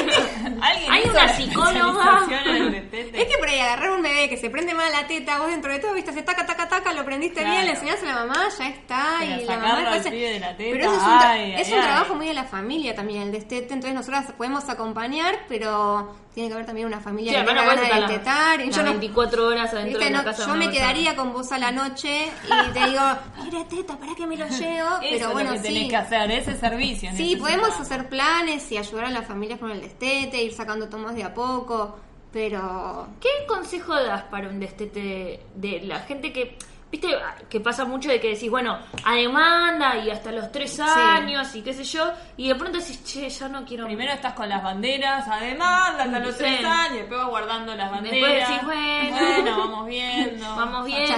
¿Alguien 0.61 0.91
Hay 0.91 1.03
una 1.09 1.27
psicóloga. 1.29 2.25
destete? 2.71 3.21
es 3.21 3.27
que 3.27 3.37
por 3.39 3.47
ahí 3.49 3.59
agarrar 3.59 3.91
un 3.91 4.01
bebé 4.03 4.29
que 4.29 4.37
se 4.37 4.49
prende 4.49 4.73
mal 4.73 4.91
la 4.91 5.07
teta, 5.07 5.39
vos 5.39 5.49
dentro 5.49 5.71
de 5.71 5.79
todo, 5.79 5.93
viste, 5.93 6.11
hace 6.11 6.21
taca, 6.23 6.45
taca, 6.45 6.67
taca, 6.69 6.93
lo 6.93 7.03
prendiste 7.05 7.39
Claro. 7.41 7.51
bien, 7.51 7.65
le 7.65 7.71
enseñás 7.71 8.01
a 8.03 8.05
la 8.05 8.13
mamá, 8.25 8.47
ya 8.57 8.67
está. 8.67 9.15
Pero 9.19 9.41
y 9.41 9.45
la 9.45 9.57
mamá 9.57 9.91
al 9.91 10.01
pibe 10.03 10.29
de 10.33 10.39
la 10.39 10.55
teta, 10.55 10.69
Pero 10.71 10.83
eso 10.85 10.95
es 10.97 11.03
un, 11.03 11.09
tra- 11.19 11.29
ay, 11.31 11.53
es 11.57 11.67
ay, 11.67 11.73
un 11.73 11.79
ay. 11.79 11.85
trabajo 11.85 12.15
muy 12.15 12.27
de 12.27 12.33
la 12.33 12.43
familia 12.43 12.58
también, 12.95 13.23
el 13.23 13.31
destete, 13.31 13.73
entonces 13.73 13.93
nosotras 13.93 14.31
podemos 14.37 14.67
acompañar, 14.69 15.35
pero 15.47 16.15
tiene 16.33 16.49
que 16.49 16.53
haber 16.53 16.65
también 16.65 16.87
una 16.87 16.99
familia 16.99 17.31
Sí, 17.31 17.45
que 17.45 17.53
no 17.53 17.61
de 17.81 17.95
destetar. 18.01 18.59
las 18.59 18.75
yo 18.75 18.83
no- 18.83 18.91
24 18.91 19.47
horas 19.47 19.73
adentro 19.73 19.99
de 19.99 20.09
la 20.09 20.17
no, 20.19 20.23
casa. 20.23 20.45
yo 20.47 20.55
me 20.55 20.69
quedaría 20.69 21.15
con 21.15 21.33
vos 21.33 21.51
a 21.51 21.57
la 21.57 21.71
noche 21.71 22.27
y 22.45 22.71
te 22.73 22.85
digo, 22.89 23.01
mire 23.43 23.65
teta, 23.65 23.97
para 23.97 24.15
que 24.15 24.27
me 24.27 24.37
lo 24.37 24.47
llevo. 24.47 24.89
Eso 25.01 25.07
pero 25.09 25.27
es 25.27 25.33
bueno, 25.33 25.49
lo 25.51 25.55
que 25.57 25.61
tenés 25.63 25.83
sí. 25.83 25.87
que 25.89 25.95
hacer, 25.95 26.31
ese 26.31 26.55
servicio. 26.57 27.09
Sí, 27.15 27.35
podemos 27.35 27.69
hacer 27.79 28.07
planes 28.09 28.71
y 28.71 28.77
ayudar 28.77 29.05
a 29.05 29.09
las 29.09 29.25
familias 29.27 29.59
con 29.59 29.71
el 29.71 29.81
destete, 29.81 30.41
ir 30.43 30.53
sacando 30.53 30.87
tomas 30.89 31.15
de 31.15 31.23
a 31.23 31.33
poco, 31.33 31.97
pero 32.31 33.07
¿Qué 33.19 33.29
consejo 33.47 33.93
das 33.95 34.23
para 34.23 34.49
un 34.49 34.59
destete 34.59 35.39
de 35.55 35.81
la 35.81 35.99
gente 36.01 36.31
que, 36.31 36.57
viste, 36.91 37.07
que 37.49 37.59
pasa 37.59 37.85
mucho 37.85 38.09
de 38.09 38.19
que 38.19 38.29
decís, 38.29 38.49
bueno, 38.49 38.77
a 39.05 39.15
demanda 39.15 39.97
y 39.97 40.09
hasta 40.09 40.31
los 40.31 40.51
3 40.51 40.79
años 40.79 41.55
y 41.55 41.61
qué 41.61 41.73
sé 41.73 41.83
yo, 41.83 42.11
y 42.37 42.47
de 42.47 42.55
pronto 42.55 42.79
decís, 42.79 43.03
che, 43.03 43.29
ya 43.29 43.47
no 43.47 43.63
quiero. 43.65 43.85
Primero 43.85 44.11
estás 44.13 44.33
con 44.33 44.49
las 44.49 44.63
banderas, 44.63 45.27
además, 45.27 45.91
hasta 45.99 46.19
los 46.19 46.31
Sí. 46.35 46.39
tres 46.39 46.65
años, 46.65 46.93
después 46.99 47.19
vas 47.19 47.29
guardando 47.29 47.75
las 47.75 47.91
Después 48.01 48.21
banderas. 48.21 48.49
decís, 48.49 48.65
bueno. 48.65 49.57
vamos 49.57 49.87
viendo. 49.87 50.45
Vamos 50.55 50.85
viendo. 50.85 51.07
Ya 51.07 51.15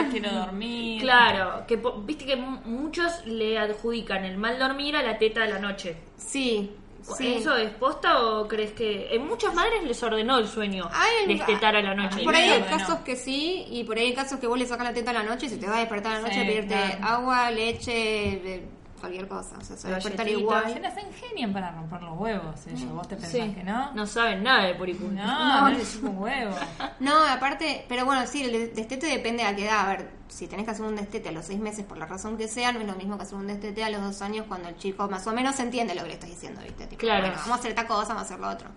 estoy 0.00 0.10
quiero 0.20 0.30
dormir. 0.38 1.00
Claro, 1.02 1.64
que 1.66 1.78
po- 1.78 2.00
viste 2.02 2.24
que 2.24 2.36
mu- 2.36 2.60
muchos 2.64 3.24
le 3.26 3.58
adjudican 3.58 4.24
el 4.24 4.36
mal 4.36 4.58
dormir 4.58 4.96
a 4.96 5.02
la 5.02 5.18
teta 5.18 5.42
de 5.42 5.48
la 5.48 5.58
noche. 5.58 5.96
sí. 6.16 6.70
Sí. 7.16 7.34
¿Eso 7.36 7.56
es 7.56 7.70
posta 7.70 8.22
o 8.26 8.46
crees 8.48 8.72
que 8.72 9.14
en 9.14 9.26
muchas 9.26 9.54
madres 9.54 9.82
les 9.84 10.02
ordenó 10.02 10.38
el 10.38 10.48
sueño 10.48 10.88
Hay- 10.92 11.26
destetar 11.36 11.74
a 11.76 11.82
la 11.82 11.94
noche? 11.94 12.22
Por 12.24 12.34
ahí 12.34 12.48
hay 12.50 12.62
casos 12.62 12.98
que 13.00 13.16
sí, 13.16 13.66
y 13.70 13.84
por 13.84 13.96
ahí 13.98 14.06
hay 14.06 14.14
casos 14.14 14.38
que 14.40 14.46
vos 14.46 14.58
le 14.58 14.66
sacas 14.66 14.86
la 14.86 14.92
teta 14.94 15.10
a 15.10 15.14
la 15.14 15.22
noche 15.22 15.46
y 15.46 15.48
se 15.48 15.56
te 15.56 15.66
va 15.66 15.76
a 15.76 15.80
despertar 15.80 16.12
a 16.12 16.14
la 16.16 16.20
noche 16.22 16.34
Sí, 16.34 16.40
a 16.40 16.44
pedirte 16.46 16.74
claro. 16.74 17.04
agua, 17.06 17.50
leche, 17.50 18.62
cualquier 18.98 19.26
cosa. 19.28 19.56
O 19.58 19.64
sea, 19.64 19.76
se 19.76 19.88
va 19.88 19.94
a 19.94 19.96
despertar 19.96 20.28
igual. 20.28 20.72
Se 20.72 20.80
las 20.80 20.94
ingenian 21.02 21.52
para 21.52 21.70
romper 21.72 22.02
los 22.02 22.18
huevos 22.18 22.66
ellos. 22.66 22.90
¿Vos 22.92 23.08
te 23.08 23.16
pensás 23.16 23.32
Sí. 23.32 23.52
que 23.54 23.64
no? 23.64 23.92
No 23.94 24.06
saben 24.06 24.42
nada 24.42 24.64
de 24.66 24.74
puricún. 24.74 25.14
No, 25.14 25.60
no, 25.62 25.68
les 25.70 25.96
un 25.96 26.18
huevo. 26.18 26.54
No, 27.00 27.14
aparte, 27.26 27.84
pero 27.88 28.04
bueno, 28.04 28.26
sí, 28.26 28.42
el 28.44 28.52
de- 28.52 28.68
destete 28.68 29.06
depende 29.06 29.44
a 29.44 29.54
qué 29.54 29.64
edad. 29.66 29.80
A 29.86 29.88
ver, 29.88 30.10
si 30.28 30.46
tenés 30.48 30.64
que 30.64 30.72
hacer 30.72 30.84
un 30.84 30.96
destete 30.96 31.28
a 31.28 31.32
los 31.32 31.44
seis 31.46 31.60
meses 31.60 31.84
por 31.84 31.96
la 31.96 32.06
razón 32.06 32.36
que 32.36 32.48
sea, 32.48 32.72
no 32.72 32.80
es 32.80 32.86
lo 32.86 32.94
mismo 32.96 33.16
que 33.16 33.22
hacer 33.22 33.36
un 33.38 33.46
destete 33.46 33.84
a 33.84 33.90
los 33.90 34.02
dos 34.02 34.20
años 34.22 34.46
cuando 34.48 34.68
el 34.68 34.76
chico 34.76 35.08
más 35.08 35.26
o 35.26 35.32
menos 35.32 35.58
entiende 35.60 35.94
lo 35.94 36.02
que 36.02 36.08
le 36.08 36.14
estás 36.14 36.30
diciendo, 36.30 36.60
¿viste? 36.62 36.86
Tipo, 36.86 37.00
Claro. 37.00 37.20
bueno, 37.22 37.36
vamos 37.36 37.52
a 37.56 37.60
hacer 37.60 37.70
esta 37.70 37.86
cosa, 37.86 38.08
vamos 38.14 38.22
a 38.22 38.26
hacer 38.26 38.40
lo 38.40 38.48
otro. 38.50 38.68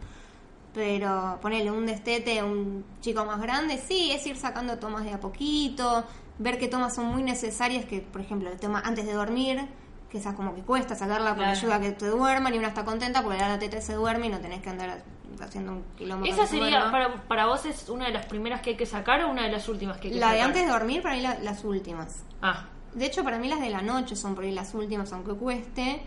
Pero 0.73 1.37
ponerle 1.41 1.69
un 1.71 1.85
destete 1.85 2.39
a 2.39 2.45
un 2.45 2.85
chico 3.01 3.25
más 3.25 3.41
grande, 3.41 3.77
sí, 3.77 4.11
es 4.11 4.25
ir 4.25 4.37
sacando 4.37 4.77
tomas 4.79 5.03
de 5.03 5.11
a 5.13 5.19
poquito, 5.19 6.05
ver 6.37 6.57
qué 6.57 6.69
tomas 6.69 6.95
son 6.95 7.07
muy 7.07 7.23
necesarias, 7.23 7.83
que 7.85 7.99
por 7.99 8.21
ejemplo 8.21 8.49
el 8.49 8.57
tema 8.57 8.81
antes 8.85 9.05
de 9.05 9.11
dormir, 9.13 9.67
que 10.11 10.17
esa 10.17 10.35
como 10.35 10.53
que 10.53 10.61
cuesta 10.61 10.93
sacarla 10.93 11.29
porque 11.29 11.43
Claro. 11.51 11.57
ayuda 11.57 11.75
a 11.75 11.79
que 11.79 11.91
te 11.93 12.07
duerman 12.07 12.53
y 12.53 12.57
una 12.57 12.67
está 12.67 12.83
contenta 12.83 13.23
porque 13.23 13.37
la 13.39 13.57
teta 13.57 13.79
se 13.79 13.93
duerme 13.93 14.27
y 14.27 14.29
no 14.29 14.39
tenés 14.39 14.61
que 14.61 14.69
andar 14.69 15.01
haciendo 15.41 15.71
un 15.71 15.83
quilombo. 15.97 16.25
¿Esa 16.25 16.45
se 16.45 16.59
sería, 16.59 16.91
para, 16.91 17.21
para 17.23 17.45
vos, 17.45 17.65
es 17.65 17.87
una 17.87 18.07
de 18.07 18.11
las 18.11 18.25
primeras 18.25 18.61
que 18.61 18.71
hay 18.71 18.75
que 18.77 18.85
sacar 18.85 19.23
o 19.23 19.31
una 19.31 19.43
de 19.43 19.51
las 19.53 19.69
últimas 19.69 19.97
que 19.99 20.09
hay 20.09 20.13
que 20.15 20.19
La 20.19 20.27
sacar? 20.27 20.37
de 20.37 20.41
antes 20.43 20.65
de 20.65 20.71
dormir, 20.71 21.01
para 21.01 21.15
mí 21.15 21.21
la- 21.21 21.39
las 21.39 21.63
últimas. 21.63 22.23
Ah, 22.41 22.65
De 22.93 23.05
hecho, 23.05 23.23
para 23.23 23.37
mí 23.39 23.47
las 23.47 23.61
de 23.61 23.69
la 23.69 23.81
noche 23.81 24.17
son 24.17 24.35
por 24.35 24.43
ahí 24.43 24.51
las 24.51 24.73
últimas, 24.73 25.13
aunque 25.13 25.31
cueste. 25.33 26.03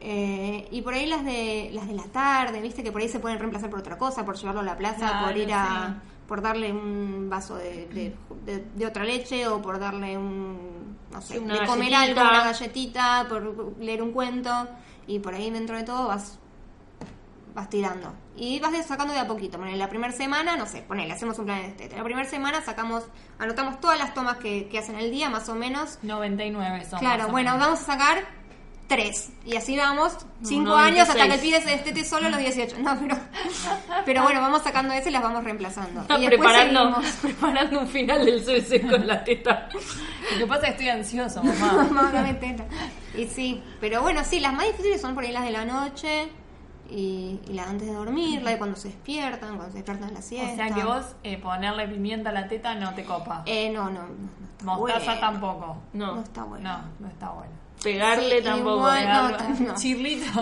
Eh, 0.00 0.66
y 0.70 0.80
por 0.80 0.94
ahí 0.94 1.04
las 1.06 1.22
de 1.24 1.70
las 1.74 1.86
de 1.86 1.92
la 1.94 2.04
tarde, 2.04 2.60
viste 2.62 2.82
que 2.82 2.90
por 2.90 3.02
ahí 3.02 3.08
se 3.08 3.20
pueden 3.20 3.38
reemplazar 3.38 3.68
por 3.68 3.80
otra 3.80 3.98
cosa, 3.98 4.24
por 4.24 4.36
llevarlo 4.36 4.62
a 4.62 4.64
la 4.64 4.76
plaza, 4.78 4.96
Claro, 5.06 5.26
por 5.26 5.36
ir 5.36 5.52
a. 5.52 5.96
por 6.32 6.40
darle 6.40 6.72
un 6.72 7.28
vaso 7.28 7.56
de, 7.56 7.86
de, 7.88 8.16
de- 8.46 8.64
de 8.74 8.86
otra 8.86 9.04
leche 9.04 9.46
o 9.48 9.60
por 9.60 9.78
darle 9.78 10.16
un 10.16 10.96
no 11.10 11.20
sé, 11.20 11.38
una 11.38 11.60
de 11.60 11.66
comer 11.66 11.90
galletita. 11.90 12.20
algo, 12.22 12.30
una 12.36 12.44
galletita, 12.44 13.26
por 13.28 13.76
leer 13.78 14.00
un 14.02 14.12
cuento 14.12 14.66
y 15.06 15.18
por 15.18 15.34
ahí 15.34 15.50
dentro 15.50 15.76
de 15.76 15.82
todo 15.82 16.08
vas 16.08 16.38
vas 17.54 17.68
tirando. 17.68 18.14
Y 18.34 18.60
vas 18.60 18.72
sacando 18.86 19.12
de 19.12 19.20
a 19.20 19.26
poquito. 19.26 19.58
Ponele, 19.58 19.76
la 19.76 19.90
primera 19.90 20.10
semana, 20.10 20.56
no 20.56 20.64
sé, 20.64 20.80
ponele, 20.80 21.12
hacemos 21.12 21.38
un 21.38 21.44
plan 21.44 21.60
de 21.60 21.66
destete. 21.68 21.96
La 21.98 22.02
primera 22.04 22.26
semana 22.26 22.62
sacamos, 22.62 23.04
anotamos 23.38 23.78
todas 23.78 23.98
las 23.98 24.14
tomas 24.14 24.38
que, 24.38 24.68
que 24.70 24.78
hacen 24.78 24.96
el 24.96 25.10
día, 25.10 25.28
más 25.28 25.50
o 25.50 25.54
menos. 25.54 25.98
99 26.02 26.86
son. 26.86 26.98
claro, 26.98 27.28
bueno, 27.28 27.50
menos. 27.52 27.66
vamos 27.66 27.80
a 27.82 27.84
sacar 27.84 28.24
tres. 28.94 29.30
Y 29.44 29.56
así 29.56 29.76
vamos, 29.76 30.16
cinco 30.42 30.70
No, 30.70 30.76
años 30.76 31.08
hasta 31.08 31.24
26. 31.26 31.28
que 31.28 31.34
el 31.34 31.40
pibe 31.40 31.60
se 31.62 31.76
destete 31.76 32.04
solo 32.08 32.26
a 32.26 32.30
los 32.30 32.38
18. 32.38 32.78
No, 32.80 32.98
pero, 33.00 33.16
pero 34.04 34.22
bueno, 34.22 34.40
vamos 34.40 34.62
sacando 34.62 34.92
ese 34.94 35.08
y 35.08 35.12
las 35.12 35.22
vamos 35.22 35.42
reemplazando. 35.44 36.02
está 36.02 36.18
y 36.18 36.26
después 36.28 36.40
preparando, 36.40 36.80
seguimos. 36.94 37.12
preparando 37.22 37.80
un 37.80 37.88
final 37.88 38.24
del 38.24 38.42
CBC 38.44 38.90
con 38.90 39.06
la 39.06 39.24
teta. 39.24 39.68
Lo 40.32 40.38
que 40.38 40.46
pasa 40.46 40.60
es 40.60 40.64
que 40.64 40.70
estoy 40.84 40.88
ansioso, 40.90 41.42
mamá. 41.44 41.72
Mamá, 41.90 42.10
dame 42.12 42.34
teta. 42.34 42.64
Y 43.16 43.26
sí, 43.26 43.62
pero 43.80 44.02
bueno, 44.02 44.22
sí, 44.24 44.40
las 44.40 44.52
más 44.52 44.66
difíciles 44.66 45.00
son 45.00 45.14
por 45.14 45.24
ahí 45.24 45.32
las 45.32 45.44
de 45.44 45.50
la 45.50 45.64
noche 45.64 46.28
y, 46.90 47.40
y 47.48 47.52
la 47.54 47.64
antes 47.64 47.88
de 47.88 47.94
dormir, 47.94 48.42
la 48.42 48.50
de 48.52 48.58
cuando 48.58 48.76
se 48.76 48.88
despiertan, 48.88 49.56
cuando 49.56 49.70
se 49.72 49.78
despiertan 49.78 50.08
en 50.08 50.14
la 50.14 50.20
O 50.20 50.22
siesta. 50.22 50.56
sea 50.56 50.74
que 50.74 50.84
vos 50.84 51.04
eh, 51.22 51.38
ponerle 51.38 51.88
pimienta 51.88 52.30
a 52.30 52.32
la 52.32 52.48
teta 52.48 52.74
no 52.74 52.94
te 52.94 53.04
copa. 53.04 53.42
Eh, 53.46 53.70
no, 53.70 53.84
no, 53.90 54.02
no, 54.02 54.08
no 54.08 54.14
está 54.50 54.64
Mostaza 54.64 55.04
bueno. 55.04 55.20
tampoco. 55.20 55.76
No. 55.94 56.14
No 56.16 56.22
está 56.22 56.44
bueno. 56.44 56.68
No, 56.70 56.84
no 57.00 57.08
está 57.08 57.30
bueno. 57.30 57.52
Pegarle 57.82 58.38
Sí, 58.38 58.44
tampoco. 58.44 58.76
igual, 58.76 59.08
no. 59.08 59.72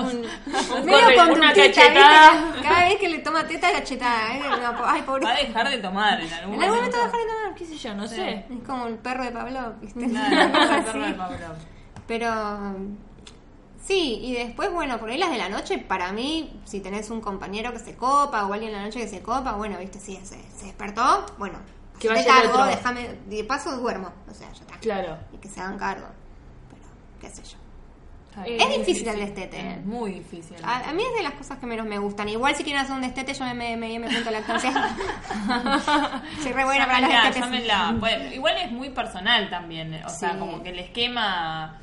Un 0.05 0.87
corre- 0.89 1.17
con 1.17 1.31
una 1.31 1.53
cachetada. 1.53 2.45
¿viste? 2.53 2.63
Cada 2.69 2.85
vez 2.89 2.97
que 2.99 3.09
le 3.09 3.19
toma 3.19 3.47
teta, 3.47 3.73
cachetada. 3.73 4.37
¿eh? 4.37 4.41
No, 4.63 4.75
ay, 4.85 5.03
pobre. 5.03 5.25
Va 5.25 5.33
a 5.33 5.37
dejar 5.37 5.71
de 5.71 5.79
tomar 5.79 6.21
en 6.21 6.33
algún 6.33 6.55
En 6.55 6.63
algún 6.63 6.77
momento 6.77 6.97
momento. 6.97 6.99
va 6.99 7.03
a 7.03 7.07
dejar 7.07 7.21
de 7.21 7.27
tomar. 7.43 7.55
¿Qué 7.55 7.65
sé 7.67 7.77
yo? 7.77 7.95
No 7.95 8.07
sé. 8.09 8.47
Es 8.51 8.67
como 8.67 8.87
el 8.87 8.99
perro 8.99 9.25
de 9.25 9.31
Pablo, 9.31 9.75
¿viste? 9.81 10.07
Claro, 10.09 10.37
el 10.77 10.85
perro 10.85 11.07
de 11.07 11.13
Pablo. 11.15 11.47
Pero 12.07 12.31
sí, 13.87 14.19
y 14.23 14.35
después, 14.35 14.73
bueno, 14.73 14.99
por 14.99 15.11
ahí 15.11 15.19
las 15.19 15.31
de 15.31 15.39
la 15.39 15.49
noche, 15.49 15.79
para 15.79 16.13
mí, 16.13 16.61
si 16.65 16.81
tenés 16.81 17.11
un 17.11 17.21
compañero 17.21 17.73
que 17.73 17.79
se 17.79 17.97
copa 17.97 18.47
o 18.47 18.53
alguien 18.53 18.73
en 18.73 18.79
la 18.79 18.85
noche 18.87 19.01
que 19.01 19.09
se 19.09 19.21
copa, 19.23 19.53
bueno, 19.53 19.79
viste, 19.79 19.99
sí, 20.01 20.19
se, 20.25 20.37
se 20.57 20.67
despertó, 20.67 21.27
bueno, 21.39 21.59
Que 21.99 22.09
te 22.09 22.15
vaya 22.15 22.27
cargo, 22.27 22.53
otro. 22.55 22.67
déjame, 22.67 23.09
de 23.27 23.45
paso 23.45 23.77
duermo, 23.77 24.13
o 24.31 24.35
sea, 24.35 24.49
ya 24.53 24.61
está. 24.61 24.77
Claro. 24.81 25.19
Y 25.33 25.39
que 25.39 25.49
se 25.49 25.61
hagan 25.61 25.79
cargo. 25.79 26.07
Qué 27.21 27.29
sé 27.31 27.43
yo. 27.43 27.57
Es 28.47 28.79
difícil 28.79 29.09
el 29.09 29.19
destete. 29.19 29.59
Es 29.73 29.85
muy 29.85 30.13
difícil. 30.13 30.57
A, 30.65 30.89
a 30.89 30.93
mí 30.93 31.03
es 31.03 31.15
de 31.17 31.23
las 31.25 31.33
cosas 31.33 31.59
que 31.59 31.67
menos 31.67 31.85
me 31.85 31.99
gustan. 31.99 32.29
Igual 32.29 32.55
si 32.55 32.63
quieren 32.63 32.81
hacer 32.81 32.95
un 32.95 33.03
destete, 33.03 33.35
yo 33.35 33.45
me, 33.45 33.55
me, 33.55 33.77
me, 33.77 33.99
me 33.99 34.09
punto 34.09 34.31
lactancia. 34.31 34.73
Soy 36.43 36.53
re 36.53 36.65
buena 36.65 36.87
para 36.87 37.01
los 37.01 37.11
Llámenla, 37.11 37.23
destetes. 37.25 37.41
llámenla. 37.69 37.97
Bueno, 37.99 38.33
igual 38.35 38.57
es 38.59 38.71
muy 38.73 38.91
personal 38.91 39.51
también. 39.51 40.01
O 40.07 40.09
sea, 40.09 40.39
como 40.39 40.63
que 40.63 40.71
el 40.71 40.79
esquema, 40.79 41.79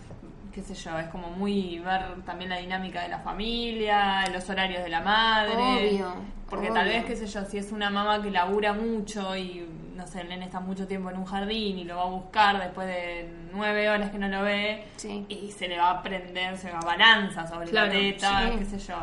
qué 0.53 0.62
sé 0.62 0.73
yo, 0.73 0.97
es 0.99 1.07
como 1.10 1.29
muy 1.29 1.79
ver 1.79 2.21
también 2.25 2.49
la 2.49 2.57
dinámica 2.57 3.01
de 3.01 3.10
la 3.10 3.19
familia, 3.19 4.25
los 4.33 4.49
horarios 4.49 4.83
de 4.83 4.89
la 4.89 5.01
madre. 5.01 5.53
Obvio, 5.55 6.13
Porque 6.49 6.69
tal 6.71 6.88
vez, 6.88 7.05
qué 7.05 7.15
sé 7.15 7.27
yo, 7.27 7.43
si 7.45 7.57
es 7.57 7.71
una 7.71 7.89
mamá 7.89 8.21
que 8.21 8.31
labura 8.31 8.73
mucho 8.73 9.36
y, 9.36 9.67
no 9.95 10.07
sé, 10.07 10.21
el 10.21 10.29
nene 10.29 10.45
está 10.45 10.60
mucho 10.60 10.88
tiempo 10.88 11.10
en 11.10 11.17
un 11.17 11.25
jardín 11.25 11.77
y 11.79 11.83
lo 11.83 11.97
va 11.97 12.03
a 12.03 12.07
buscar 12.10 12.60
después 12.62 12.88
de 12.88 13.29
nueve 13.53 13.89
horas 13.89 14.10
que 14.12 14.17
no 14.17 14.27
lo 14.29 14.43
ve 14.43 14.86
Sí. 14.95 15.25
y 15.29 15.51
se 15.51 15.67
le 15.67 15.77
va 15.77 15.91
a 15.91 16.01
prender, 16.03 16.57
se 16.57 16.71
va 16.71 16.79
a 16.79 16.86
balanza 16.86 17.45
sobre 17.47 17.67
Claro, 17.69 17.88
la 17.88 17.99
teta, 17.99 18.49
sí. 18.51 18.57
qué 18.60 18.65
sé 18.65 18.79
yo. 18.79 18.95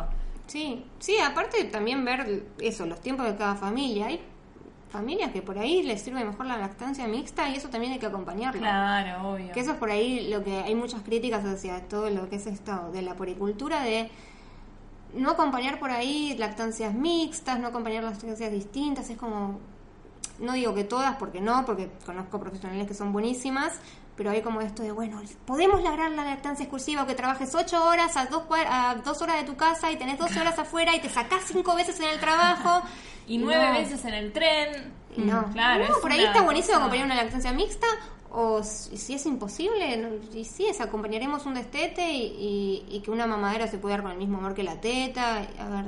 Sí, 0.47 0.85
sí, 0.99 1.17
aparte 1.19 1.65
también 1.65 2.05
ver 2.05 2.45
eso, 2.61 2.85
los 2.87 3.01
tiempos 3.01 3.27
de 3.27 3.37
cada 3.37 3.55
familia. 3.55 4.07
Hay 4.07 4.21
familias 4.95 5.33
que 5.33 5.43
por 5.43 5.59
ahí 5.59 5.83
les 5.83 6.03
sirve 6.03 6.25
mejor 6.25 6.47
la 6.47 6.57
lactancia 6.57 7.09
mixta 7.09 7.49
y 7.49 7.57
eso 7.57 7.69
también 7.69 7.93
hay 7.95 7.99
que 7.99 8.07
acompañarlo. 8.07 8.61
Claro, 8.61 9.33
obvio. 9.33 9.51
Que 9.53 9.59
eso 9.59 9.73
es 9.73 9.77
por 9.77 9.91
ahí 9.91 10.29
lo 10.31 10.45
que 10.45 10.57
hay 10.59 10.77
muchas 10.77 11.03
críticas 11.03 11.45
hacia 11.45 11.81
todo 11.89 12.09
lo 12.11 12.29
que 12.29 12.37
es 12.37 12.47
esto 12.47 12.93
de 12.93 13.03
la 13.03 13.17
poricultura 13.17 13.83
de 13.83 14.09
no 15.13 15.31
acompañar 15.31 15.81
por 15.81 15.91
ahí 15.91 16.37
lactancias 16.39 16.95
mixtas, 16.95 17.59
no 17.59 17.67
acompañar 17.67 18.05
lactancias 18.05 18.53
distintas, 18.53 19.11
es 19.11 19.19
como 19.19 19.59
no 20.39 20.53
digo 20.53 20.75
que 20.75 20.85
todas 20.85 21.17
porque 21.17 21.41
no, 21.41 21.65
porque 21.67 21.91
conozco 22.07 22.39
profesionales 22.39 22.87
que 22.87 22.95
son 22.95 23.13
buenísimas, 23.13 23.81
pero 24.17 24.31
hay 24.31 24.43
como 24.43 24.61
esto 24.61 24.83
de, 24.83 24.93
bueno, 24.93 25.21
podemos 25.47 25.83
lograr 25.83 26.11
la 26.13 26.25
lactancia 26.25 26.65
exclusiva 26.65 27.03
o 27.03 27.07
que 27.07 27.15
trabajes 27.15 27.55
8 27.55 27.85
horas 27.89 28.17
a 28.17 28.27
dos, 28.27 28.45
cua- 28.49 28.67
a 28.69 28.95
dos 28.97 29.21
horas 29.23 29.37
de 29.37 29.45
tu 29.45 29.57
casa 29.57 29.91
y 29.91 29.97
tenés 29.97 30.19
12 30.19 30.41
horas 30.41 30.59
afuera 30.59 30.95
y 30.95 31.01
te 31.01 31.09
sacás 31.09 31.43
cinco 31.47 31.75
veces 31.75 31.99
en 32.01 32.09
el 32.11 32.21
trabajo. 32.21 32.83
Y 33.27 33.39
nueve 33.39 33.67
No. 33.69 33.79
veces 33.79 34.05
en 34.05 34.13
el 34.13 34.33
tren. 34.35 34.93
No, 35.17 35.45
claro. 35.51 35.89
No, 35.89 35.95
por 36.03 36.13
ahí 36.13 36.23
está 36.25 36.43
buenísimo 36.43 36.77
acompañar 36.77 37.07
una 37.07 37.15
lactancia 37.15 37.53
mixta 37.53 37.87
o 38.31 38.63
si 38.63 39.15
es 39.15 39.25
imposible, 39.25 39.97
no- 39.97 40.11
y 40.39 40.45
sí, 40.45 40.67
es 40.67 40.79
acompañaremos 40.83 41.47
un 41.47 41.55
destete 41.55 42.07
y, 42.13 42.85
y- 42.91 42.97
y 42.97 43.01
que 43.01 43.11
una 43.11 43.27
mamadera 43.27 43.67
se 43.67 43.79
pueda 43.79 43.95
dar 43.95 44.03
con 44.03 44.13
el 44.13 44.19
mismo 44.19 44.37
amor 44.37 44.53
que 44.55 44.63
la 44.63 44.79
teta. 44.79 45.37
A 45.39 45.69
ver, 45.71 45.85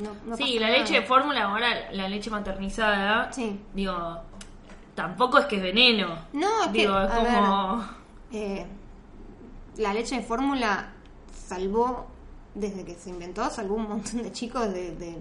no, 0.00 0.10
no 0.26 0.36
Sí, 0.36 0.58
la 0.58 0.66
nada. 0.66 0.78
leche 0.80 0.94
de 0.94 1.02
fórmula, 1.02 1.44
ahora 1.44 1.92
la 1.92 2.08
leche 2.08 2.30
maternizada, 2.30 3.32
Sí. 3.32 3.60
digo, 3.72 3.94
tampoco 4.94 5.38
es 5.38 5.46
que 5.46 5.56
es 5.56 5.62
veneno. 5.62 6.16
No, 6.32 6.62
es 6.62 6.66
que, 6.68 6.78
digo, 6.78 6.98
es 7.00 7.10
como... 7.10 7.84
Eh, 8.32 8.66
la 9.76 9.92
leche 9.94 10.16
de 10.16 10.22
fórmula 10.22 10.92
salvó, 11.32 12.06
desde 12.54 12.84
que 12.84 12.94
se 12.94 13.10
inventó, 13.10 13.48
salvó 13.50 13.74
un 13.74 13.88
montón 13.88 14.22
de 14.22 14.32
chicos 14.32 14.72
de, 14.72 14.94
de, 14.96 15.18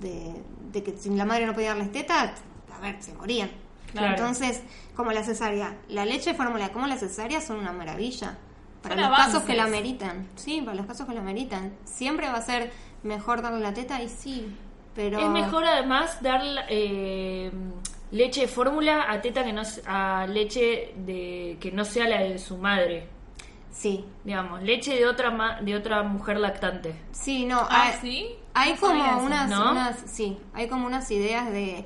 de- 0.00 0.42
de 0.72 0.82
que 0.84 0.96
si 0.96 1.10
la 1.10 1.24
madre 1.24 1.46
no 1.46 1.52
podía 1.54 1.70
darles 1.70 1.90
teta, 1.92 2.34
a 2.76 2.80
ver, 2.80 3.02
se 3.02 3.12
morían. 3.14 3.50
Claro. 3.92 4.10
Entonces, 4.10 4.62
como 4.94 5.10
la 5.10 5.24
cesárea, 5.24 5.76
la 5.88 6.04
leche 6.04 6.30
de 6.30 6.36
fórmula 6.36 6.68
como 6.70 6.86
la 6.86 6.96
cesárea 6.96 7.40
son 7.40 7.58
una 7.58 7.72
maravilla. 7.72 8.38
Para 8.82 8.94
Son 8.94 9.02
los 9.02 9.08
avances. 9.08 9.34
casos 9.34 9.42
que 9.48 9.56
la 9.56 9.66
meritan. 9.66 10.28
Sí, 10.36 10.62
para 10.62 10.76
los 10.76 10.86
casos 10.86 11.06
que 11.06 11.12
la 11.14 11.20
meritan. 11.20 11.72
Siempre 11.84 12.28
va 12.28 12.38
a 12.38 12.42
ser 12.42 12.72
mejor 13.02 13.42
darle 13.42 13.58
la 13.60 13.74
teta 13.74 14.00
y 14.00 14.08
sí, 14.08 14.56
pero... 14.94 15.18
Es 15.18 15.28
mejor 15.28 15.64
además 15.64 16.22
dar 16.22 16.40
eh, 16.68 17.50
leche 18.12 18.42
de 18.42 18.48
fórmula 18.48 19.06
a 19.10 19.20
teta 19.20 19.44
que 19.44 19.52
no 19.52 19.62
a 19.86 20.26
leche 20.28 20.94
de 20.96 21.56
que 21.60 21.70
no 21.72 21.84
sea 21.84 22.08
la 22.08 22.20
de 22.20 22.38
su 22.38 22.56
madre. 22.58 23.08
Sí, 23.72 24.04
Digamos, 24.24 24.62
leche 24.62 24.94
de 24.96 25.06
otra 25.06 25.30
ma- 25.30 25.60
de 25.62 25.76
otra 25.76 26.02
mujer 26.02 26.38
lactante. 26.38 26.94
sí, 27.12 27.46
no. 27.46 27.60
Ah, 27.70 27.84
hay- 27.86 27.98
¿sí? 28.00 28.26
Hay 28.52 28.72
No 28.74 28.80
como 28.80 29.18
unas, 29.22 29.48
¿no? 29.48 29.70
unas, 29.70 29.96
sí, 30.06 30.36
hay 30.54 30.66
como 30.66 30.84
unas 30.88 31.08
ideas 31.12 31.50
de, 31.52 31.84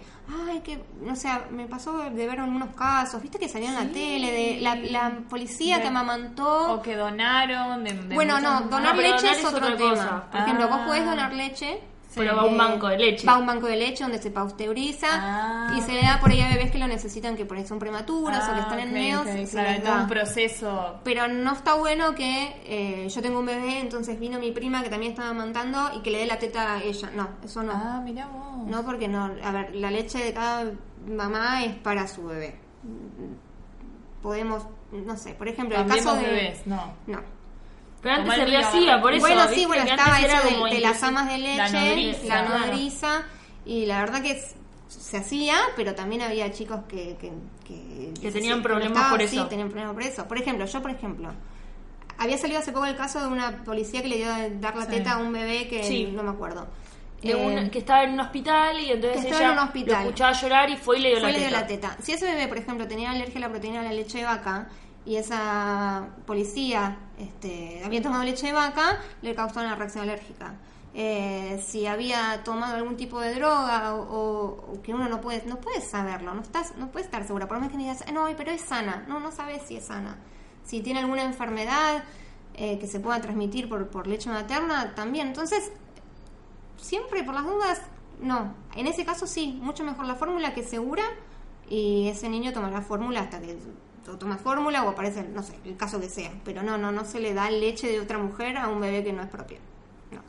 ay, 0.49 0.61
que, 0.61 0.83
no 1.03 1.15
sé, 1.15 1.29
me 1.51 1.67
pasó 1.67 1.99
de 1.99 2.27
ver 2.27 2.41
algunos 2.41 2.75
casos, 2.75 3.21
viste 3.21 3.39
que 3.39 3.51
salió 3.51 3.69
en 3.69 3.75
la 3.75 3.93
tele 3.93 4.33
de 4.33 4.61
la, 4.63 4.75
la 4.77 5.13
policía 5.29 5.77
De- 5.77 5.83
que 5.83 5.89
amamantó. 5.89 6.73
O 6.73 6.83
que 6.83 6.97
donaron. 6.97 7.85
De, 7.85 7.93
de 7.93 8.15
bueno, 8.15 8.41
no, 8.41 8.63
donar 8.63 8.97
No, 8.97 9.03
leche 9.03 9.17
donar 9.19 9.33
es 9.35 9.39
es 9.41 9.45
otro 9.45 9.59
otra 9.67 9.77
tema. 9.77 9.91
cosa. 9.91 10.31
Por 10.33 10.41
ejemplo, 10.41 10.69
vos 10.69 10.79
Ah. 10.81 10.87
podés 10.87 11.05
donar 11.05 11.33
leche. 11.35 11.81
Pero 12.17 12.37
va 12.37 12.43
a 12.43 12.45
un 12.47 12.57
banco 12.59 12.89
de 12.89 12.99
leche. 12.99 13.27
Va 13.27 13.35
a 13.35 13.39
un 13.39 13.47
banco 13.47 13.67
de 13.67 13.77
leche 13.77 14.05
donde 14.05 14.19
se 14.21 14.31
pasteuriza 14.31 15.07
Ah. 15.11 15.75
y 15.77 15.81
se 15.81 15.93
le 15.93 16.03
da 16.03 16.19
por 16.21 16.31
ahí 16.31 16.41
a 16.41 16.49
bebés 16.49 16.71
que 16.71 16.79
lo 16.79 16.87
necesitan, 16.87 17.37
que 17.37 17.45
por 17.45 17.57
ahí 17.57 17.67
son 17.67 17.79
prematuros 17.79 18.37
o 18.39 18.53
que 18.53 18.59
Ah, 18.61 18.61
están 18.61 18.79
en 18.81 18.89
ok, 18.89 18.95
neos. 18.95 19.21
ok, 19.27 19.47
se 19.47 19.51
claro, 19.51 19.83
todo 19.83 19.95
un 20.03 20.09
proceso. 20.09 21.01
Pero 21.05 21.29
no 21.29 21.53
está 21.53 21.75
bueno 21.75 22.15
que 22.15 22.57
eh, 22.67 23.09
yo 23.09 23.23
tengo 23.23 23.41
un 23.41 23.47
bebé, 23.47 23.81
entonces 23.81 24.19
vino 24.21 24.39
mi 24.39 24.53
prima 24.53 24.83
que 24.83 24.91
también 24.91 25.13
estaba 25.13 25.31
amamantando 25.31 25.91
y 25.97 26.03
que 26.03 26.11
le 26.11 26.19
dé 26.19 26.27
la 26.27 26.39
teta 26.39 26.75
a 26.75 26.83
ella. 26.83 27.11
No, 27.15 27.29
eso 27.45 27.63
no. 27.63 27.73
Ah, 27.75 28.01
mira 28.05 28.27
vos. 28.27 28.67
No, 28.67 28.85
porque 28.85 29.09
no. 29.09 29.31
A 29.43 29.51
ver, 29.53 29.75
la 29.75 29.91
leche 29.91 30.19
de 30.19 30.33
cada 30.33 30.71
mamá 31.09 31.65
es 31.65 31.75
para 31.77 32.07
su 32.07 32.25
bebé. 32.27 32.59
Podemos, 34.23 34.63
no 34.93 35.17
sé, 35.17 35.35
por 35.35 35.49
ejemplo, 35.49 35.77
el 35.77 35.83
También 35.83 36.05
caso 36.05 36.17
vos 36.17 36.25
de. 36.25 36.31
bebés, 36.31 36.67
no. 36.67 36.95
No. 37.07 37.21
Pero 38.05 38.15
antes 38.15 38.35
se 38.35 38.43
el 38.43 38.49
mío, 38.51 38.59
rehacía, 38.61 39.01
por 39.01 39.13
eso. 39.15 39.21
bueno, 39.27 39.41
¿viste? 39.43 39.55
sí, 39.57 39.67
bueno, 39.67 39.85
Que 39.85 39.91
estaba 39.91 40.21
eso 40.21 40.67
de, 40.71 40.81
las 40.81 41.03
amas 41.03 41.27
de 41.29 41.39
leche, 41.39 41.57
La 41.57 41.69
la 41.71 41.81
nodriza, 41.81 42.43
nodriza, 42.45 42.99
claro. 43.09 43.25
y 43.67 43.87
la 43.87 43.99
verdad 44.01 44.23
que 44.23 44.31
es- 44.31 44.55
se 44.89 45.17
hacía, 45.17 45.57
pero 45.75 45.95
también 45.97 46.23
había 46.23 46.53
chicos 46.53 46.81
que... 46.89 47.17
Que, 47.21 47.33
que, 47.67 48.13
Que 48.21 48.31
tenían 48.31 48.63
problemas 48.63 49.11
por 49.11 49.21
eso. 49.21 49.43
Sí, 49.43 49.49
tenían 49.49 49.69
problemas 49.71 49.95
por 49.95 50.03
eso. 50.05 50.29
Por 50.29 50.39
ejemplo, 50.39 50.65
yo, 50.67 50.83
por 50.83 50.91
ejemplo, 50.93 51.33
había 52.19 52.39
salido 52.39 52.61
hace 52.61 52.71
poco 52.71 52.85
el 52.87 52.95
caso 52.97 53.21
de 53.21 53.27
una 53.27 53.65
policía 53.65 54.03
que 54.03 54.09
le 54.09 54.17
dio 54.19 54.33
a 54.33 54.49
dar 54.61 54.77
la 54.77 54.85
Sí. 54.85 54.91
teta 54.93 55.15
a 55.15 55.19
un 55.19 55.33
bebé 55.33 55.67
que 55.67 55.83
Sí. 55.83 56.07
no 56.13 56.23
me 56.23 56.31
acuerdo. 56.31 56.69
de 57.23 57.31
Eh, 57.31 57.37
una- 57.37 57.71
que 57.71 57.79
estaba 57.79 58.03
en 58.05 58.13
un 58.13 58.21
hospital 58.21 58.79
y 58.81 58.91
entonces 58.93 59.13
que 59.23 59.29
estaba 59.31 59.41
ella 59.45 59.53
en 59.55 59.59
un 59.59 59.65
hospital. 59.65 59.95
lo 59.95 60.01
escuchaba 60.11 60.33
llorar 60.35 60.69
y 60.69 60.77
fue 60.77 60.99
y 60.99 61.01
le 61.01 61.09
dio 61.09 61.21
Fue 61.21 61.23
la 61.23 61.31
y 61.31 61.33
le 61.33 61.39
dio 61.39 61.49
teta. 61.49 61.61
la 61.63 61.67
teta. 61.67 61.97
Si 62.03 62.13
ese 62.13 62.27
bebé, 62.27 62.49
por 62.49 62.59
ejemplo, 62.59 62.87
tenía 62.87 63.13
alergia 63.13 63.39
a 63.39 63.41
la 63.41 63.49
proteína 63.49 63.79
de 63.81 63.85
la 63.89 63.93
leche 63.95 64.19
de 64.19 64.25
vaca 64.25 64.69
y 65.07 65.17
esa 65.17 66.09
policía 66.27 66.97
este, 67.19 67.83
había 67.85 68.03
tomado 68.03 68.25
leche 68.25 68.47
de 68.47 68.53
vaca, 68.53 69.01
le 69.23 69.35
causó 69.35 69.61
una 69.61 69.75
reacción 69.75 70.05
alérgica. 70.05 70.55
Eh, 70.97 71.61
si 71.67 71.87
había 71.87 72.45
tomado 72.45 72.77
algún 72.77 72.97
tipo 72.97 73.21
de 73.21 73.35
droga 73.35 73.97
o, 73.97 74.79
que 74.83 74.95
uno 74.95 75.09
no 75.09 75.21
puede 75.21 75.45
no 75.45 75.61
puede 75.61 75.81
saberlo, 75.81 76.35
no 76.35 76.43
estás 76.43 76.77
no 76.77 76.91
puedes 76.91 77.07
estar 77.07 77.27
segura. 77.27 77.49
Por 77.49 77.59
más 77.59 77.69
que 77.69 77.77
me 77.77 77.83
digas, 77.83 78.05
no, 78.13 78.27
pero 78.37 78.53
es 78.53 78.61
sana. 78.61 79.05
No, 79.09 79.21
no 79.21 79.33
sabes 79.33 79.63
si 79.67 79.77
es 79.77 79.87
sana. 79.87 80.17
Si 80.65 80.81
tiene 80.81 81.01
alguna 81.01 81.25
enfermedad 81.25 82.05
eh, 82.55 82.79
que 82.79 82.87
se 82.87 83.01
pueda 83.01 83.21
transmitir 83.21 83.69
por, 83.69 83.89
por 83.89 84.07
leche 84.07 84.31
materna, 84.31 84.95
también. 84.95 85.27
Entonces, 85.29 85.73
siempre 86.77 87.25
por 87.25 87.35
las 87.35 87.45
dudas, 87.45 87.83
no. 88.21 88.55
En 88.77 88.87
ese 88.87 89.05
caso 89.05 89.27
sí, 89.27 89.59
mucho 89.61 89.85
mejor 89.85 90.07
la 90.07 90.15
fórmula 90.15 90.55
que 90.55 90.63
segura 90.63 91.03
y 91.69 92.09
ese 92.09 92.29
niño 92.29 92.53
tomará 92.53 92.83
fórmula 92.83 93.21
hasta 93.23 93.41
que 93.41 93.57
o 94.09 94.17
toma 94.19 94.37
fórmula 94.37 94.83
o 94.85 94.91
aparece, 94.91 95.23
no 95.25 95.43
sé, 95.43 95.55
el 95.65 95.77
caso 95.77 96.01
que 96.01 96.09
sea. 96.09 96.31
Pero 96.45 96.63
no, 96.63 96.77
no, 96.79 96.93
no 96.93 97.05
se 97.05 97.21
le 97.21 97.35
da 97.35 97.51
leche 97.51 97.89
de 97.89 98.01
otra 98.01 98.19
mujer 98.19 98.57
a 98.57 98.69
un 98.69 98.81
bebé 98.81 99.03
que 99.05 99.13
no 99.13 99.23
es 99.23 99.29
propio. 99.29 99.59
No. 100.13 100.21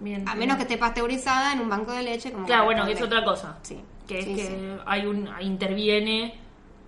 Bien. 0.00 0.28
A 0.28 0.34
menos 0.34 0.56
que 0.56 0.62
esté 0.62 0.76
pasteurizada 0.78 1.52
en 1.52 1.60
un 1.60 1.68
banco 1.68 1.92
de 1.92 2.02
leche 2.02 2.32
como 2.32 2.46
Claro, 2.46 2.64
bueno, 2.64 2.84
que 2.86 2.92
es 2.92 3.02
otra 3.02 3.24
cosa. 3.24 3.58
Sí. 3.62 3.80
Que 4.06 4.18
es 4.20 4.24
Sí, 4.26 4.34
que 4.36 4.46
sí. 4.46 4.56
hay 4.86 5.06
un 5.06 5.28
interviene, 5.40 6.34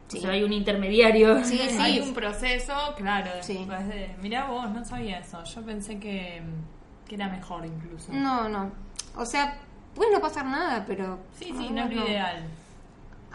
Sí. 0.08 0.18
o 0.18 0.20
sea, 0.22 0.30
hay 0.30 0.42
un 0.42 0.52
intermediario. 0.52 1.44
Sí, 1.44 1.58
sí. 1.68 1.76
Hay 1.80 2.00
un 2.00 2.14
proceso, 2.14 2.74
claro. 2.96 3.30
Sí. 3.42 3.66
de- 3.66 4.14
Mirá 4.22 4.44
vos, 4.46 4.70
no 4.70 4.84
sabía 4.84 5.18
eso. 5.18 5.42
Yo 5.44 5.62
pensé 5.62 5.98
que, 5.98 6.42
que 7.06 7.14
era 7.14 7.28
mejor 7.28 7.66
incluso. 7.66 8.12
No, 8.12 8.48
no. 8.48 8.70
O 9.16 9.24
sea, 9.26 9.58
puede 9.94 10.12
no 10.12 10.20
pasar 10.20 10.44
nada, 10.46 10.84
pero... 10.86 11.18
Sí, 11.38 11.46
sí, 11.56 11.70
no 11.70 11.84
es 11.84 11.94
lo 11.94 12.06
ideal. 12.06 12.44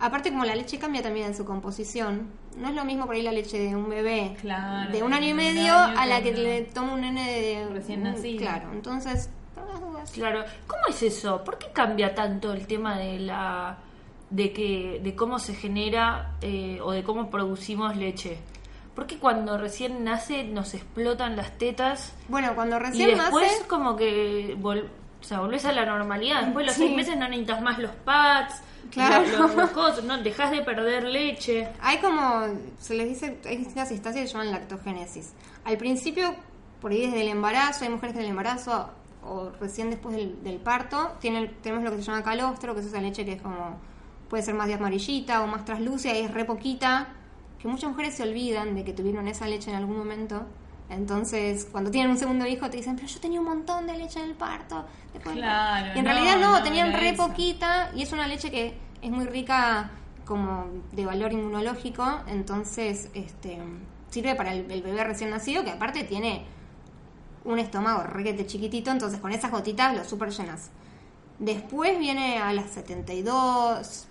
Aparte, 0.06 0.32
como 0.32 0.43
la 0.43 0.54
leche 0.56 0.78
cambia 0.78 1.01
también 1.01 1.28
en 1.28 1.36
su 1.36 1.45
composición, 1.45 2.30
no 2.58 2.68
es 2.68 2.76
lo 2.76 2.84
mismo 2.84 3.06
por 3.06 3.16
ahí 3.16 3.22
la 3.22 3.32
leche 3.32 3.58
de 3.58 3.74
un 3.76 3.89
bebé 3.89 4.36
Claro, 4.41 4.91
de 4.91 5.01
un 5.01 5.14
año 5.14 5.30
y 5.30 5.34
medio 5.34 5.74
año 5.78 5.97
a 5.99 6.06
la 6.06 6.22
que 6.22 6.34
le 6.34 6.62
toma 6.64 6.93
un 6.93 7.01
nene 7.01 7.39
de 7.41 7.68
Recién 7.70 8.06
un- 8.06 8.12
nacido. 8.14 8.39
Claro, 8.41 8.70
entonces, 8.74 9.30
por 9.56 9.66
las 9.68 9.80
dudas. 9.80 10.12
Claro. 10.12 10.43
¿Cómo 10.68 10.82
es 10.89 11.01
eso? 11.04 11.43
¿Por 11.45 11.58
qué 11.58 11.68
cambia 11.72 12.14
tanto 12.14 12.51
el 12.51 12.68
tema 12.68 12.97
de 12.97 13.20
la 13.20 13.78
de 14.30 14.51
que 14.51 14.99
de 15.04 15.16
cómo 15.16 15.38
se 15.39 15.54
genera 15.56 16.34
eh, 16.41 16.80
o 16.84 16.91
de 16.91 17.04
cómo 17.04 17.30
producimos 17.30 17.95
leche? 17.95 18.38
¿por 18.95 19.08
qué 19.08 19.18
cuando 19.18 19.58
recién 19.58 20.04
nace 20.04 20.43
nos 20.43 20.76
explotan 20.76 21.36
las 21.36 21.58
tetas? 21.58 22.14
Bueno, 22.28 22.54
cuando 22.54 22.76
Y 22.76 22.80
recién 22.80 23.18
después 23.18 23.51
nace... 23.51 23.68
como 23.68 23.95
que 23.95 24.56
vol- 24.60 24.86
o 25.24 25.26
sea, 25.26 25.39
volvés 25.39 25.63
a 25.65 25.71
la 25.71 25.86
normalidad. 25.86 26.43
Después 26.43 26.63
de 26.63 26.67
los 26.67 26.76
Sí. 26.76 26.84
seis 26.84 26.95
meses 26.95 27.15
no 27.17 27.28
necesitas 27.30 27.61
más 27.61 27.80
los 27.80 27.91
pads, 27.91 28.61
Claro. 28.91 29.26
los, 29.39 29.55
los- 29.55 29.69
cosas, 29.71 30.03
no, 30.03 30.17
dejas 30.21 30.51
de 30.51 30.61
perder 30.61 31.05
leche. 31.05 31.69
Hay 31.82 31.97
como, 31.99 32.43
se 32.78 32.93
les 32.95 33.07
dice, 33.07 33.39
hay 33.45 33.57
distintas 33.57 33.89
instancias 33.91 34.24
que 34.24 34.28
se 34.28 34.34
llaman 34.34 34.51
lactogénesis. 34.51 35.34
Al 35.63 35.78
principio, 35.78 36.36
por 36.82 36.91
ahí 36.91 37.05
desde 37.05 37.21
el 37.21 37.30
embarazo, 37.30 37.86
hay 37.86 37.89
mujeres 37.89 38.13
que 38.13 38.19
en 38.19 38.26
el 38.26 38.32
embarazo 38.32 38.89
o 39.26 39.51
recién 39.61 39.89
después 39.89 40.13
del, 40.15 40.43
del 40.43 40.57
parto, 40.57 41.13
tienen, 41.21 41.55
tenemos 41.61 41.86
lo 41.86 41.91
que 41.91 41.97
se 41.97 42.03
llama 42.03 42.21
calostro, 42.24 42.74
que 42.76 42.82
es 42.82 42.88
esa 42.88 42.99
leche 42.99 43.24
que 43.24 43.32
es 43.34 43.41
como, 43.41 43.78
puede 44.30 44.43
ser 44.43 44.53
más 44.55 44.67
de 44.67 44.74
amarillita 44.74 45.41
o 45.41 45.47
más 45.47 45.63
traslúcida 45.63 46.13
y 46.13 46.24
es 46.24 46.32
re 46.32 46.43
poquita, 46.43 47.07
que 47.57 47.69
muchas 47.69 47.89
mujeres 47.89 48.13
se 48.15 48.24
olvidan 48.24 48.76
de 48.76 48.84
que 48.84 48.91
tuvieron 48.91 49.30
esa 49.30 49.47
leche 49.47 49.69
en 49.71 49.78
algún 49.78 49.97
momento. 49.97 50.45
Entonces, 50.89 51.67
cuando 51.71 51.89
tienen 51.89 52.11
un 52.11 52.17
segundo 52.17 52.45
hijo, 52.45 52.69
te 52.69 52.77
dicen, 52.77 52.95
pero 52.95 53.07
yo 53.07 53.19
tenía 53.19 53.39
un 53.39 53.47
montón 53.47 53.88
de 53.88 53.97
leche 53.97 54.19
en 54.19 54.29
el 54.29 54.36
parto. 54.36 54.86
después 55.13 55.36
del 55.36 55.43
parto". 55.43 55.57
Claro, 55.81 55.88
Y 55.95 55.99
en 55.99 56.05
no, 56.05 56.11
realidad 56.11 56.39
no, 56.39 56.51
no, 56.59 56.63
tenían 56.63 56.93
re 56.93 57.09
eso. 57.09 57.27
poquita 57.27 57.91
y 57.95 58.01
es 58.03 58.11
una 58.11 58.27
leche 58.27 58.51
que 58.51 58.77
es 59.01 59.11
muy 59.11 59.25
rica 59.25 59.91
como 60.25 60.67
de 60.91 61.05
valor 61.05 61.34
inmunológico, 61.34 62.05
entonces 62.27 63.09
este 63.13 63.59
sirve 64.09 64.36
para 64.36 64.53
el, 64.53 64.69
el 64.71 64.81
bebé 64.81 65.03
recién 65.03 65.31
nacido 65.31 65.63
que 65.63 65.71
aparte 65.71 66.03
tiene 66.03 66.45
un 67.45 67.59
estómago 67.59 68.03
requete 68.03 68.45
chiquitito, 68.45 68.91
entonces 68.91 69.19
con 69.19 69.31
esas 69.31 69.51
gotitas 69.51 69.95
lo 69.97 70.03
super 70.05 70.29
llenas. 70.29 70.69
Después 71.39 71.97
viene 71.99 72.38
a 72.38 72.53
las 72.53 72.69
72, 72.69 74.07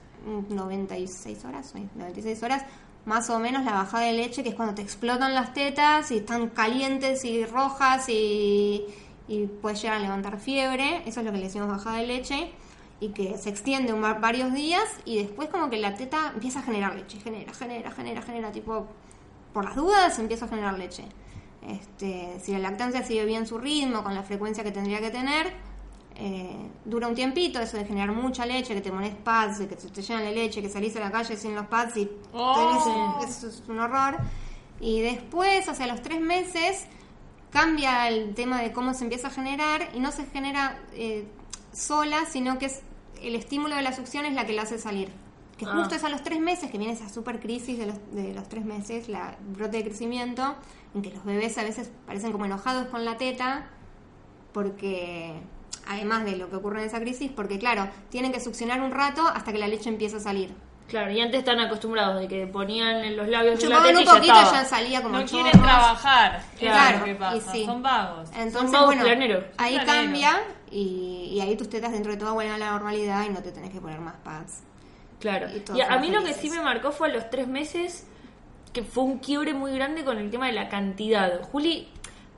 96 0.51 1.45
horas, 1.45 1.71
sí, 1.73 1.89
96 1.95 2.43
horas, 2.43 2.65
más 3.05 3.29
o 3.31 3.39
menos 3.39 3.65
la 3.65 3.73
bajada 3.73 4.05
de 4.05 4.13
leche, 4.13 4.43
que 4.43 4.51
es 4.51 4.55
cuando 4.55 4.75
te 4.75 4.83
explotan 4.83 5.35
las 5.35 5.53
tetas 5.55 6.11
y 6.11 6.19
están 6.19 6.49
calientes 6.51 7.25
y 7.25 7.45
rojas 7.45 8.09
y, 8.09 8.85
y 9.29 9.47
puedes 9.47 9.83
llegar 9.83 9.97
a 9.99 10.01
levantar 10.01 10.39
fiebre. 10.39 11.03
Eso 11.07 11.21
es 11.21 11.27
lo 11.27 11.33
que 11.33 11.39
le 11.39 11.45
decimos 11.45 11.69
bajada 11.69 11.99
de 11.99 12.07
leche. 12.07 12.53
Y 13.01 13.09
que 13.09 13.37
se 13.37 13.51
extiende 13.51 13.93
un 13.93 14.01
va- 14.05 14.15
varios 14.15 14.53
días 14.53 14.85
y 15.05 15.19
después 15.19 15.49
como 15.49 15.69
que 15.71 15.77
la 15.79 15.97
teta 15.97 16.31
empieza 16.35 16.61
a 16.61 16.63
generar 16.63 16.95
leche. 16.95 17.19
Genera, 17.19 17.53
genera, 17.53 17.91
genera, 17.91 18.23
genera. 18.23 18.53
Tipo, 18.53 18.87
por 19.53 19.65
las 19.65 19.75
dudas 19.75 20.17
empieza 20.21 20.45
a 20.45 20.49
generar 20.49 20.79
leche. 20.79 21.05
Este, 21.69 22.39
si 22.41 22.53
la 22.53 22.59
lactancia 22.61 23.03
sigue 23.03 23.25
bien 23.25 23.47
su 23.47 23.59
ritmo, 23.59 24.05
con 24.05 24.15
la 24.15 24.23
frecuencia 24.23 24.63
que 24.63 24.71
tendría 24.71 25.01
que 25.01 25.11
tener, 25.11 25.53
eh, 26.17 26.69
dura 26.85 27.09
un 27.09 27.15
tiempito 27.15 27.59
eso 27.61 27.77
de 27.77 27.85
generar 27.85 28.13
mucha 28.13 28.45
leche, 28.47 28.75
que 28.75 28.81
te 28.81 28.91
pones 28.91 29.15
pads, 29.15 29.61
que 29.61 29.67
te, 29.77 29.89
te 29.89 30.03
llenan 30.03 30.25
de 30.25 30.33
leche, 30.33 30.61
que 30.63 30.69
salís 30.69 30.95
a 30.97 31.01
la 31.01 31.11
calle 31.11 31.37
sin 31.37 31.55
los 31.55 31.67
pads 31.67 31.97
y 31.97 32.11
Oh. 32.33 32.55
tenés- 32.55 33.29
eso 33.29 33.49
es 33.49 33.63
un 33.69 33.79
horror. 33.81 34.19
Y 34.81 35.01
después, 35.01 35.69
hacia 35.69 35.87
los 35.87 36.03
tres 36.03 36.21
meses, 36.21 36.87
cambia 37.51 38.09
el 38.09 38.35
tema 38.35 38.61
de 38.61 38.73
cómo 38.73 38.95
se 38.95 39.05
empieza 39.05 39.29
a 39.29 39.31
generar 39.31 39.89
y 39.95 40.01
no 40.01 40.11
se 40.13 40.27
genera 40.27 40.79
eh, 40.95 41.27
sola, 41.73 42.25
sino 42.31 42.59
que 42.59 42.67
es 42.67 42.83
el 43.23 43.35
estímulo 43.37 43.77
de 43.77 43.83
la 43.83 43.93
succión 43.93 44.25
es 44.27 44.35
la 44.35 44.45
que 44.47 44.53
la 44.53 44.63
hace 44.63 44.79
salir. 44.79 45.09
Que 45.57 45.67
Ah. 45.67 45.75
justo 45.77 45.95
es 45.95 46.03
a 46.05 46.09
los 46.09 46.23
tres 46.23 46.41
meses 46.41 46.71
que 46.71 46.79
viene 46.79 46.93
esa 46.95 47.09
super 47.09 47.39
crisis 47.41 47.79
de 47.79 47.87
los, 47.87 47.97
de 48.13 48.35
los 48.35 48.49
tres 48.49 48.65
meses, 48.65 49.09
la 49.09 49.37
brote 49.55 49.77
de 49.79 49.85
crecimiento, 49.85 50.57
en 50.95 51.03
que 51.03 51.11
los 51.11 51.25
bebés 51.25 51.57
a 51.59 51.63
veces 51.63 51.91
parecen 52.07 52.33
como 52.33 52.45
enojados 52.47 52.87
con 52.89 53.05
la 53.05 53.17
teta, 53.19 53.69
porque 54.53 55.35
además 55.87 56.25
de 56.25 56.37
lo 56.37 56.49
que 56.51 56.57
ocurre 56.57 56.81
en 56.81 56.87
esa 56.89 57.01
crisis, 57.01 57.31
porque 57.35 57.59
claro, 57.59 57.89
tienen 58.11 58.33
que 58.33 58.41
succionar 58.41 58.81
un 58.81 58.91
rato 58.93 59.27
hasta 59.27 59.53
que 59.53 59.59
la 59.59 59.69
leche 59.69 59.89
empieza 59.89 60.17
a 60.19 60.21
salir. 60.21 60.53
Claro, 60.89 61.11
y 61.11 61.21
antes 61.21 61.39
están 61.39 61.59
acostumbrados 61.59 62.21
de 62.21 62.29
que 62.29 62.47
ponían 62.47 62.97
en 63.05 63.17
los 63.17 63.27
labios 63.27 63.55
la 63.63 63.77
Chupaban 63.79 63.87
teta 63.87 63.99
un 63.99 64.03
y 64.03 64.05
ya 64.07 64.13
poquito 64.15 64.35
estaba. 64.35 64.53
ya 64.63 64.65
salía 64.69 65.03
como 65.03 65.15
No 65.19 65.27
chorros. 65.27 65.43
quieren 65.43 65.63
trabajar. 65.63 66.43
Claro, 66.59 67.05
Claro, 67.05 67.19
pasa. 67.19 67.37
y 67.37 67.41
sí. 67.41 67.65
Son 67.65 67.83
vagos. 67.83 68.29
Entonces, 68.37 68.71
vagos 68.73 68.87
bueno, 68.87 69.03
planeros. 69.05 69.45
ahí 69.57 69.79
cambia 69.87 70.41
y, 70.71 71.31
y 71.33 71.41
ahí 71.41 71.57
tus 71.57 71.71
tetas 71.71 71.93
dentro 71.93 72.13
de 72.13 72.19
todo 72.19 72.35
vuelven 72.35 72.55
a 72.55 72.59
la 72.59 72.71
normalidad 72.73 73.25
y 73.25 73.31
no 73.31 73.43
te 73.43 73.53
tenés 73.53 73.71
que 73.71 73.81
poner 73.81 74.01
más 74.01 74.17
pads. 74.23 74.63
Claro. 75.21 75.47
Y 75.75 75.81
a, 75.81 75.87
a 75.87 75.93
son 75.93 76.01
mí 76.03 76.11
lo 76.11 76.23
que 76.25 76.35
sí 76.35 76.51
me 76.51 76.61
marcó 76.61 76.93
fue 76.93 77.09
a 77.09 77.13
los 77.13 77.31
tres 77.31 77.47
meses, 77.49 78.07
que 78.75 78.83
fue 78.83 79.05
un 79.05 79.19
quiebre 79.19 79.55
muy 79.55 79.73
grande 79.75 80.05
con 80.05 80.19
el 80.19 80.31
tema 80.31 80.47
de 80.49 80.53
la 80.53 80.69
cantidad. 80.69 81.41
Juli, 81.43 81.89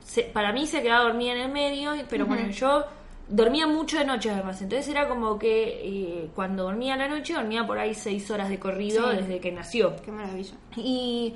se- 0.05 0.23
para 0.23 0.53
mí 0.53 0.65
se 0.67 0.81
quedaba 0.81 1.03
dormida 1.03 1.33
en 1.33 1.39
el 1.41 1.51
medio, 1.51 1.93
pero 2.09 2.25
bueno, 2.25 2.47
yo 2.51 2.85
dormía 3.27 3.65
mucho 3.67 3.97
de 3.97 4.05
noche 4.05 4.29
además. 4.29 4.61
Entonces 4.61 4.87
era 4.87 5.07
como 5.07 5.37
que 5.39 5.81
eh, 5.83 6.29
cuando 6.35 6.63
dormía 6.63 6.93
a 6.93 6.97
la 6.97 7.07
noche, 7.07 7.33
dormía 7.33 7.65
por 7.65 7.77
ahí 7.79 7.93
seis 7.93 8.29
horas 8.31 8.49
de 8.49 8.59
corrido 8.59 9.09
Sí. 9.11 9.17
desde 9.17 9.39
que 9.39 9.51
nació. 9.51 9.95
Qué 10.03 10.11
maravilla. 10.11 10.53
Y 10.77 11.33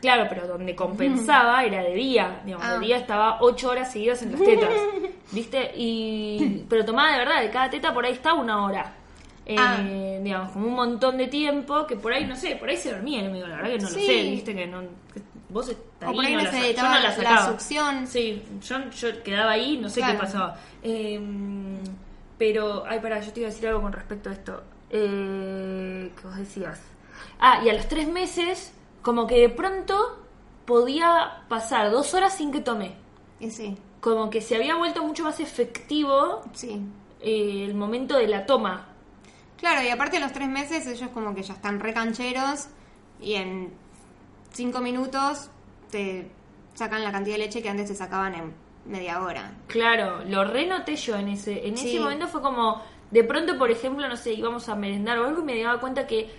claro, 0.00 0.26
pero 0.28 0.46
donde 0.48 0.74
compensaba 0.74 1.64
era 1.64 1.82
de 1.82 1.94
día, 1.94 2.40
digamos, 2.44 2.66
Ah. 2.66 2.74
de 2.78 2.86
día 2.86 2.96
estaba 2.98 3.38
ocho 3.40 3.70
horas 3.70 3.92
seguidas 3.92 4.22
en 4.22 4.32
las 4.32 4.42
tetas, 4.42 4.70
¿viste? 5.32 5.70
Y 5.76 6.64
pero 6.68 6.84
tomaba 6.84 7.12
de 7.12 7.18
verdad, 7.18 7.40
de 7.42 7.50
cada 7.50 7.70
teta 7.70 7.94
por 7.94 8.04
ahí 8.04 8.12
estaba 8.12 8.40
una 8.40 8.64
hora. 8.64 8.94
Eh, 9.46 9.56
Ah. 9.58 9.78
digamos, 10.22 10.52
como 10.52 10.66
un 10.68 10.74
montón 10.74 11.18
de 11.18 11.26
tiempo 11.26 11.86
que 11.86 11.96
por 11.96 12.12
ahí, 12.14 12.24
no 12.26 12.34
sé, 12.34 12.56
por 12.56 12.68
ahí 12.68 12.76
se 12.78 12.92
dormía 12.92 13.20
el 13.20 13.26
amigo, 13.26 13.46
la 13.46 13.56
verdad 13.56 13.70
que 13.72 13.78
no 13.78 13.88
Sí. 13.88 14.00
lo 14.00 14.06
sé, 14.06 14.22
viste 14.30 14.54
que 14.54 14.66
no 14.66 14.80
que 15.12 15.20
vos 15.54 15.68
estás 15.68 16.10
O 16.10 16.12
por 16.12 16.24
ahí 16.24 16.34
no 16.34 16.42
la 16.42 16.50
yo 16.50 16.82
no 16.82 16.88
la 16.90 17.00
la 17.00 17.12
sacaba. 17.14 17.46
succión. 17.46 18.06
Sí, 18.08 18.42
yo, 18.60 18.90
yo 18.90 19.22
quedaba 19.22 19.52
ahí, 19.52 19.78
no 19.78 19.88
sé 19.88 20.00
Claro. 20.00 20.14
qué 20.14 20.18
pasaba. 20.18 20.58
Eh, 20.82 21.20
pero, 22.36 22.84
ay, 22.86 22.98
pará, 23.00 23.20
yo 23.20 23.32
te 23.32 23.40
iba 23.40 23.48
a 23.48 23.52
decir 23.52 23.68
algo 23.68 23.80
con 23.82 23.92
respecto 23.92 24.28
a 24.28 24.32
esto. 24.32 24.62
Eh, 24.90 26.10
¿Qué 26.16 26.26
vos 26.26 26.36
decías? 26.36 26.80
Ah, 27.38 27.60
y 27.64 27.68
a 27.68 27.74
los 27.74 27.88
tres 27.88 28.08
meses, 28.08 28.72
como 29.02 29.26
que 29.26 29.38
de 29.40 29.48
pronto 29.48 30.18
podía 30.66 31.44
pasar 31.48 31.90
dos 31.90 32.12
horas 32.14 32.36
sin 32.36 32.50
que 32.52 32.60
tome. 32.60 32.94
Y 33.40 33.50
sí, 33.50 33.76
Como 34.00 34.28
que 34.30 34.40
se 34.40 34.56
había 34.56 34.74
vuelto 34.76 35.02
mucho 35.04 35.22
más 35.24 35.40
efectivo 35.40 36.42
sí. 36.52 36.80
eh, 37.20 37.64
el 37.64 37.74
momento 37.74 38.16
de 38.16 38.26
la 38.28 38.44
toma. 38.46 38.86
Claro, 39.58 39.82
y 39.82 39.88
aparte 39.88 40.16
de 40.16 40.22
los 40.24 40.32
tres 40.32 40.48
meses 40.48 40.86
ellos 40.86 41.08
como 41.14 41.34
que 41.34 41.42
ya 41.42 41.54
están 41.54 41.80
recancheros 41.80 42.66
y 43.20 43.34
en 43.34 43.72
cinco 44.54 44.80
minutos 44.80 45.50
te 45.90 46.30
sacan 46.74 47.04
la 47.04 47.12
cantidad 47.12 47.34
de 47.36 47.44
leche 47.44 47.60
que 47.62 47.68
antes 47.68 47.88
te 47.88 47.94
sacaban 47.94 48.34
en 48.34 48.52
media 48.86 49.22
hora. 49.22 49.52
Claro, 49.66 50.24
lo 50.24 50.44
renoté 50.44 50.96
yo 50.96 51.16
en 51.16 51.28
ese, 51.28 51.68
en 51.68 51.76
Sí. 51.76 51.88
ese 51.90 52.00
momento 52.00 52.26
fue 52.28 52.40
como, 52.40 52.80
de 53.10 53.22
pronto, 53.24 53.58
por 53.58 53.70
ejemplo, 53.70 54.08
no 54.08 54.16
sé, 54.16 54.32
íbamos 54.32 54.68
a 54.68 54.74
merendar 54.74 55.18
o 55.18 55.26
algo 55.26 55.42
y 55.42 55.44
me 55.44 55.62
daba 55.62 55.78
cuenta 55.80 56.06
que 56.06 56.30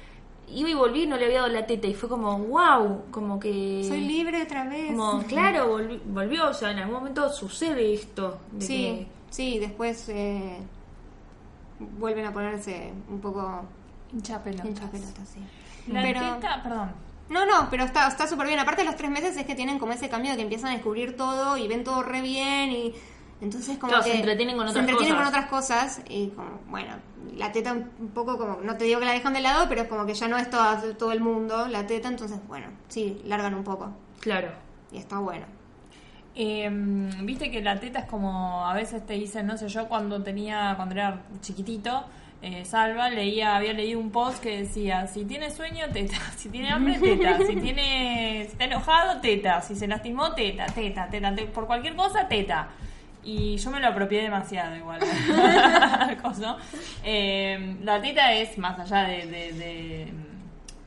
iba 0.48 0.70
y 0.70 0.74
volví 0.74 1.04
y 1.04 1.08
no 1.08 1.18
le 1.18 1.26
había 1.26 1.42
dado 1.42 1.52
la 1.54 1.66
teta 1.66 1.88
y 1.88 1.94
fue 1.94 2.08
como, 2.10 2.38
wow, 2.40 3.06
como 3.12 3.40
que... 3.40 3.84
Soy 3.88 4.02
libre 4.02 4.44
otra 4.44 4.66
vez. 4.68 4.88
Como, 4.96 5.24
claro, 5.24 5.76
volvi- 5.78 6.02
volvió, 6.06 6.50
o 6.50 6.54
sea, 6.54 6.72
en 6.72 6.80
algún 6.80 6.96
momento 6.96 7.30
sucede 7.32 7.94
esto. 7.94 8.40
de 8.52 8.66
Sí, 8.66 9.08
sí, 9.32 9.58
después 9.60 10.08
eh, 10.10 10.58
vuelven 11.80 12.26
a 12.26 12.34
ponerse 12.34 12.94
un 13.10 13.20
poco 13.20 13.64
Hincha 14.14 14.44
pelotas. 14.44 14.68
hincha 14.68 14.92
pelotas, 14.92 15.30
sí. 15.30 15.40
La 15.92 16.02
Pero- 16.02 16.20
teta, 16.36 16.62
perdón. 16.64 16.92
No, 17.30 17.46
no, 17.46 17.70
pero 17.72 17.84
está 17.84 18.08
está 18.08 18.28
súper 18.28 18.48
bien. 18.48 18.60
Aparte 18.60 18.84
los 18.84 18.96
tres 18.96 19.10
meses 19.10 19.36
es 19.36 19.46
que 19.46 19.56
tienen 19.56 19.80
como 19.80 19.94
ese 19.94 20.10
cambio 20.10 20.32
de 20.32 20.38
que 20.38 20.44
empiezan 20.44 20.70
a 20.70 20.74
descubrir 20.74 21.16
todo 21.18 21.58
y 21.58 21.68
ven 21.68 21.84
todo 21.84 22.04
re 22.04 22.22
bien 22.22 22.72
y 22.72 22.94
entonces 23.42 23.78
como 23.78 23.90
Claro, 23.90 24.04
que 24.04 24.12
se 24.12 24.18
entretienen 24.18 24.56
con 24.58 24.66
se 24.68 24.72
otras 24.72 24.84
entretienen 24.84 25.18
cosas. 25.18 25.32
con 25.32 25.40
otras 25.42 25.50
cosas 25.50 26.02
y 26.08 26.28
como, 26.30 26.60
bueno, 26.70 26.96
la 27.36 27.52
teta 27.52 27.74
un 27.74 28.10
poco 28.14 28.38
como, 28.38 28.58
no 28.62 28.78
te 28.78 28.86
digo 28.86 29.00
que 29.00 29.06
la 29.06 29.12
dejan 29.14 29.34
de 29.34 29.42
lado, 29.42 29.68
pero 29.68 29.82
es 29.82 29.88
como 29.88 30.06
que 30.06 30.14
ya 30.14 30.28
no 30.28 30.38
es 30.38 30.50
todo 30.52 31.12
el 31.12 31.20
mundo 31.20 31.68
la 31.68 31.86
teta, 31.88 32.08
entonces 32.08 32.40
bueno, 32.48 32.68
sí, 32.88 33.22
largan 33.26 33.56
un 33.56 33.64
poco 33.64 33.92
claro. 34.22 34.50
y 34.92 34.98
está 34.98 35.18
bueno. 35.20 35.46
Eh, 36.36 36.70
Viste 37.24 37.50
que 37.50 37.62
la 37.62 37.80
teta 37.80 38.00
es 38.00 38.06
como, 38.06 38.66
a 38.68 38.74
veces 38.74 39.06
te 39.06 39.14
dicen, 39.14 39.48
no 39.48 39.58
sé, 39.58 39.68
yo 39.70 39.88
cuando 39.88 40.22
tenía, 40.22 40.74
cuando 40.76 40.94
era 40.96 41.24
chiquitito, 41.42 42.06
eh, 42.46 42.64
Salva 42.66 43.10
leía, 43.10 43.56
había 43.56 43.74
leído 43.74 44.00
un 44.00 44.12
post 44.12 44.42
que 44.42 44.58
decía, 44.62 45.08
si 45.08 45.26
tiene 45.26 45.50
sueño, 45.52 45.86
teta, 45.92 46.16
si 46.38 46.50
tiene 46.50 46.70
hambre, 46.72 46.98
teta, 47.02 47.38
si 47.46 47.56
tiene, 47.56 48.44
si 48.46 48.52
está 48.52 48.66
enojado, 48.66 49.20
teta, 49.22 49.62
si 49.62 49.76
se 49.76 49.88
lastimó, 49.88 50.34
teta, 50.34 50.66
teta, 50.68 51.10
teta, 51.10 51.34
te- 51.34 51.46
por 51.46 51.66
cualquier 51.68 51.96
cosa, 51.96 52.28
teta. 52.28 52.68
Y 53.24 53.58
yo 53.58 53.72
me 53.72 53.80
lo 53.80 53.88
apropié 53.88 54.22
demasiado 54.22 54.76
igual. 54.76 55.00
Eh, 57.04 57.76
la 57.84 58.02
teta 58.02 58.34
es 58.34 58.58
más 58.58 58.78
allá 58.80 59.08
de, 59.08 59.26
de, 59.26 59.54
de, 59.54 60.14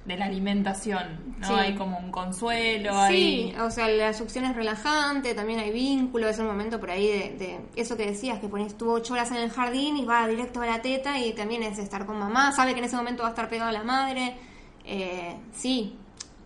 de 0.09 0.17
la 0.17 0.25
alimentación, 0.25 1.37
¿no? 1.39 1.47
Sí. 1.47 1.53
Hay 1.55 1.75
como 1.77 1.99
un 1.99 2.11
consuelo, 2.11 2.91
Sí, 3.09 3.53
hay... 3.55 3.61
o 3.61 3.71
sea, 3.71 3.87
la 3.89 4.13
succión 4.15 4.45
es 4.47 4.57
relajante, 4.57 5.35
también 5.35 5.61
hay 5.61 5.71
vínculo, 5.71 6.29
es 6.29 6.39
el 6.41 6.47
momento 6.47 6.81
por 6.81 6.91
ahí 6.91 7.07
de, 7.07 7.37
de 7.37 7.61
eso 7.77 7.97
que 7.97 8.07
decías, 8.07 8.41
que 8.41 8.49
pones 8.49 8.69
estuvo 8.69 8.95
ocho 8.95 9.13
horas 9.15 9.31
en 9.31 9.37
el 9.37 9.51
jardín 9.51 9.97
y 9.97 10.05
va 10.05 10.27
directo 10.27 10.61
a 10.63 10.67
la 10.67 10.83
teta 10.83 11.19
y 11.19 11.33
también 11.35 11.63
es 11.63 11.79
estar 11.79 12.05
con 12.07 12.19
mamá, 12.19 12.51
sabe 12.53 12.73
que 12.73 12.79
en 12.81 12.87
ese 12.87 12.97
momento 12.97 13.23
va 13.23 13.29
a 13.29 13.33
estar 13.33 13.49
pegado 13.49 13.69
a 13.69 13.73
la 13.73 13.85
madre. 13.85 14.37
Eh, 14.85 15.37
sí, 15.53 15.95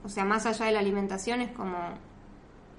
o 0.05 0.09
sea, 0.09 0.25
más 0.25 0.45
allá 0.45 0.67
de 0.67 0.73
la 0.73 0.81
alimentación 0.81 1.41
es 1.41 1.53
como... 1.53 1.79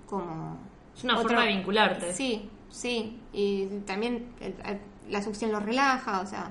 como 0.08 0.58
Es 0.96 1.04
una 1.04 1.16
otro- 1.16 1.30
forma 1.30 1.44
de 1.46 1.54
vincularte. 1.56 2.14
Sí, 2.14 2.50
sí, 2.70 3.20
y 3.32 3.66
también 3.86 4.34
el- 4.42 4.56
el- 4.66 4.82
la 5.10 5.22
succión 5.22 5.52
lo 5.52 5.60
relaja, 5.60 6.22
o 6.22 6.26
sea, 6.26 6.50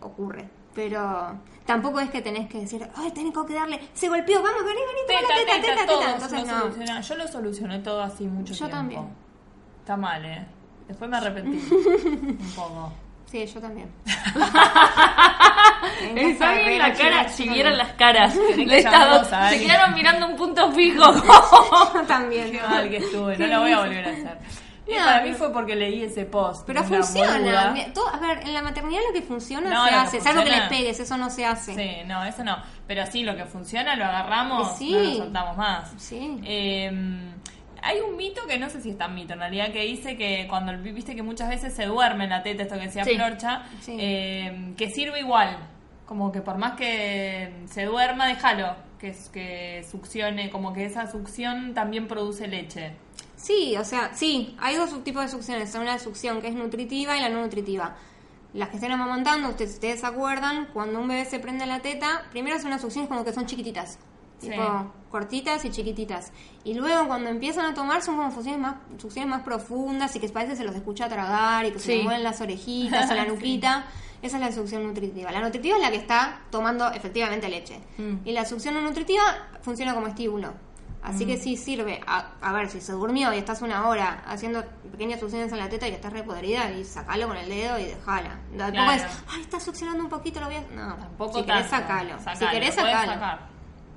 ocurre. 0.00 0.48
Pero 0.74 1.38
tampoco 1.66 2.00
es 2.00 2.10
que 2.10 2.20
tenés 2.22 2.48
que 2.48 2.58
decir, 2.60 2.86
ay, 2.96 3.10
tengo 3.12 3.44
que 3.46 3.54
darle, 3.54 3.80
se 3.92 4.08
golpeó, 4.08 4.42
vamos, 4.42 4.62
vení, 4.64 4.80
vení, 4.80 5.00
toma 5.06 5.20
Teta, 5.20 5.34
la 5.34 5.36
teta, 5.36 5.52
teta, 5.54 5.74
teta, 5.74 5.86
teta. 5.86 6.06
lo 6.08 6.14
Entonces 6.14 6.46
no. 6.46 6.60
solucionan. 6.60 7.02
Yo 7.02 7.14
lo 7.16 7.28
solucioné 7.28 7.78
todo 7.80 8.02
así 8.02 8.24
mucho 8.24 8.52
Yo 8.52 8.58
tiempo. 8.58 8.76
también. 8.76 9.08
Está 9.80 9.96
mal, 9.96 10.24
¿eh? 10.24 10.46
Después 10.88 11.08
me 11.10 11.16
arrepentí 11.18 11.58
un 11.74 12.52
poco. 12.56 12.92
Sí, 13.26 13.46
yo 13.46 13.60
también. 13.60 13.88
Está 16.16 16.52
bien 16.54 16.78
la 16.78 16.92
cara, 16.92 17.28
si 17.28 17.48
vieran 17.48 17.78
las 17.78 17.92
caras 17.92 18.34
que 18.34 18.66
de 18.66 18.78
estas 18.78 18.92
llamarnos 18.92 19.22
dos, 19.30 19.32
a 19.32 19.50
se 19.50 19.60
quedaron 19.60 19.94
mirando 19.94 20.26
un 20.26 20.36
punto 20.36 20.72
fijo. 20.72 21.12
Yo 21.94 22.02
también. 22.06 22.50
Qué 22.50 22.60
mal 22.60 22.90
que 22.90 22.96
estuve, 22.96 23.38
no 23.38 23.46
lo 23.46 23.60
voy 23.60 23.70
a 23.72 23.78
volver 23.80 24.04
a 24.04 24.10
hacer. 24.10 24.38
Y 24.90 24.98
No, 24.98 25.04
para 25.04 25.22
mí 25.22 25.32
fue 25.34 25.52
porque 25.52 25.76
leí 25.76 26.02
ese 26.02 26.24
post. 26.24 26.64
Pero 26.66 26.82
funciona. 26.82 27.74
todo- 27.94 28.08
a 28.08 28.18
ver, 28.18 28.40
en 28.40 28.54
la 28.54 28.62
maternidad 28.62 29.00
lo 29.08 29.12
que 29.14 29.22
funciona 29.22 29.70
No, 29.70 29.84
se 29.84 29.90
lo 29.90 29.96
que 29.96 30.02
hace. 30.02 30.20
Salvo 30.20 30.40
que 30.42 30.46
funciona- 30.48 30.68
les 30.70 30.78
pegues, 30.78 31.00
eso 31.00 31.16
no 31.16 31.30
se 31.30 31.46
hace. 31.46 31.74
Sí, 31.74 32.06
no, 32.06 32.24
eso 32.24 32.42
no. 32.42 32.56
Pero 32.86 33.06
sí, 33.06 33.22
lo 33.22 33.36
que 33.36 33.44
funciona 33.44 33.94
lo 33.96 34.04
agarramos, 34.04 34.76
Sí. 34.78 34.92
no 34.92 34.98
lo 35.00 35.14
soltamos 35.16 35.56
más. 35.56 35.92
Sí. 35.96 36.40
Eh, 36.44 36.90
hay 37.82 38.00
un 38.00 38.16
mito 38.16 38.42
que 38.48 38.58
no 38.58 38.68
sé 38.68 38.80
si 38.82 38.90
es 38.90 38.98
tan 38.98 39.14
mito 39.14 39.32
en 39.34 39.38
realidad 39.38 39.70
que 39.72 39.82
dice 39.82 40.16
que 40.16 40.46
cuando 40.48 40.76
viste 40.78 41.14
que 41.14 41.22
muchas 41.22 41.48
veces 41.48 41.72
se 41.72 41.86
duerme 41.86 42.24
en 42.24 42.30
la 42.30 42.42
teta, 42.42 42.64
esto 42.64 42.74
que 42.74 42.82
decía 42.82 43.04
Sí. 43.04 43.14
Florcha, 43.14 43.62
Sí. 43.80 43.96
eh, 43.98 44.74
que 44.76 44.90
sirve 44.90 45.20
igual. 45.20 45.56
Como 46.04 46.32
que 46.32 46.40
por 46.40 46.58
más 46.58 46.72
que 46.72 47.52
se 47.66 47.84
duerma, 47.84 48.26
déjalo. 48.26 48.74
Que, 48.98 49.16
que 49.32 49.82
succione, 49.90 50.50
como 50.50 50.74
que 50.74 50.84
esa 50.84 51.10
succión 51.10 51.72
también 51.72 52.06
produce 52.06 52.48
leche. 52.48 52.92
Sí, 53.40 53.76
o 53.78 53.84
sea, 53.84 54.14
sí, 54.14 54.54
hay 54.60 54.76
dos 54.76 55.02
tipos 55.02 55.22
de 55.22 55.28
succiones. 55.28 55.74
Una 55.74 55.98
succión 55.98 56.40
que 56.42 56.48
es 56.48 56.54
nutritiva 56.54 57.16
y 57.16 57.20
la 57.20 57.28
no 57.28 57.40
nutritiva. 57.40 57.96
Las 58.52 58.68
que 58.68 58.76
estén 58.76 58.92
amamantando, 58.92 59.48
ustedes, 59.48 59.74
ustedes 59.74 60.00
se 60.00 60.06
acuerdan, 60.06 60.66
cuando 60.72 61.00
un 61.00 61.08
bebé 61.08 61.24
se 61.24 61.38
prende 61.38 61.64
la 61.66 61.80
teta, 61.80 62.24
primero 62.32 62.56
son 62.58 62.66
unas 62.68 62.80
succiones 62.82 63.08
como 63.08 63.24
que 63.24 63.32
son 63.32 63.46
chiquititas. 63.46 63.98
Sí. 64.40 64.48
Tipo, 64.50 64.92
cortitas 65.10 65.64
y 65.64 65.70
chiquititas. 65.70 66.32
Y 66.64 66.74
luego 66.74 67.06
cuando 67.06 67.28
empiezan 67.30 67.66
a 67.66 67.74
tomar 67.74 68.02
son 68.02 68.16
como 68.16 68.30
succiones 68.32 68.60
más, 68.60 68.76
succiones 68.98 69.30
más 69.30 69.42
profundas 69.42 70.14
y 70.16 70.20
que 70.20 70.28
parece 70.30 70.52
que 70.52 70.56
se 70.58 70.64
los 70.64 70.74
escucha 70.74 71.08
tragar 71.08 71.64
y 71.66 71.72
que 71.72 71.78
se 71.78 71.84
Sí. 71.86 71.92
les 71.96 72.04
mueven 72.04 72.22
las 72.24 72.40
orejitas 72.40 73.10
o 73.10 73.14
la 73.14 73.24
nuquita. 73.26 73.84
Esa 74.22 74.36
es 74.36 74.42
la 74.42 74.52
succión 74.52 74.86
nutritiva. 74.86 75.30
La 75.32 75.40
nutritiva 75.40 75.76
es 75.76 75.82
la 75.82 75.90
que 75.90 75.96
está 75.96 76.40
tomando 76.50 76.90
efectivamente 76.92 77.48
leche. 77.48 77.80
Mm. 77.98 78.16
Y 78.26 78.32
la 78.32 78.44
succión 78.44 78.74
no 78.74 78.80
nutritiva 78.82 79.22
funciona 79.62 79.94
como 79.94 80.08
estímulo. 80.08 80.52
Así 81.02 81.24
Mm. 81.24 81.28
que 81.28 81.36
sí 81.38 81.56
sirve. 81.56 82.00
A, 82.06 82.32
a 82.42 82.52
ver, 82.52 82.68
si 82.68 82.80
se 82.80 82.92
durmió 82.92 83.32
y 83.32 83.38
estás 83.38 83.62
una 83.62 83.88
hora 83.88 84.22
haciendo 84.26 84.62
pequeñas 84.92 85.18
succiones 85.20 85.50
en 85.52 85.58
la 85.58 85.68
teta 85.68 85.88
y 85.88 85.92
estás 85.92 86.12
repodrida, 86.12 86.70
y 86.72 86.84
sacalo 86.84 87.26
con 87.28 87.36
el 87.38 87.48
dedo 87.48 87.78
y 87.78 87.84
dejala. 87.84 88.38
Tampoco 88.56 88.84
Claro. 88.84 88.92
es, 89.02 89.22
ay, 89.28 89.40
está 89.40 89.60
succionando 89.60 90.04
un 90.04 90.10
poquito, 90.10 90.40
lo 90.40 90.46
voy 90.46 90.56
a... 90.56 90.60
No, 90.74 90.94
Tampoco 90.96 91.38
si 91.38 91.44
querés 91.46 91.70
tanto. 91.70 91.86
sacalo. 91.88 92.14
Si 92.36 92.46
querés 92.46 92.74
sacalo. 92.74 93.12
sacar. 93.12 93.38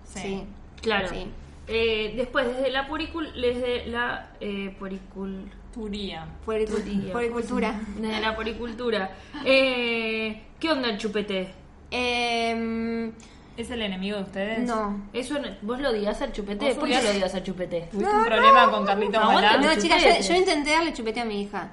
Sí. 0.05 0.19
Sí. 0.21 0.43
Claro. 0.81 1.07
Sí. 1.09 1.27
Eh, 1.67 2.13
después, 2.15 2.45
desde 2.47 2.69
la 2.71 2.87
puricul, 2.87 3.31
desde 3.33 3.85
la 3.87 4.29
eh, 4.39 4.75
poricul- 4.79 5.49
Turía. 5.73 6.25
Puericultura. 6.45 7.79
desde 7.97 8.21
la 8.21 8.35
poricultura. 8.35 9.11
Eh, 9.43 10.43
¿Qué 10.59 10.69
onda 10.71 10.89
el 10.89 10.97
chupete? 10.99 11.51
Eh, 11.89 13.11
¿Es 13.55 13.69
el 13.69 13.81
enemigo 13.83 14.17
de 14.17 14.23
ustedes? 14.23 14.59
no. 14.67 14.99
Eso, 15.13 15.37
no- 15.39 15.47
¿Vos 15.61 15.79
lo 15.79 15.89
odias 15.89 16.21
al 16.21 16.31
chupete? 16.31 16.69
¿Vos 16.69 16.77
¿Por 16.77 16.89
qué 16.89 17.01
lo 17.01 17.09
odias 17.09 17.35
al 17.35 17.43
chupete? 17.43 17.87
¿Tuviste 17.91 18.11
un 18.15 18.25
problema 18.25 18.71
con 18.71 18.85
Balá? 18.85 19.57
no, 19.57 19.67
No, 19.75 19.81
chicas, 19.81 20.01
yo, 20.03 20.09
yo 20.33 20.35
intenté 20.39 20.71
darle 20.71 20.91
chupete 20.93 21.21
a 21.21 21.25
mi 21.25 21.41
hija 21.41 21.69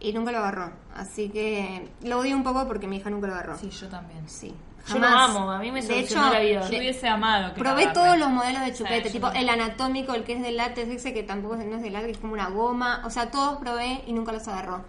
y 0.00 0.12
nunca 0.12 0.32
lo 0.32 0.38
agarró. 0.38 0.72
Así 0.96 1.28
que 1.28 1.88
lo 2.02 2.18
odio 2.18 2.36
un 2.36 2.42
poco 2.42 2.66
porque 2.66 2.86
mi 2.88 2.96
hija 2.96 3.08
nunca 3.10 3.28
lo 3.28 3.34
agarró. 3.34 3.56
Sí, 3.56 3.70
yo 3.70 3.88
también. 3.88 4.28
Sí. 4.28 4.52
Yo 4.88 4.98
lo 4.98 5.06
Jamás. 5.06 5.30
amo, 5.30 5.48
a 5.52 5.58
mí 5.60 5.70
me 5.70 5.80
De 5.80 5.86
solucionó 5.86 6.24
hecho, 6.26 6.34
la 6.34 6.40
vida. 6.40 6.68
Yo 6.68 6.78
hubiese 6.78 7.06
amado 7.08 7.54
que 7.54 7.60
lo 7.60 7.64
Probé 7.66 7.82
agarre. 7.84 7.94
todos 7.94 8.18
los 8.18 8.30
modelos 8.30 8.62
de 8.64 8.74
chupete, 8.74 9.04
Sí, 9.06 9.12
tipo 9.12 9.30
el 9.30 9.48
anatómico, 9.48 10.12
el 10.14 10.24
que 10.24 10.32
es 10.32 10.42
de 10.42 10.50
látex, 10.50 10.88
ese 10.88 11.14
que 11.14 11.22
tampoco 11.22 11.54
no 11.54 11.76
es 11.76 11.82
de 11.82 11.90
látex, 11.90 12.14
es 12.14 12.18
como 12.18 12.32
una 12.32 12.48
goma. 12.48 13.00
O 13.04 13.10
sea, 13.10 13.30
todos 13.30 13.58
probé 13.58 14.02
y 14.08 14.12
nunca 14.12 14.32
los 14.32 14.48
agarró. 14.48 14.84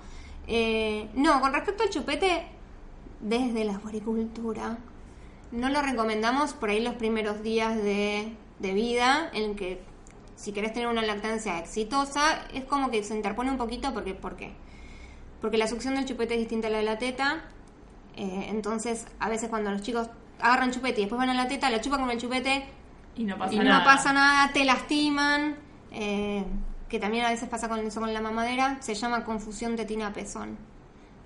Eh, 0.48 1.10
no, 1.14 1.40
con 1.42 1.54
respecto 1.54 1.84
al 1.84 1.90
chupete, 1.92 2.48
desde 3.20 3.64
la 3.66 3.78
floricultura, 3.78 4.78
no 5.54 5.70
lo 5.70 5.82
recomendamos 5.82 6.54
por 6.54 6.70
ahí 6.70 6.82
los 6.82 6.96
primeros 6.96 7.42
días 7.44 7.76
de, 7.78 8.36
de 8.60 8.74
vida, 8.74 9.30
en 9.34 9.56
que 9.56 9.82
si 10.36 10.52
querés 10.54 10.74
tener 10.74 10.90
una 10.90 11.02
lactancia 11.04 11.60
exitosa, 11.60 12.46
es 12.54 12.66
como 12.66 12.92
que 12.92 13.04
se 13.04 13.16
interpone 13.16 13.52
un 13.52 13.58
poquito 13.58 13.94
porque, 13.94 14.14
¿por 14.16 14.36
qué? 14.36 14.54
Porque 15.42 15.58
la 15.58 15.68
succión 15.68 15.96
del 15.96 16.06
chupete 16.06 16.34
es 16.36 16.40
distinta 16.42 16.68
a 16.68 16.72
la 16.72 16.78
de 16.80 16.84
la 16.84 16.98
teta. 16.98 17.44
eh, 18.16 18.48
entonces, 18.50 19.06
a 19.20 19.30
veces 19.30 19.50
cuando 19.50 19.72
los 19.72 19.82
chicos 19.82 20.10
agarran 20.40 20.72
chupete 20.72 21.02
y 21.02 21.04
después 21.06 21.20
van 21.20 21.30
a 21.30 21.34
la 21.34 21.48
teta, 21.48 21.70
la 21.70 21.82
chupan 21.82 22.02
con 22.02 22.12
el 22.12 22.18
chupete 22.20 22.66
Y 23.16 23.24
no 23.26 23.38
pasa 23.38 23.54
y 23.54 23.60
nada. 23.60 23.80
no 23.80 23.84
pasa 23.84 24.14
nada, 24.14 24.52
te 24.54 24.66
lastiman. 24.66 25.58
eh, 25.92 26.44
que 26.90 27.00
también 27.00 27.26
a 27.26 27.30
veces 27.32 27.50
pasa 27.50 27.68
con 27.70 27.80
eso 27.80 28.00
con 28.00 28.14
la 28.14 28.22
mamadera. 28.22 28.78
Se 28.82 28.94
llama 28.96 29.24
confusión 29.24 29.76
tetina-pezón. 29.76 30.58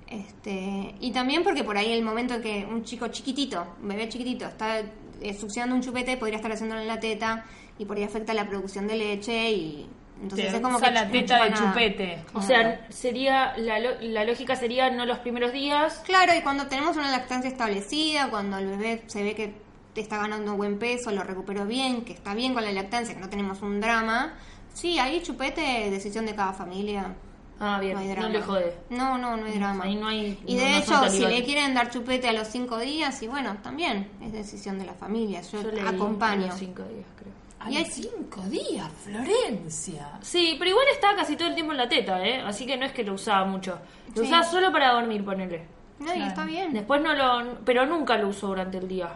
Este, 0.10 0.96
y 1.00 1.12
también 1.12 1.44
porque 1.44 1.64
por 1.64 1.78
ahí 1.78 1.92
el 1.92 2.04
momento 2.04 2.36
en 2.36 2.42
que 2.42 2.66
un 2.70 2.84
chico 2.84 3.08
chiquitito, 3.10 3.76
un 3.82 3.90
bebé 3.90 4.08
chiquitito, 4.08 4.46
está 4.46 4.80
eh, 4.80 5.34
succionando 5.38 5.76
un 5.76 5.82
chupete, 5.82 6.16
podría 6.18 6.38
estar 6.38 6.52
haciéndolo 6.52 6.82
en 6.82 6.88
la 6.88 7.00
teta 7.00 7.46
y 7.78 7.86
por 7.86 7.98
ahí 7.98 8.04
afecta 8.04 8.34
la 8.34 8.48
producción 8.48 8.88
de 8.88 8.96
leche 8.96 9.52
y 9.52 9.88
entonces 10.22 10.54
es 10.56 10.62
como 10.62 10.78
usa 10.78 10.88
que 10.88 10.94
la 10.94 11.06
no 11.06 11.12
teta 11.12 11.36
chupa 11.36 11.44
de 11.44 11.50
nada. 11.52 11.72
chupete. 11.72 12.20
O 12.34 12.42
sea, 12.42 12.86
sería 12.90 13.56
la, 13.58 13.80
lo- 13.80 14.00
la 14.02 14.24
lógica 14.24 14.56
sería 14.56 14.90
no 14.90 15.06
los 15.06 15.20
primeros 15.20 15.52
días. 15.52 16.02
Claro, 16.06 16.34
y 16.36 16.42
cuando 16.42 16.68
tenemos 16.68 16.96
una 16.98 17.12
lactancia 17.12 17.50
establecida, 17.50 18.30
cuando 18.30 18.58
el 18.58 18.68
bebé 18.68 19.04
se 19.08 19.22
ve 19.24 19.36
que 19.36 19.54
te 19.94 20.02
está 20.02 20.18
ganando 20.18 20.56
buen 20.56 20.80
peso, 20.80 21.12
lo 21.12 21.24
recuperó 21.24 21.66
bien, 21.66 22.04
que 22.06 22.14
está 22.14 22.34
bien 22.34 22.54
con 22.54 22.64
la 22.64 22.72
lactancia, 22.72 23.14
que 23.14 23.20
no 23.22 23.30
tenemos 23.30 23.62
un 23.62 23.80
drama, 23.82 24.34
sí, 24.74 24.98
ahí 25.00 25.22
chupete, 25.22 25.90
decisión 25.92 26.26
de 26.26 26.34
cada 26.34 26.54
familia. 26.54 27.14
Ah, 27.60 27.80
bien, 27.80 27.94
No 27.96 28.00
hay 28.02 28.08
no, 28.08 28.14
drama. 28.14 28.30
le 28.30 28.42
jode. 28.42 28.78
No, 28.92 29.18
no, 29.18 29.36
no 29.38 29.46
hay 29.46 29.58
drama. 29.58 29.84
Ahí 29.86 29.96
no 29.96 30.08
hay- 30.08 30.40
y 30.46 30.56
no- 30.56 30.62
de 30.62 30.70
no 30.72 30.78
hecho, 30.78 31.10
si 31.10 31.26
le 31.26 31.44
quieren 31.44 31.74
dar 31.74 31.90
chupete 31.90 32.28
a 32.30 32.34
los 32.34 32.48
cinco 32.48 32.78
días, 32.78 33.22
y 33.24 33.28
bueno, 33.28 33.58
también 33.64 34.10
es 34.22 34.32
decisión 34.32 34.78
de 34.78 34.86
la 34.86 34.94
familia. 34.94 35.42
Yo, 35.42 35.62
Yo 35.72 35.88
acompaño. 35.90 36.52
cinco 36.56 36.84
días, 36.84 37.06
creo. 37.18 37.34
A 37.60 37.72
Y 37.72 37.78
hay- 37.78 37.86
cinco 37.86 38.42
días, 38.44 38.88
Florencia. 39.04 40.12
Sí, 40.22 40.56
pero 40.60 40.70
igual 40.72 40.86
estaba 40.94 41.16
casi 41.16 41.36
todo 41.36 41.48
el 41.48 41.56
tiempo 41.56 41.72
en 41.72 41.78
la 41.80 41.90
teta, 41.90 42.24
¿eh? 42.26 42.42
Así 42.42 42.66
que 42.66 42.78
no 42.78 42.86
es 42.86 42.92
que 42.92 43.04
lo 43.04 43.14
usaba 43.14 43.46
mucho. 43.46 43.80
Lo 44.16 44.22
Sí. 44.22 44.28
usaba 44.28 44.44
solo 44.44 44.72
para 44.72 44.94
dormir, 44.94 45.26
ponele. 45.26 45.66
No, 46.00 46.14
y 46.14 46.22
está 46.22 46.46
bien. 46.46 46.74
Después 46.74 47.02
no 47.02 47.14
lo... 47.16 47.56
Pero 47.66 47.86
nunca 47.88 48.18
lo 48.18 48.28
usó 48.28 48.48
durante 48.48 48.78
el 48.78 48.88
día. 48.88 49.10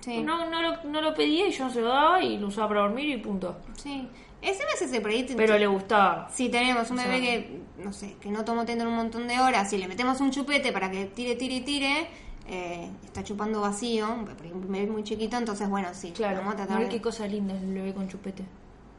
Sí. 0.00 0.22
No, 0.22 0.48
no, 0.48 0.62
lo, 0.62 0.82
no 0.84 1.02
lo 1.02 1.14
pedía 1.14 1.46
y 1.46 1.52
yo 1.52 1.64
no 1.66 1.70
se 1.70 1.82
lo 1.82 1.88
daba 1.88 2.22
y 2.22 2.38
lo 2.38 2.46
usaba 2.46 2.68
para 2.68 2.80
dormir 2.82 3.08
y 3.10 3.18
punto. 3.18 3.56
sí. 3.76 4.08
Ese 4.42 4.64
mes 4.66 4.82
ese 4.82 5.00
por 5.00 5.10
ahí 5.10 5.22
te- 5.24 5.34
Pero 5.34 5.56
le 5.56 5.66
gustaba. 5.68 6.28
Si 6.30 6.48
tenemos 6.48 6.90
un 6.90 6.98
O 6.98 7.02
bebé 7.02 7.20
sea- 7.20 7.22
que, 7.22 7.60
no 7.78 7.92
sé, 7.92 8.16
que 8.20 8.28
no 8.30 8.44
tomó 8.44 8.64
teta 8.64 8.82
en 8.82 8.88
un 8.88 8.96
montón 8.96 9.28
de 9.28 9.38
horas, 9.38 9.70
si 9.70 9.78
le 9.78 9.86
metemos 9.88 10.20
un 10.20 10.30
chupete 10.32 10.72
para 10.72 10.90
que 10.90 11.06
tire, 11.06 11.36
tire, 11.36 11.60
tire, 11.60 12.08
eh, 12.48 12.90
está 13.04 13.22
chupando 13.22 13.60
vacío, 13.60 14.06
porque 14.26 14.52
un 14.52 14.70
bebé 14.70 14.86
muy 14.90 15.04
chiquito, 15.04 15.36
entonces 15.36 15.68
bueno, 15.68 15.88
sí, 15.92 16.10
Claro. 16.10 16.38
vamos 16.38 16.54
a 16.54 16.56
tratar 16.56 16.78
Ay, 16.78 16.84
de- 16.84 16.90
qué 16.90 17.00
cosa 17.00 17.26
linda 17.28 17.54
el 17.54 17.72
bebé 17.72 17.94
con 17.94 18.08
chupete. 18.08 18.44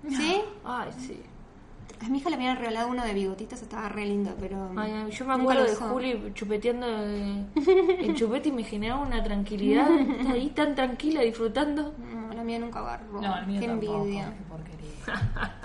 ¿Sí? 0.10 0.42
Ay, 0.64 0.90
sí. 0.98 1.20
A 2.04 2.10
mi 2.10 2.18
hija 2.18 2.30
le 2.30 2.36
habían 2.36 2.58
regalado 2.58 2.90
uno 2.90 3.04
de 3.06 3.14
bigotitos, 3.14 3.62
estaba 3.62 3.88
re 3.90 4.06
lindo, 4.06 4.36
pero... 4.40 4.72
Ay, 4.76 5.10
yo 5.12 5.26
me 5.26 5.34
acuerdo 5.34 5.64
de. 5.64 5.76
Juli 5.76 6.32
chupeteando 6.34 6.86
el 7.56 8.14
chupete 8.16 8.50
y 8.50 8.52
me 8.52 8.64
generaba 8.64 9.02
una 9.02 9.24
tranquilidad. 9.24 9.88
Ahí 10.30 10.50
tan 10.50 10.76
tranquila 10.76 11.22
disfrutando. 11.22 11.94
No, 11.98 12.34
la 12.34 12.44
mía 12.44 12.60
nunca 12.60 12.80
agarró. 12.80 13.22
No, 13.22 13.38
el 13.40 13.48
mío 13.48 13.60
Qué 13.62 13.68
tampoco. 13.68 13.98
envidia, 14.00 14.34
Qué 14.38 14.44
porquería. 14.50 14.84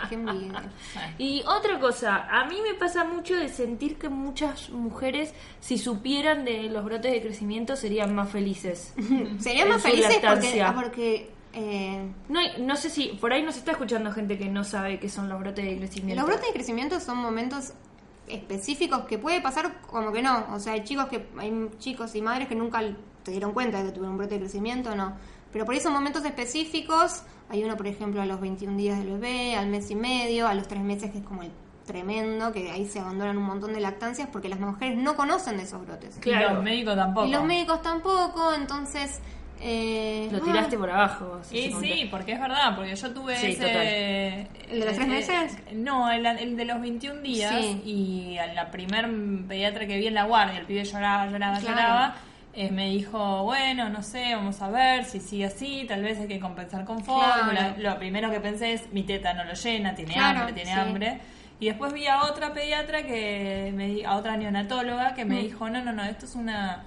qué 0.09 0.15
envidia. 0.15 0.63
Y 1.19 1.43
otra 1.47 1.79
cosa, 1.81 2.29
a 2.31 2.45
mí 2.47 2.57
me 2.63 2.75
pasa 2.79 3.05
mucho 3.05 3.35
de 3.37 3.49
sentir 3.49 3.97
que 3.99 4.09
muchas 4.09 4.71
mujeres, 4.71 5.35
si 5.61 5.79
supieran 5.79 6.45
de 6.45 6.65
los 6.65 6.85
brotes 6.85 7.11
de 7.13 7.21
crecimiento, 7.23 7.75
serían 7.77 8.15
más 8.15 8.29
felices. 8.31 8.95
Sería 9.39 9.63
En 9.65 9.69
más 9.71 9.83
felices 9.83 10.19
porque, 10.23 10.65
porque 10.75 11.31
eh, 11.61 12.13
No, 12.29 12.39
hay- 12.39 12.63
no 12.63 12.77
sé 12.77 12.89
si 12.91 13.09
por 13.21 13.33
ahí 13.33 13.43
nos 13.43 13.57
está 13.57 13.73
escuchando 13.73 14.13
gente 14.13 14.39
que 14.39 14.49
no 14.49 14.63
sabe 14.65 14.99
qué 15.01 15.09
son 15.09 15.29
los 15.29 15.41
brotes 15.41 15.65
de 15.65 15.77
crecimiento. 15.79 16.21
Los 16.21 16.27
brotes 16.31 16.47
de 16.47 16.53
crecimiento 16.53 17.01
son 17.01 17.19
momentos 17.19 17.73
específicos 18.29 19.01
que 19.07 19.19
puede 19.19 19.41
pasar 19.41 19.81
como 19.83 20.13
que 20.13 20.23
no. 20.23 20.47
O 20.53 20.61
sea, 20.61 20.75
hay 20.75 20.85
chicos 20.85 21.07
que 21.07 21.27
hay 21.39 21.69
chicos 21.79 22.15
y 22.15 22.23
madres 22.23 22.49
que 22.49 22.55
nunca 22.55 22.81
se 23.25 23.31
dieron 23.33 23.53
cuenta 23.53 23.79
de 23.79 23.85
que 23.87 23.91
tuvieron 23.91 24.13
un 24.13 24.19
brote 24.19 24.35
de 24.35 24.41
crecimiento, 24.41 24.95
no. 24.95 25.15
Pero 25.53 25.65
por 25.65 25.75
ahí 25.75 25.81
son 25.81 25.93
momentos 25.95 26.25
específicos. 26.25 27.23
Hay 27.49 27.65
uno, 27.65 27.77
por 27.77 27.87
ejemplo, 27.87 28.21
a 28.21 28.27
los 28.27 28.41
21 28.41 28.77
días 28.77 28.99
del 28.99 29.13
bebé, 29.13 29.57
al 29.57 29.69
mes 29.69 29.91
y 29.91 29.95
medio, 29.95 30.47
a 30.47 30.55
los 30.55 30.69
3 30.69 30.83
meses, 30.83 31.11
que 31.11 31.19
es 31.19 31.25
como 31.25 31.43
el 31.43 31.51
tremendo, 31.87 32.53
que 32.53 32.71
ahí 32.71 32.87
se 32.87 33.01
abandonan 33.01 33.39
un 33.39 33.45
montón 33.45 33.73
de 33.73 33.81
lactancias 33.81 34.29
porque 34.31 34.51
las 34.51 34.61
mujeres 34.61 34.99
no 34.99 35.17
conocen 35.17 35.57
de 35.57 35.63
esos 35.63 35.81
brotes. 35.87 36.19
Y 36.19 36.21
Claro. 36.21 36.55
los 36.57 36.63
médicos 36.63 36.95
tampoco. 36.97 37.27
Y 37.27 37.31
los 37.33 37.45
médicos 37.45 37.81
tampoco, 37.83 38.53
entonces... 38.55 39.21
Eh, 39.61 40.29
Lo 40.31 40.39
ah, 40.39 40.41
tiraste 40.45 40.79
por 40.79 40.89
abajo. 40.91 41.41
Y 41.51 41.67
ese 41.67 41.81
sí, 41.81 42.09
porque 42.11 42.33
es 42.33 42.41
verdad, 42.41 42.77
porque 42.77 42.95
yo 42.95 43.11
tuve 43.13 43.37
Sí, 43.37 43.47
ese... 43.49 43.63
total. 43.65 43.87
¿El 44.71 44.81
de 44.81 44.87
los 44.87 44.95
tres 44.95 45.09
meses? 45.09 45.59
no, 45.73 46.11
el, 46.13 46.25
el 46.27 46.57
de 46.57 46.65
los 46.65 46.81
21 46.81 47.21
días 47.23 47.55
Sí. 47.55 47.83
y 47.85 48.39
a 48.39 48.47
la 48.55 48.71
primer 48.71 49.09
pediatra 49.49 49.87
que 49.87 49.97
vi 49.99 50.07
en 50.07 50.15
la 50.15 50.25
guardia, 50.25 50.61
el 50.61 50.67
pibe 50.67 50.85
lloraba, 50.85 51.27
lloraba, 51.27 51.59
Claro. 51.59 51.75
lloraba. 51.77 52.15
eh, 52.55 52.71
me 52.73 52.89
dijo, 52.91 53.45
bueno, 53.45 53.89
no 53.89 54.03
sé, 54.03 54.35
vamos 54.35 54.61
a 54.63 54.69
ver 54.69 55.05
si 55.05 55.21
sigue 55.21 55.45
así, 55.45 55.85
tal 55.87 56.03
vez 56.03 56.19
hay 56.19 56.27
que 56.27 56.41
compensar 56.41 56.85
con 56.85 57.05
fórmula. 57.05 57.75
Claro. 57.75 57.95
Lo 57.95 57.99
primero 57.99 58.31
que 58.33 58.41
pensé 58.41 58.73
es, 58.73 58.93
mi 58.93 59.05
teta 59.05 59.33
no 59.33 59.45
lo 59.45 59.53
llena, 59.55 59.95
tiene 59.95 60.15
Claro, 60.15 60.41
hambre, 60.41 60.55
tiene 60.55 60.73
sí. 60.73 60.79
hambre. 60.79 61.21
Y 61.61 61.67
después 61.67 61.93
vi 61.93 62.07
a 62.09 62.23
otra 62.25 62.53
pediatra 62.53 63.03
que 63.05 63.73
me 63.77 63.87
di- 63.89 64.05
a 64.05 64.17
otra 64.17 64.37
neonatóloga 64.37 65.15
que 65.15 65.25
me 65.25 65.37
Mm. 65.37 65.43
dijo, 65.43 65.69
no, 65.71 65.85
no, 65.85 65.93
no, 65.93 66.05
esto 66.05 66.25
es 66.25 66.35
una 66.35 66.85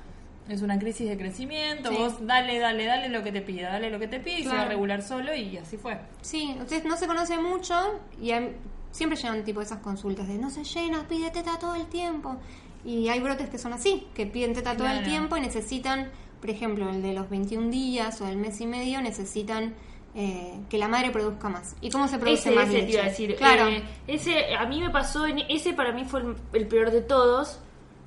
es 0.50 0.62
una 0.62 0.78
crisis 0.80 1.08
de 1.08 1.18
crecimiento, 1.18 1.90
Sí. 1.90 1.96
vos 1.98 2.26
dale, 2.26 2.60
dale, 2.60 2.86
dale 2.86 3.10
lo 3.10 3.24
que 3.24 3.32
te 3.32 3.42
pida, 3.42 3.70
dale 3.72 3.90
lo 3.90 4.00
que 4.00 4.08
te 4.08 4.20
pide 4.20 4.40
y 4.40 4.44
se 4.44 4.50
va 4.50 4.64
a 4.64 4.66
regular 4.66 5.02
solo 5.02 5.34
y 5.36 5.58
así 5.58 5.78
fue. 5.78 5.98
Sí, 6.22 6.56
ustedes 6.60 6.84
no 6.86 6.98
se 6.98 7.08
conoce 7.08 7.38
mucho 7.38 7.76
y 8.22 8.32
hay- 8.32 8.56
siempre 8.92 9.18
llegan 9.18 9.44
tipo 9.44 9.62
esas 9.62 9.80
consultas 9.80 10.28
de 10.28 10.38
no 10.38 10.50
se 10.50 10.64
llena, 10.64 11.08
pide 11.08 11.30
teta 11.32 11.58
todo 11.60 11.76
el 11.76 11.86
tiempo. 11.88 12.38
Y 12.84 13.08
hay 13.10 13.20
brotes 13.20 13.48
que 13.50 13.58
son 13.60 13.74
así, 13.74 14.08
que 14.16 14.26
piden 14.26 14.54
teta 14.54 14.76
todo 14.76 14.88
el 14.90 15.04
tiempo 15.04 15.38
y 15.38 15.42
necesitan, 15.42 16.10
por 16.42 16.50
ejemplo, 16.50 16.90
el 16.90 17.02
de 17.02 17.14
los 17.14 17.30
21 17.30 17.70
días 17.70 18.20
o 18.22 18.28
el 18.28 18.38
mes 18.38 18.60
y 18.60 18.66
medio, 18.68 19.02
necesitan 19.02 19.76
eh, 20.14 20.60
que 20.70 20.78
la 20.78 20.90
madre 20.90 21.10
produzca 21.12 21.48
más. 21.48 21.74
¿Y 21.80 21.90
cómo 21.90 22.06
se 22.10 22.18
produce 22.18 22.50
Ese, 22.50 22.52
más 22.52 22.68
ese 22.68 22.74
te 22.74 22.82
leche? 22.82 22.94
iba 22.96 23.04
a 23.04 23.06
decir. 23.08 23.36
Claro. 23.38 23.68
Eh, 23.70 23.82
ese 24.08 24.56
a 24.56 24.66
mí 24.66 24.82
me 24.82 24.90
pasó, 24.90 25.26
en, 25.26 25.40
ese 25.48 25.72
para 25.72 25.94
mí 25.94 26.04
fue 26.04 26.20
el, 26.22 26.36
el 26.52 26.68
peor 26.68 26.92
de 26.92 27.02
todos. 27.02 27.60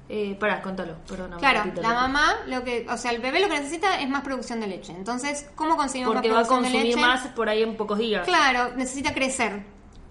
Eh, 0.09 0.37
pará, 0.39 0.61
contalo, 0.61 0.97
perdón. 1.09 1.39
Claro, 1.39 1.73
la 1.81 1.95
mamá, 1.95 2.35
lo 2.47 2.63
que, 2.63 2.87
o 2.91 2.97
sea, 2.97 3.11
el 3.11 3.23
bebé 3.23 3.41
lo 3.41 3.49
que 3.49 3.59
necesita 3.59 4.01
es 4.01 4.09
más 4.09 4.23
producción 4.23 4.61
de 4.61 4.67
leche. 4.67 4.93
Entonces, 4.93 5.49
¿cómo 5.55 5.77
conseguimos 5.77 6.15
Porque 6.15 6.29
va 6.29 6.41
más 6.41 6.45
a 6.45 6.49
producción 6.49 6.73
de 6.73 6.79
consumir 6.79 6.97
leche? 6.97 7.07
más 7.07 7.27
por 7.29 7.49
ahí 7.49 7.63
en 7.63 7.77
pocos 7.77 7.99
días. 7.99 8.27
Claro, 8.27 8.77
necesita 8.77 9.15
crecer. 9.15 9.65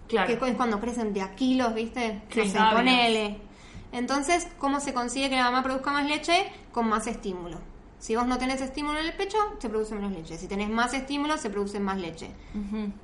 Claro. 0.07 0.27
Que 0.39 0.49
es 0.49 0.55
cuando 0.55 0.79
crecen 0.79 1.13
de 1.13 1.21
a 1.21 1.35
kilos, 1.35 1.73
¿viste? 1.73 2.21
No 2.35 2.45
sé, 2.45 2.59
ponele. 2.71 3.39
Entonces, 3.91 4.47
¿cómo 4.57 4.79
se 4.79 4.93
consigue 4.93 5.29
que 5.29 5.35
la 5.35 5.43
mamá 5.43 5.61
produzca 5.61 5.91
más 5.91 6.05
leche? 6.05 6.51
Con 6.71 6.89
más 6.89 7.05
estímulo. 7.05 7.59
Si 7.99 8.15
vos 8.15 8.27
no 8.27 8.37
tenés 8.37 8.59
estímulo 8.59 8.99
en 8.99 9.05
el 9.05 9.13
pecho, 9.13 9.37
se 9.59 9.69
produce 9.69 9.95
menos 9.95 10.11
leche. 10.11 10.37
Si 10.37 10.47
tenés 10.47 10.69
más 10.69 10.93
estímulo, 10.93 11.37
se 11.37 11.49
produce 11.49 11.79
más 11.79 11.97
leche. 11.97 12.31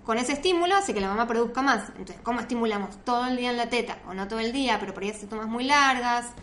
Con 0.04 0.18
ese 0.18 0.34
estímulo 0.34 0.76
hace 0.76 0.94
que 0.94 1.00
la 1.00 1.08
mamá 1.08 1.26
produzca 1.26 1.62
más. 1.62 1.90
Entonces, 1.90 2.18
¿cómo 2.22 2.42
estimulamos? 2.42 2.98
Todo 3.06 3.28
el 3.28 3.38
día 3.38 3.52
en 3.52 3.58
la 3.58 3.70
teta, 3.70 4.00
o 4.10 4.14
no 4.14 4.28
todo 4.28 4.40
el 4.40 4.52
día, 4.52 4.78
pero 4.80 4.94
por 4.94 5.04
ahí 5.04 5.12
hace 5.12 5.28
tomas 5.28 5.48
muy 5.48 5.64
largas. 5.64 6.34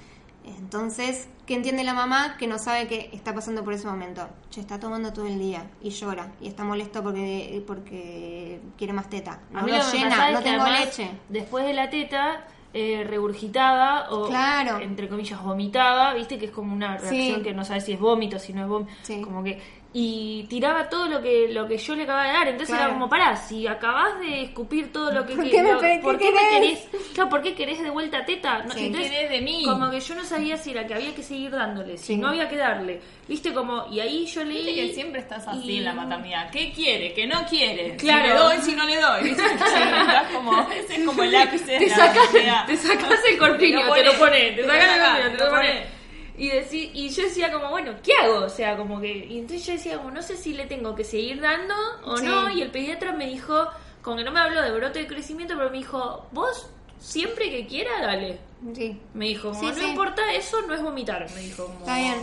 Entonces, 0.46 1.28
¿qué 1.46 1.54
entiende 1.54 1.82
la 1.84 1.94
mamá 1.94 2.36
que 2.38 2.46
no 2.46 2.58
sabe 2.58 2.86
que 2.86 3.10
está 3.12 3.34
pasando 3.34 3.64
por 3.64 3.72
ese 3.72 3.86
momento? 3.86 4.28
Che, 4.50 4.60
está 4.60 4.78
tomando 4.78 5.12
todo 5.12 5.26
el 5.26 5.38
día 5.38 5.66
y 5.82 5.90
llora 5.90 6.32
y 6.40 6.48
está 6.48 6.64
molesto 6.64 7.02
porque 7.02 7.62
porque 7.66 8.60
quiere 8.78 8.92
más 8.92 9.08
teta. 9.10 9.40
No 9.50 9.60
A 9.60 9.62
mí 9.62 9.72
lo 9.72 9.78
lo 9.78 9.92
llena, 9.92 10.30
no 10.30 10.40
tengo 10.42 10.64
leche. 10.68 11.10
Después 11.28 11.64
de 11.64 11.72
la 11.74 11.90
teta, 11.90 12.46
eh, 12.72 13.04
regurgitaba 13.06 14.10
o, 14.10 14.28
Claro. 14.28 14.78
entre 14.80 15.08
comillas, 15.08 15.42
vomitaba, 15.42 16.14
viste 16.14 16.38
que 16.38 16.46
es 16.46 16.50
como 16.52 16.72
una 16.74 16.96
reacción 16.98 17.36
Sí. 17.38 17.42
que 17.42 17.52
no 17.54 17.64
sabes 17.64 17.84
si 17.84 17.92
es 17.92 18.00
vómito, 18.00 18.38
si 18.38 18.52
no 18.52 18.62
es 18.62 18.68
vómito. 18.68 18.92
Sí. 19.02 19.20
Como 19.22 19.42
que. 19.42 19.60
Y 19.98 20.42
tiraba 20.50 20.90
todo 20.90 21.06
lo 21.08 21.22
que 21.22 21.48
lo 21.48 21.66
que 21.66 21.78
yo 21.78 21.94
le 21.94 22.02
acababa 22.02 22.26
de 22.26 22.32
dar. 22.34 22.48
Entonces 22.48 22.68
Claro. 22.76 22.90
era 22.90 22.92
como, 22.92 23.08
pará, 23.08 23.34
si 23.34 23.66
acabás 23.66 24.20
de 24.20 24.42
escupir 24.42 24.92
todo 24.92 25.10
lo 25.10 25.24
que 25.24 25.34
¿Por 25.34 25.44
que- 25.44 25.50
qué 25.50 25.62
me 25.62 25.72
lo- 25.72 25.78
¿por 26.02 26.18
qué 26.18 26.24
qué 26.26 26.32
me 26.32 26.38
querés? 26.50 26.78
querés? 26.80 27.06
Claro, 27.14 27.30
¿por 27.30 27.40
qué 27.42 27.54
querés 27.54 27.82
de 27.82 27.88
vuelta 27.88 28.22
teta? 28.26 28.58
No, 28.64 28.74
Sí. 28.74 28.92
¿Qué 28.92 28.98
querés 29.04 29.30
de 29.30 29.40
mí? 29.40 29.64
Como 29.64 29.90
que 29.90 30.00
yo 30.00 30.14
no 30.14 30.22
sabía 30.24 30.58
si 30.58 30.72
era 30.72 30.86
que 30.86 30.92
había 30.92 31.14
que 31.14 31.22
seguir 31.22 31.50
dándole, 31.50 31.96
si 31.96 32.08
Sí. 32.08 32.16
no 32.18 32.28
había 32.28 32.46
que 32.46 32.56
darle. 32.56 33.00
Viste 33.26 33.54
como, 33.54 33.86
y 33.90 34.00
ahí 34.00 34.26
yo 34.26 34.44
leí. 34.44 34.66
Viste 34.66 34.74
que 34.88 34.92
siempre 34.92 35.20
estás 35.22 35.48
así 35.48 35.64
y- 35.72 35.78
en 35.78 35.84
la 35.86 35.94
maternidad. 35.94 36.50
¿Qué 36.50 36.72
quiere? 36.72 37.14
¿Qué 37.14 37.26
no 37.26 37.46
quiere? 37.48 37.96
Claro. 37.96 38.22
Si 38.22 38.28
le 38.28 38.34
doy, 38.38 38.56
si 38.58 38.72
no 38.76 38.84
le 38.84 39.00
doy. 39.00 39.30
Estás 39.30 40.26
como, 40.30 40.60
ese 40.72 40.94
es 40.96 41.04
como 41.06 41.22
el 41.22 41.34
ápice 41.36 41.72
de 41.72 41.78
te 41.78 41.86
la 41.88 41.96
sacas, 41.96 42.32
te 42.66 42.76
sacas 42.76 43.20
el 43.30 43.38
corpiño, 43.38 43.78
Te 43.94 44.04
lo 44.04 44.12
pones, 44.18 44.56
te 44.56 44.62
te 44.62 44.66
sacas 44.66 44.90
el 44.94 45.00
corpiño, 45.00 45.38
te 45.38 45.44
lo 45.44 45.50
pones. 45.50 45.95
Y, 46.38 46.50
decí- 46.50 46.90
y 46.92 47.08
yo 47.08 47.22
decía 47.22 47.50
como, 47.52 47.70
bueno, 47.70 47.92
¿qué 48.02 48.12
hago? 48.14 48.44
O 48.44 48.48
sea, 48.48 48.76
como 48.76 49.00
que... 49.00 49.08
Y 49.26 49.38
entonces 49.38 49.66
yo 49.66 49.72
decía 49.72 49.96
como, 49.98 50.10
no 50.10 50.22
sé 50.22 50.36
si 50.36 50.52
le 50.52 50.66
tengo 50.66 50.94
que 50.94 51.04
seguir 51.04 51.40
dando 51.40 51.74
o 52.04 52.16
Sí. 52.18 52.26
no. 52.26 52.50
Y 52.50 52.60
el 52.62 52.70
pediatra 52.70 53.12
me 53.12 53.26
dijo, 53.26 53.66
como 54.02 54.18
que 54.18 54.24
no 54.24 54.32
me 54.32 54.40
habló 54.40 54.60
de 54.62 54.70
brote 54.70 54.98
de 55.00 55.06
crecimiento, 55.06 55.54
pero 55.56 55.70
me 55.70 55.78
dijo, 55.78 56.26
vos 56.32 56.68
siempre 56.98 57.50
que 57.50 57.66
quiera, 57.66 57.90
dale. 58.02 58.38
Sí. 58.74 58.98
Me 59.14 59.26
dijo, 59.26 59.48
como, 59.50 59.60
Sí, 59.60 59.66
no 59.66 59.74
sí. 59.74 59.84
importa 59.90 60.32
eso, 60.34 60.60
no 60.62 60.74
es 60.74 60.82
vomitar. 60.82 61.26
Me 61.34 61.40
dijo, 61.40 61.66
como, 61.66 61.78
Está 61.80 61.96
bien. 61.98 62.16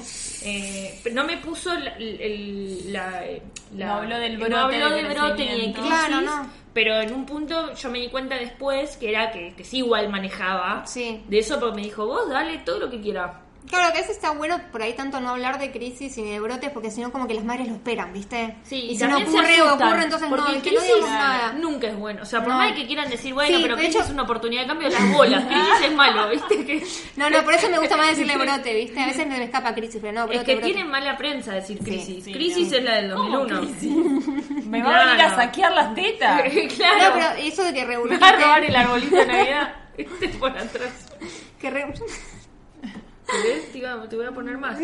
eh, 0.44 1.02
no 1.12 1.24
me 1.26 1.38
puso 1.38 1.74
la, 1.74 1.92
el- 1.98 2.92
la, 2.94 3.24
la- 3.76 3.86
No 3.88 3.94
habló 3.94 4.18
del 4.20 4.34
no 4.40 4.46
brote 4.46 4.56
habló 4.84 5.10
brote 5.10 5.46
ni 5.46 5.68
de 5.68 5.74
crisis. 5.74 5.82
Claro, 5.92 6.22
no. 6.22 6.50
Pero 6.74 7.00
en 7.02 7.14
un 7.14 7.26
punto 7.26 7.74
yo 7.76 7.90
me 7.92 8.00
di 8.00 8.10
cuenta 8.10 8.36
después 8.36 8.98
que 8.98 9.10
era 9.10 9.32
que, 9.32 9.54
que 9.56 9.64
sí 9.64 9.78
igual 9.78 10.10
manejaba 10.10 10.86
Sí. 10.88 11.22
de 11.28 11.40
eso, 11.40 11.60
porque 11.60 11.76
me 11.76 11.82
dijo, 11.84 12.06
vos 12.08 12.28
dale 12.30 12.58
todo 12.60 12.80
lo 12.80 12.90
que 12.90 13.00
quieras. 13.00 13.32
Claro, 13.70 13.92
que 13.92 13.98
a 13.98 14.02
veces 14.02 14.18
está 14.18 14.32
bueno 14.32 14.60
por 14.72 14.82
ahí 14.82 14.94
tanto 14.94 15.20
no 15.20 15.30
hablar 15.30 15.58
de 15.60 15.72
crisis 15.72 16.18
y 16.18 16.24
de 16.24 16.40
brotes, 16.40 16.70
porque 16.70 16.92
si 16.92 17.02
no 17.02 17.12
como 17.12 17.28
que 17.28 17.34
las 17.34 17.44
madres 17.44 17.68
lo 17.68 17.74
esperan, 17.76 18.14
¿viste? 18.14 18.56
Sí, 18.64 18.76
y 18.92 18.98
si 18.98 19.04
no 19.08 19.18
ocurre 19.18 19.62
o 19.62 19.74
ocurre, 19.76 20.04
entonces 20.04 20.30
no, 20.30 20.36
¿viste? 20.48 20.70
crisis 20.70 20.80
no 20.90 20.96
digamos 20.96 21.10
nada. 21.10 21.54
nunca 21.54 21.88
es 21.88 21.96
bueno. 21.98 22.22
O 22.22 22.26
sea, 22.26 22.42
por 22.42 22.50
No. 22.50 22.58
más 22.60 22.74
que 22.74 22.86
quieran 22.86 23.10
decir, 23.10 23.34
bueno, 23.34 23.56
Sí, 23.58 23.64
pero 23.64 23.76
de 23.76 23.82
crisis 23.82 23.96
hecho- 24.02 24.06
es 24.06 24.12
una 24.12 24.24
oportunidad 24.24 24.62
de 24.64 24.68
cambio 24.68 24.90
de 24.90 24.94
las 24.94 25.12
bolas. 25.14 25.46
Crisis 25.46 25.86
es 25.86 25.94
malo, 25.96 26.30
¿viste? 26.32 26.66
Que, 26.66 26.86
No, 27.16 27.30
no, 27.30 27.44
por 27.44 27.54
eso 27.54 27.70
me 27.70 27.80
gusta 27.80 27.98
más 27.98 28.10
decirle 28.10 28.38
brote, 28.46 28.74
¿viste? 28.76 29.00
A 29.00 29.06
veces 29.08 29.28
me 29.28 29.44
escapa 29.44 29.74
crisis, 29.74 30.00
pero 30.02 30.14
no, 30.14 30.24
brote, 30.28 30.38
es 30.40 30.44
que 30.44 30.56
brote. 30.56 30.66
tienen 30.74 30.92
mala 30.92 31.18
prensa 31.18 31.54
decir 31.54 31.80
crisis. 31.80 32.26
sí, 32.26 32.34
crisis 32.34 32.70
no. 32.72 32.78
es 32.78 32.84
la 32.84 32.96
del 32.96 33.10
2001. 33.10 34.22
Me 34.70 34.82
va 34.84 35.02
a 35.02 35.06
venir 35.06 35.22
a 35.22 35.36
saquear 35.36 35.72
las 35.72 35.96
tetas. 35.96 36.42
claro. 36.76 37.10
No, 37.10 37.14
pero 37.14 37.48
eso 37.48 37.64
de 37.64 37.74
que 37.74 37.82
Me 37.82 37.88
regurgite... 37.88 38.20
va 38.22 38.30
a 38.30 38.36
robar 38.36 38.64
el 38.64 38.76
arbolito 38.76 39.16
de 39.16 39.26
Navidad. 39.26 39.76
Este 39.98 40.30
por 40.30 40.52
atrás. 40.52 40.92
que 41.60 41.70
re- 41.70 41.94
Te, 44.10 44.16
voy 44.16 44.26
a 44.26 44.32
poner 44.32 44.58
más. 44.58 44.78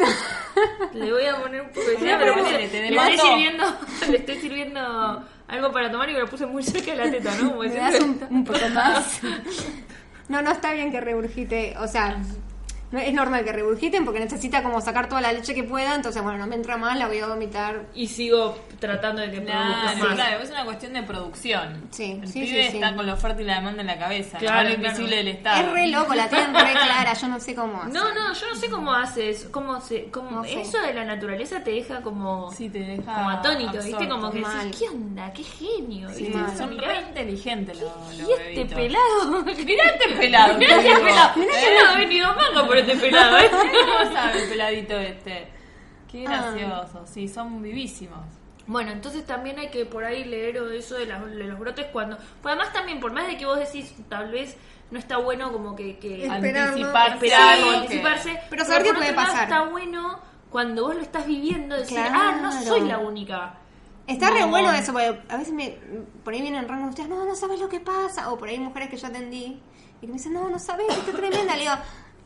Le 0.93 1.11
voy 1.11 1.25
a 1.25 1.35
poner 1.37 1.61
un 1.61 1.69
poco 1.69 1.87
de 1.87 1.95
Ponele, 1.95 2.17
pero 2.17 2.33
puse- 2.35 2.57
le, 2.57 2.65
estoy 2.65 3.17
sirviendo, 3.17 3.63
le 4.09 4.17
estoy 4.17 4.35
sirviendo 4.39 5.23
algo 5.47 5.71
para 5.71 5.89
tomar 5.91 6.09
y 6.09 6.13
me 6.13 6.19
lo 6.19 6.27
puse 6.27 6.45
muy 6.45 6.61
cerca 6.63 6.91
de 6.91 6.97
la 6.97 7.11
teta, 7.11 7.33
¿no? 7.41 7.49
Como 7.49 7.61
¿Me 7.61 7.69
diciendo- 7.69 7.91
das 7.91 8.01
un, 8.29 8.37
un 8.37 8.43
poco 8.45 8.59
más? 8.73 9.21
No, 10.27 10.41
no 10.41 10.51
está 10.51 10.73
bien 10.73 10.91
que 10.91 10.99
regurgite, 11.01 11.75
o 11.79 11.87
sea, 11.87 12.17
es 12.91 13.13
normal 13.13 13.43
que 13.43 13.51
regurgiten 13.51 14.03
porque 14.05 14.19
necesita 14.19 14.63
como 14.63 14.81
sacar 14.81 15.07
toda 15.07 15.21
la 15.21 15.31
leche 15.31 15.53
que 15.53 15.63
pueda, 15.63 15.93
entonces 15.95 16.21
bueno, 16.23 16.39
no 16.39 16.47
me 16.47 16.55
entra 16.55 16.77
más, 16.77 16.97
la 16.97 17.07
voy 17.07 17.19
a 17.19 17.27
vomitar. 17.27 17.83
Y 17.93 18.07
sigo 18.07 18.57
tratando 18.79 19.21
de 19.21 19.29
que 19.31 19.41
produzca 19.41 19.81
Claro, 19.83 19.99
más. 19.99 20.15
claro, 20.15 20.43
es 20.43 20.49
una 20.49 20.65
cuestión 20.65 20.93
de 20.93 21.03
producción. 21.03 21.83
Sí, 21.91 22.19
el 22.21 22.27
sí, 22.27 22.41
pibe 22.41 22.63
sí, 22.63 22.69
sí. 22.71 22.77
está 22.77 22.95
con 22.95 23.05
la 23.05 23.13
oferta 23.13 23.41
y 23.41 23.45
la 23.45 23.55
demanda 23.55 23.81
en 23.81 23.87
la 23.87 23.99
cabeza, 23.99 24.37
Claro, 24.39 24.69
claro. 24.69 24.75
invisible 24.75 25.15
del 25.17 25.27
Estado. 25.27 25.61
Es 25.67 25.71
re 25.73 25.87
loco, 25.87 26.15
la 26.15 26.29
tienen 26.29 26.53
re 26.53 26.71
clara, 26.73 27.13
yo 27.13 27.27
no 27.27 27.39
sé 27.39 27.53
cómo 27.55 27.81
hace. 27.83 27.91
No, 27.93 28.13
no, 28.13 28.33
yo 28.33 28.47
no 28.49 28.55
sé 28.55 28.69
cómo 28.69 28.93
haces, 28.93 29.47
cómo 29.51 29.81
se, 29.81 30.05
cómo 30.05 30.31
No 30.31 30.43
sé. 30.43 30.61
eso 30.61 30.79
de 30.81 30.93
la 30.93 31.05
naturaleza 31.05 31.63
te 31.63 31.71
deja 31.71 32.01
como, 32.01 32.51
Sí, 32.51 32.69
te 32.69 32.79
deja 32.79 33.13
como 33.13 33.29
atónito, 33.29 33.73
¿viste? 33.73 33.93
absorto. 33.93 34.09
Como 34.15 34.31
que 34.31 34.39
Mal. 34.39 34.65
decís, 34.65 34.79
¿qué 34.79 34.89
onda? 34.89 35.33
¿Qué 35.33 35.43
genio? 35.43 36.09
Sí, 36.13 36.23
¿viste? 36.25 36.57
Son 36.57 36.69
Mirá, 36.71 36.87
re 36.87 37.01
inteligentes 37.01 37.79
los, 37.79 37.91
¿y 38.13 38.17
los 38.21 38.29
este 38.31 38.43
bebitos. 38.43 38.73
pelado? 38.73 39.43
Mirá 39.65 39.83
este 39.85 40.15
pelado. 40.17 40.57
Mirá 40.57 40.75
este 40.77 40.87
digo. 40.89 41.03
pelado. 41.03 41.31
¿Eh? 41.41 41.47
Yo 41.61 41.85
no 41.85 41.93
he 41.93 41.97
venido 41.99 42.27
mango 42.35 42.67
por 42.67 42.78
este 42.79 42.95
pelado, 42.97 43.37
¿eh? 43.37 43.49
¿Cómo 43.51 44.13
sabe 44.13 44.43
el 44.43 44.49
peladito 44.49 44.97
este? 44.97 45.47
Qué 46.11 46.25
Ah. 46.27 46.51
gracioso. 46.51 47.05
Sí, 47.05 47.27
son 47.27 47.61
vivísimos. 47.61 48.19
Bueno, 48.67 48.91
entonces 48.91 49.25
también 49.25 49.57
hay 49.59 49.69
que 49.69 49.85
por 49.85 50.03
ahí 50.03 50.23
leer 50.25 50.57
eso 50.73 50.95
de, 50.95 51.05
las- 51.07 51.25
de 51.25 51.43
los 51.45 51.57
brotes 51.57 51.87
cuando... 51.91 52.17
Pues 52.17 52.53
además 52.55 52.71
también, 52.71 52.99
por 52.99 53.11
más 53.11 53.25
de 53.27 53.35
que 53.37 53.45
vos 53.45 53.57
decís, 53.57 53.95
tal 54.09 54.31
vez 54.31 54.55
no 54.91 54.99
está 54.99 55.17
bueno 55.17 55.51
como 55.51 55.75
que... 55.75 55.97
que 55.97 56.25
Esperarlo. 56.27 56.91
Anticiparse. 57.71 58.39
Pero 58.49 58.65
saber 58.65 58.83
qué 58.83 58.93
puede 58.93 59.13
pasar. 59.13 59.43
Está 59.43 59.63
bueno 59.63 60.19
cuando 60.49 60.83
vos 60.85 60.95
lo 60.95 61.01
estás 61.01 61.25
viviendo, 61.27 61.75
decir, 61.75 61.97
Claro. 61.97 62.13
ah, 62.15 62.39
no 62.41 62.51
soy 62.63 62.81
la 62.81 62.99
única. 62.99 63.55
Está 64.07 64.31
re 64.31 64.41
No. 64.41 64.47
bueno 64.49 64.71
eso, 64.71 64.91
porque 64.91 65.19
a 65.29 65.37
veces 65.37 65.53
me, 65.53 65.77
por 66.23 66.33
ahí 66.33 66.41
vienen 66.41 66.67
rangos 66.67 66.89
ustedes, 66.89 67.09
no, 67.09 67.25
no 67.25 67.35
sabes 67.35 67.59
lo 67.59 67.69
que 67.69 67.79
pasa. 67.79 68.31
O 68.31 68.37
por 68.37 68.49
ahí 68.49 68.57
mujeres 68.59 68.89
que 68.89 68.97
yo 68.97 69.07
atendí 69.07 69.61
y 69.97 70.01
que 70.01 70.07
me 70.07 70.13
dicen, 70.13 70.33
no, 70.33 70.49
no 70.49 70.57
sabes, 70.59 70.87
esto 70.89 71.11
es 71.11 71.15
tremenda. 71.17 71.53
Le 71.55 71.61
digo, 71.61 71.73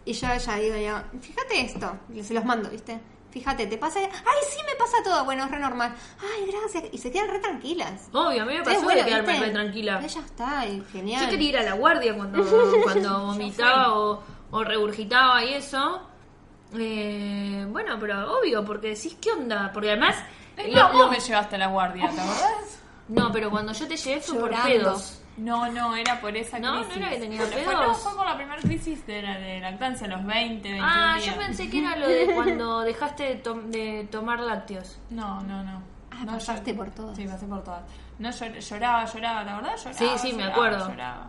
y 0.06 0.14
yo 0.14 0.28
ya 0.36 0.56
digo, 0.56 0.76
yo, 0.76 1.20
fíjate 1.22 1.62
esto, 1.62 1.98
y 2.14 2.24
se 2.24 2.34
los 2.34 2.44
mando, 2.46 2.70
¿viste? 2.70 3.00
Fíjate, 3.32 3.66
te 3.66 3.78
pasa, 3.80 4.00
ay, 4.00 4.10
sí 4.50 4.60
me 4.70 4.76
pasa 4.76 4.98
todo, 5.04 5.26
bueno, 5.26 5.46
es 5.46 5.50
re 5.52 5.58
normal. 5.60 5.96
Ay, 6.22 6.52
gracias, 6.52 6.84
y 6.92 6.98
se 7.00 7.12
quedan 7.12 7.30
re 7.30 7.40
tranquilas. 7.40 8.08
Obvio, 8.14 8.44
a 8.44 8.46
mí 8.46 8.54
me 8.54 8.64
pasó 8.64 8.84
bueno, 8.84 9.00
de 9.02 9.06
quedarme 9.08 9.32
¿viste? 9.32 9.46
re 9.48 9.52
tranquila. 9.52 10.02
Ya 10.06 10.20
está, 10.22 10.68
y 10.68 10.84
genial. 10.92 11.24
Yo 11.26 11.30
quería 11.32 11.50
ir 11.50 11.58
a 11.58 11.64
la 11.64 11.74
guardia 11.74 12.16
cuando, 12.16 12.44
cuando 12.84 13.26
vomitaba 13.26 13.98
o, 13.98 14.22
o 14.52 14.64
regurgitaba 14.64 15.44
y 15.44 15.56
eso. 15.56 16.02
Eh, 16.78 17.66
bueno, 17.70 17.98
pero 18.00 18.38
obvio, 18.40 18.64
porque 18.66 18.90
decís, 18.90 19.18
¿qué 19.22 19.32
onda? 19.32 19.72
Porque 19.74 19.90
además... 19.92 20.16
Lo- 20.68 20.84
más, 20.84 20.92
vos 20.94 21.02
lo- 21.06 21.12
me 21.12 21.20
llevaste 21.20 21.56
a 21.56 21.60
la 21.60 21.68
guardia, 21.68 22.10
¿te 22.12 22.22
acordás? 22.22 22.80
no, 23.08 23.32
pero 23.32 23.50
cuando 23.50 23.74
yo 23.74 23.88
te 23.88 23.98
llevé 23.98 24.22
fue 24.22 24.40
por 24.40 24.50
pedos. 24.64 25.20
No, 25.38 25.72
no, 25.72 25.96
era 25.96 26.22
por 26.22 26.36
esa 26.38 26.60
No, 26.60 26.76
crisis. 26.84 26.90
no 26.98 27.02
era 27.02 27.10
que 27.10 27.20
tenía 27.22 27.40
pedos. 27.42 27.64
Fue, 27.64 27.74
no, 27.74 27.94
fue 27.96 28.16
con 28.16 28.26
la 28.26 28.36
primera 28.36 28.62
crisis 28.62 29.06
de, 29.08 29.22
la, 29.24 29.38
de 29.40 29.60
lactancia, 29.60 30.08
los 30.08 30.24
20, 30.26 30.62
21 30.70 30.86
Ah, 30.88 31.16
días. 31.18 31.26
yo 31.34 31.42
pensé 31.42 31.70
que 31.70 31.80
era 31.80 31.96
lo 31.96 32.08
de 32.08 32.32
cuando 32.36 32.82
dejaste 32.82 33.24
de, 33.24 33.36
tom- 33.36 33.72
de 33.72 34.08
tomar 34.12 34.40
lácteos. 34.40 35.00
No, 35.10 35.42
no, 35.42 35.64
no. 35.64 35.82
Ah, 36.12 36.24
no 36.26 36.34
pasaste 36.34 36.72
yo- 36.72 36.78
por 36.78 36.92
todas. 36.92 37.18
Sí, 37.18 37.26
pasé 37.26 37.48
por 37.48 37.64
todas. 37.64 37.82
No, 38.20 38.30
llor- 38.30 38.60
lloraba, 38.60 39.06
lloraba, 39.06 39.44
¿la 39.44 39.56
verdad? 39.56 39.76
Lloraba, 39.78 39.94
Sí, 39.98 40.08
sí, 40.20 40.28
me 40.34 40.44
lloraba, 40.44 40.54
acuerdo. 40.54 40.90
Lloraba. 40.90 41.28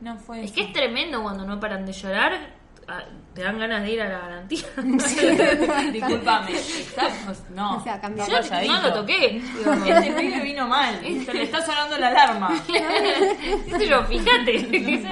No 0.00 0.16
fue 0.16 0.38
Es 0.40 0.44
eso. 0.46 0.54
que 0.54 0.60
es 0.62 0.72
tremendo 0.72 1.22
cuando 1.22 1.44
no 1.44 1.60
paran 1.60 1.84
de 1.84 1.92
llorar. 1.92 2.55
Ah, 2.88 3.02
te 3.34 3.42
dan 3.42 3.58
ganas 3.58 3.82
de 3.82 3.92
ir 3.92 4.02
a 4.02 4.08
la 4.08 4.18
garantía. 4.18 4.66
Disculpame. 5.92 6.52
Estamos, 6.52 7.42
no. 7.50 7.76
O 7.76 7.80
sea, 7.82 8.00
cambiar. 8.00 8.28
Yo 8.28 8.72
no 8.72 8.82
lo 8.82 8.92
toqué. 8.94 9.36
Este 9.36 10.12
pibe 10.12 10.40
vino 10.40 10.66
mal. 10.66 11.00
Se 11.00 11.34
le 11.34 11.42
está 11.42 11.64
sonando 11.64 11.98
la 11.98 12.08
alarma. 12.08 12.56
sé 12.66 13.88
yo, 13.88 14.02
fíjate. 14.04 15.02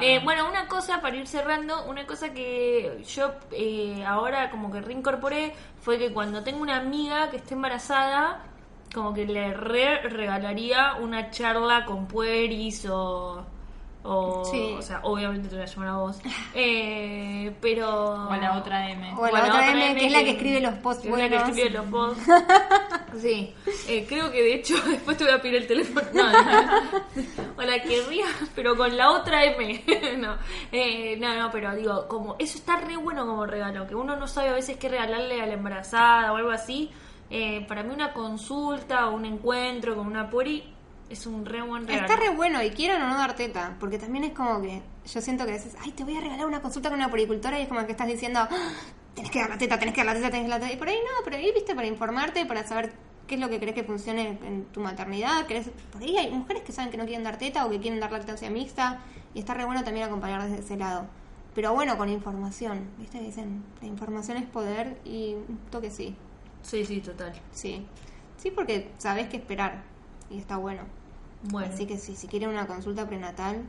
Eh, 0.00 0.20
bueno, 0.24 0.48
una 0.48 0.66
cosa 0.66 1.00
para 1.02 1.16
ir 1.16 1.26
cerrando, 1.26 1.84
una 1.84 2.06
cosa 2.06 2.32
que 2.32 3.04
yo 3.06 3.34
eh, 3.52 4.02
ahora 4.06 4.50
como 4.50 4.72
que 4.72 4.80
reincorporé 4.80 5.52
fue 5.82 5.98
que 5.98 6.10
cuando 6.10 6.42
tengo 6.42 6.62
una 6.62 6.76
amiga 6.78 7.28
que 7.28 7.36
esté 7.36 7.52
embarazada, 7.52 8.44
como 8.94 9.12
que 9.12 9.26
le 9.26 9.52
re 9.52 10.00
regalaría 10.08 10.94
una 10.94 11.30
charla 11.30 11.84
con 11.84 12.06
Pueris 12.06 12.86
o... 12.86 13.44
O, 14.10 14.42
Sí. 14.46 14.74
o 14.78 14.80
sea, 14.80 15.00
obviamente 15.02 15.48
te 15.48 15.56
voy 15.56 15.64
a 15.64 15.66
llamar 15.66 15.88
a 15.88 15.96
vos. 15.96 16.18
Eh, 16.54 17.54
pero... 17.60 18.26
O 18.26 18.36
la 18.36 18.56
otra 18.56 18.90
M. 18.90 19.14
O 19.18 19.26
la 19.26 19.44
otra 19.44 19.70
M, 19.70 19.94
que 19.96 20.06
es 20.06 20.12
la 20.12 20.24
que 20.24 20.30
escribe 20.30 20.60
los 20.62 20.74
posts 20.76 21.02
que 21.02 21.10
es 21.10 21.18
la 21.18 21.28
que 21.28 21.36
escribe 21.36 21.70
los 21.70 21.86
posts. 21.86 22.22
Sí, 23.16 23.54
eh, 23.88 24.04
creo 24.06 24.30
que 24.30 24.42
de 24.42 24.54
hecho 24.54 24.74
después 24.88 25.16
te 25.16 25.24
voy 25.24 25.32
a 25.32 25.40
pedir 25.40 25.56
el 25.56 25.66
teléfono. 25.66 26.06
No, 26.12 26.22
o 27.56 27.62
la 27.62 27.82
querría, 27.82 28.26
pero 28.54 28.76
con 28.76 28.96
la 28.96 29.10
otra 29.12 29.44
M. 29.44 29.82
no, 30.18 30.36
eh, 30.72 31.16
no, 31.18 31.34
no, 31.34 31.50
pero 31.50 31.74
digo, 31.74 32.06
como 32.06 32.36
eso 32.38 32.58
está 32.58 32.76
re 32.76 32.96
bueno 32.96 33.26
como 33.26 33.46
regalo, 33.46 33.86
que 33.86 33.94
uno 33.94 34.14
no 34.16 34.26
sabe 34.26 34.50
a 34.50 34.54
veces 34.54 34.76
qué 34.76 34.88
regalarle 34.88 35.40
a 35.40 35.46
la 35.46 35.54
embarazada 35.54 36.32
o 36.32 36.36
algo 36.36 36.50
así. 36.50 36.90
Eh, 37.30 37.64
para 37.68 37.82
mí 37.82 37.92
una 37.92 38.12
consulta 38.12 39.08
o 39.08 39.14
un 39.14 39.24
encuentro 39.26 39.94
con 39.96 40.06
una 40.06 40.30
puri 40.30 40.64
es 41.10 41.26
un 41.26 41.44
re 41.46 41.62
buen 41.62 41.86
regalo. 41.86 42.06
Está 42.06 42.16
re 42.20 42.30
bueno 42.30 42.62
y 42.62 42.70
quieran 42.70 43.02
o 43.02 43.08
no 43.08 43.16
dar 43.16 43.34
teta, 43.36 43.76
porque 43.80 43.98
también 43.98 44.24
es 44.24 44.32
como 44.32 44.60
que 44.60 44.82
yo 45.06 45.20
siento 45.20 45.44
que 45.44 45.52
a 45.52 45.54
veces, 45.54 45.74
ay, 45.82 45.92
te 45.92 46.04
voy 46.04 46.16
a 46.16 46.20
regalar 46.20 46.46
una 46.46 46.60
consulta 46.60 46.88
con 46.90 46.98
una 46.98 47.08
puricultora 47.10 47.58
y 47.58 47.62
es 47.62 47.68
como 47.68 47.84
que 47.86 47.92
estás 47.92 48.06
diciendo, 48.06 48.40
"Ah, 48.40 48.48
tenés 49.14 49.30
que 49.30 49.40
dar 49.40 49.50
la 49.50 49.58
teta, 49.58 49.78
tenés 49.78 49.94
que 49.94 50.04
dar 50.04 50.06
la 50.14 50.14
teta, 50.14 50.30
tenés 50.30 50.44
que 50.44 50.50
dar 50.50 50.60
la 50.60 50.66
teta. 50.66 50.76
Y 50.76 50.78
por 50.78 50.88
ahí 50.88 50.96
no, 50.96 51.24
pero 51.24 51.36
ahí 51.36 51.50
viste 51.52 51.74
para 51.74 51.86
informarte, 51.86 52.44
para 52.46 52.66
saber 52.66 52.92
qué 53.26 53.34
es 53.34 53.40
lo 53.40 53.48
que 53.48 53.58
crees 53.58 53.74
que 53.74 53.84
funcione 53.84 54.38
en 54.44 54.64
tu 54.66 54.80
maternidad. 54.80 55.46
¿Querés- 55.46 55.70
Por 55.92 56.02
ahí 56.02 56.16
hay 56.16 56.30
mujeres 56.30 56.62
que 56.62 56.72
saben 56.72 56.90
que 56.90 56.96
no 56.96 57.04
quieren 57.04 57.24
dar 57.24 57.36
teta 57.38 57.66
o 57.66 57.70
que 57.70 57.78
quieren 57.80 58.00
dar 58.00 58.12
lactancia 58.12 58.48
mixta 58.50 59.00
y 59.34 59.38
está 59.40 59.54
re 59.54 59.64
bueno 59.64 59.84
también 59.84 60.06
acompañar 60.06 60.42
desde 60.42 60.60
ese 60.60 60.76
lado. 60.76 61.06
Pero 61.54 61.74
bueno, 61.74 61.96
con 61.98 62.08
información, 62.08 62.88
viste 62.98 63.18
que 63.18 63.24
dicen, 63.24 63.64
la 63.80 63.88
información 63.88 64.36
es 64.36 64.44
poder 64.46 64.98
y 65.04 65.34
un 65.34 65.58
toque 65.70 65.90
sí, 65.90 66.14
Sí, 66.62 66.84
sí, 66.84 67.00
total. 67.00 67.32
sí. 67.52 67.86
Sí, 68.36 68.50
porque 68.52 68.90
sabés 68.98 69.28
qué 69.28 69.38
esperar 69.38 69.82
y 70.30 70.38
está 70.38 70.56
bueno. 70.56 70.82
Bueno, 71.44 71.72
Así 71.72 71.86
que 71.86 71.96
sí, 71.98 72.16
si 72.16 72.26
quieren 72.26 72.48
una 72.50 72.66
consulta 72.66 73.06
prenatal, 73.06 73.62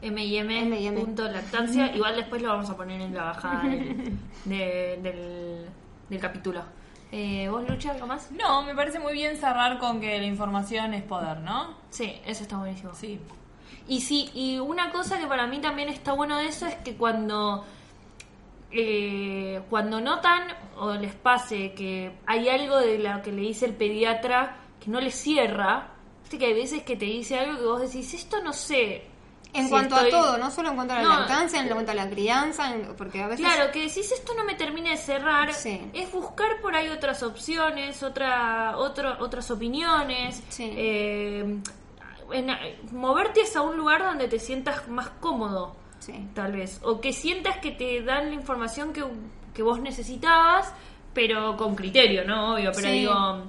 M&M 0.00 0.92
punto 0.92 1.24
lactancia 1.28 1.94
igual 1.96 2.14
después 2.16 2.40
lo 2.40 2.48
vamos 2.50 2.70
a 2.70 2.76
poner 2.76 3.00
en 3.00 3.12
la 3.14 3.24
bajada 3.24 3.62
del, 3.64 4.16
de- 4.44 4.98
del, 5.02 5.66
del 6.08 6.20
capítulo 6.20 6.62
eh, 7.10 7.48
¿vos 7.48 7.68
Lucha 7.68 7.90
algo 7.90 8.06
más? 8.06 8.30
No, 8.30 8.62
me 8.62 8.74
parece 8.76 9.00
muy 9.00 9.12
bien 9.14 9.36
cerrar 9.36 9.78
con 9.78 10.00
que 10.00 10.18
la 10.18 10.26
información 10.26 10.94
es 10.94 11.02
poder, 11.02 11.38
¿no? 11.40 11.74
sí, 11.90 12.14
eso 12.24 12.42
está 12.44 12.58
buenísimo 12.58 12.94
Sí. 12.94 13.18
y 13.88 14.00
sí, 14.00 14.30
y 14.34 14.58
una 14.60 14.92
cosa 14.92 15.18
que 15.18 15.26
para 15.26 15.48
mí 15.48 15.58
también 15.60 15.88
está 15.88 16.12
bueno 16.12 16.38
de 16.38 16.46
eso 16.46 16.66
es 16.66 16.76
que 16.76 16.94
cuando 16.96 17.64
eh, 18.70 19.62
cuando 19.70 20.00
notan 20.00 20.42
o 20.76 20.92
les 20.94 21.14
pase 21.14 21.72
que 21.72 22.12
hay 22.26 22.48
algo 22.48 22.78
de 22.78 22.98
lo 22.98 23.22
que 23.22 23.32
le 23.32 23.40
dice 23.42 23.64
el 23.66 23.74
pediatra 23.74 24.56
que 24.78 24.90
no 24.90 25.00
les 25.00 25.14
cierra 25.14 25.88
viste 26.28 26.38
que 26.38 26.46
hay 26.46 26.54
veces 26.60 26.82
que 26.82 26.94
te 26.96 27.06
dice 27.06 27.38
algo 27.38 27.56
que 27.58 27.64
vos 27.64 27.80
decís 27.80 28.12
esto 28.12 28.42
no 28.42 28.52
sé 28.52 29.02
En 29.54 29.64
si 29.64 29.70
cuanto 29.70 29.94
estoy- 29.96 30.10
a 30.10 30.12
todo, 30.12 30.36
no 30.36 30.50
solo 30.50 30.68
en 30.68 30.74
cuanto 30.74 30.92
a 30.92 30.96
la 30.98 31.02
No. 31.02 31.18
lactancia, 31.20 31.60
en 31.62 31.68
cuanto 31.70 31.92
a 31.92 31.94
la 31.94 32.10
crianza, 32.10 32.74
porque 32.98 33.22
a 33.22 33.28
veces... 33.28 33.46
Claro, 33.46 33.72
que 33.72 33.80
decís 33.86 34.12
esto 34.12 34.34
no 34.34 34.44
me 34.44 34.54
termina 34.54 34.90
de 34.90 34.98
cerrar, 34.98 35.54
Sí. 35.54 35.80
es 35.94 36.12
buscar 36.12 36.60
por 36.60 36.76
ahí 36.76 36.90
otras 36.90 37.22
opciones, 37.22 38.02
otra, 38.02 38.76
otro, 38.76 39.16
otras 39.20 39.50
opiniones, 39.50 40.42
Sí. 40.50 40.70
eh, 40.76 41.60
en- 42.30 42.56
moverte 42.92 43.40
hacia 43.44 43.62
un 43.62 43.78
lugar 43.78 44.04
donde 44.04 44.28
te 44.28 44.38
sientas 44.38 44.86
más 44.88 45.08
cómodo, 45.20 45.76
Sí. 45.98 46.12
tal 46.34 46.52
vez, 46.52 46.78
o 46.84 47.00
que 47.00 47.14
sientas 47.14 47.56
que 47.56 47.70
te 47.70 48.02
dan 48.02 48.28
la 48.28 48.34
información 48.34 48.92
que, 48.92 49.02
que 49.54 49.62
vos 49.62 49.80
necesitabas, 49.80 50.74
pero 51.14 51.56
con 51.56 51.74
criterio, 51.74 52.22
¿no? 52.26 52.52
Obvio, 52.52 52.70
pero 52.74 52.90
digo... 52.90 53.44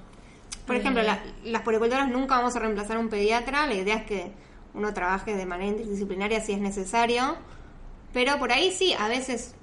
Por 0.69 0.77
ejemplo, 0.77 1.03
la- 1.03 1.19
las 1.43 1.61
puericultoras 1.63 2.07
nunca 2.09 2.37
vamos 2.37 2.55
a 2.55 2.59
reemplazar 2.59 2.97
a 2.97 2.99
un 2.99 3.09
pediatra, 3.09 3.67
la 3.67 3.73
idea 3.73 3.95
es 3.95 4.03
que 4.05 4.31
uno 4.73 4.93
trabaje 4.93 5.35
de 5.35 5.45
manera 5.45 5.71
interdisciplinaria 5.71 6.39
si 6.41 6.53
es 6.53 6.59
necesario, 6.59 7.35
pero 8.13 8.37
por 8.39 8.51
ahí 8.51 8.71
sí, 8.71 8.93
a 8.97 9.07
veces 9.07 9.55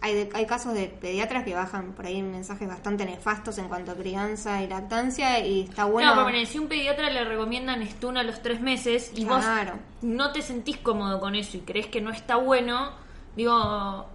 hay, 0.00 0.14
de- 0.14 0.30
hay 0.34 0.46
casos 0.46 0.74
de 0.74 0.86
pediatras 0.86 1.44
que 1.44 1.54
bajan 1.54 1.92
por 1.92 2.06
ahí 2.06 2.22
mensajes 2.22 2.68
bastante 2.68 3.04
nefastos 3.04 3.56
en 3.58 3.68
cuanto 3.68 3.92
a 3.92 3.94
crianza 3.94 4.62
y 4.62 4.68
lactancia 4.68 5.40
y 5.40 5.62
está 5.62 5.84
bueno... 5.86 6.14
No, 6.14 6.26
pero 6.26 6.44
si 6.46 6.58
un 6.58 6.68
pediatra 6.68 7.08
le 7.10 7.24
recomiendan 7.24 7.84
Stun 7.88 8.16
a 8.18 8.22
los 8.22 8.42
tres 8.42 8.60
meses 8.60 9.12
y 9.14 9.24
Claro. 9.24 9.72
vos 9.72 9.80
no 10.02 10.30
te 10.32 10.42
sentís 10.42 10.76
cómodo 10.78 11.20
con 11.20 11.34
eso 11.34 11.56
y 11.56 11.60
crees 11.60 11.86
que 11.86 12.00
no 12.00 12.10
está 12.10 12.36
bueno, 12.36 12.92
digo, 13.34 14.06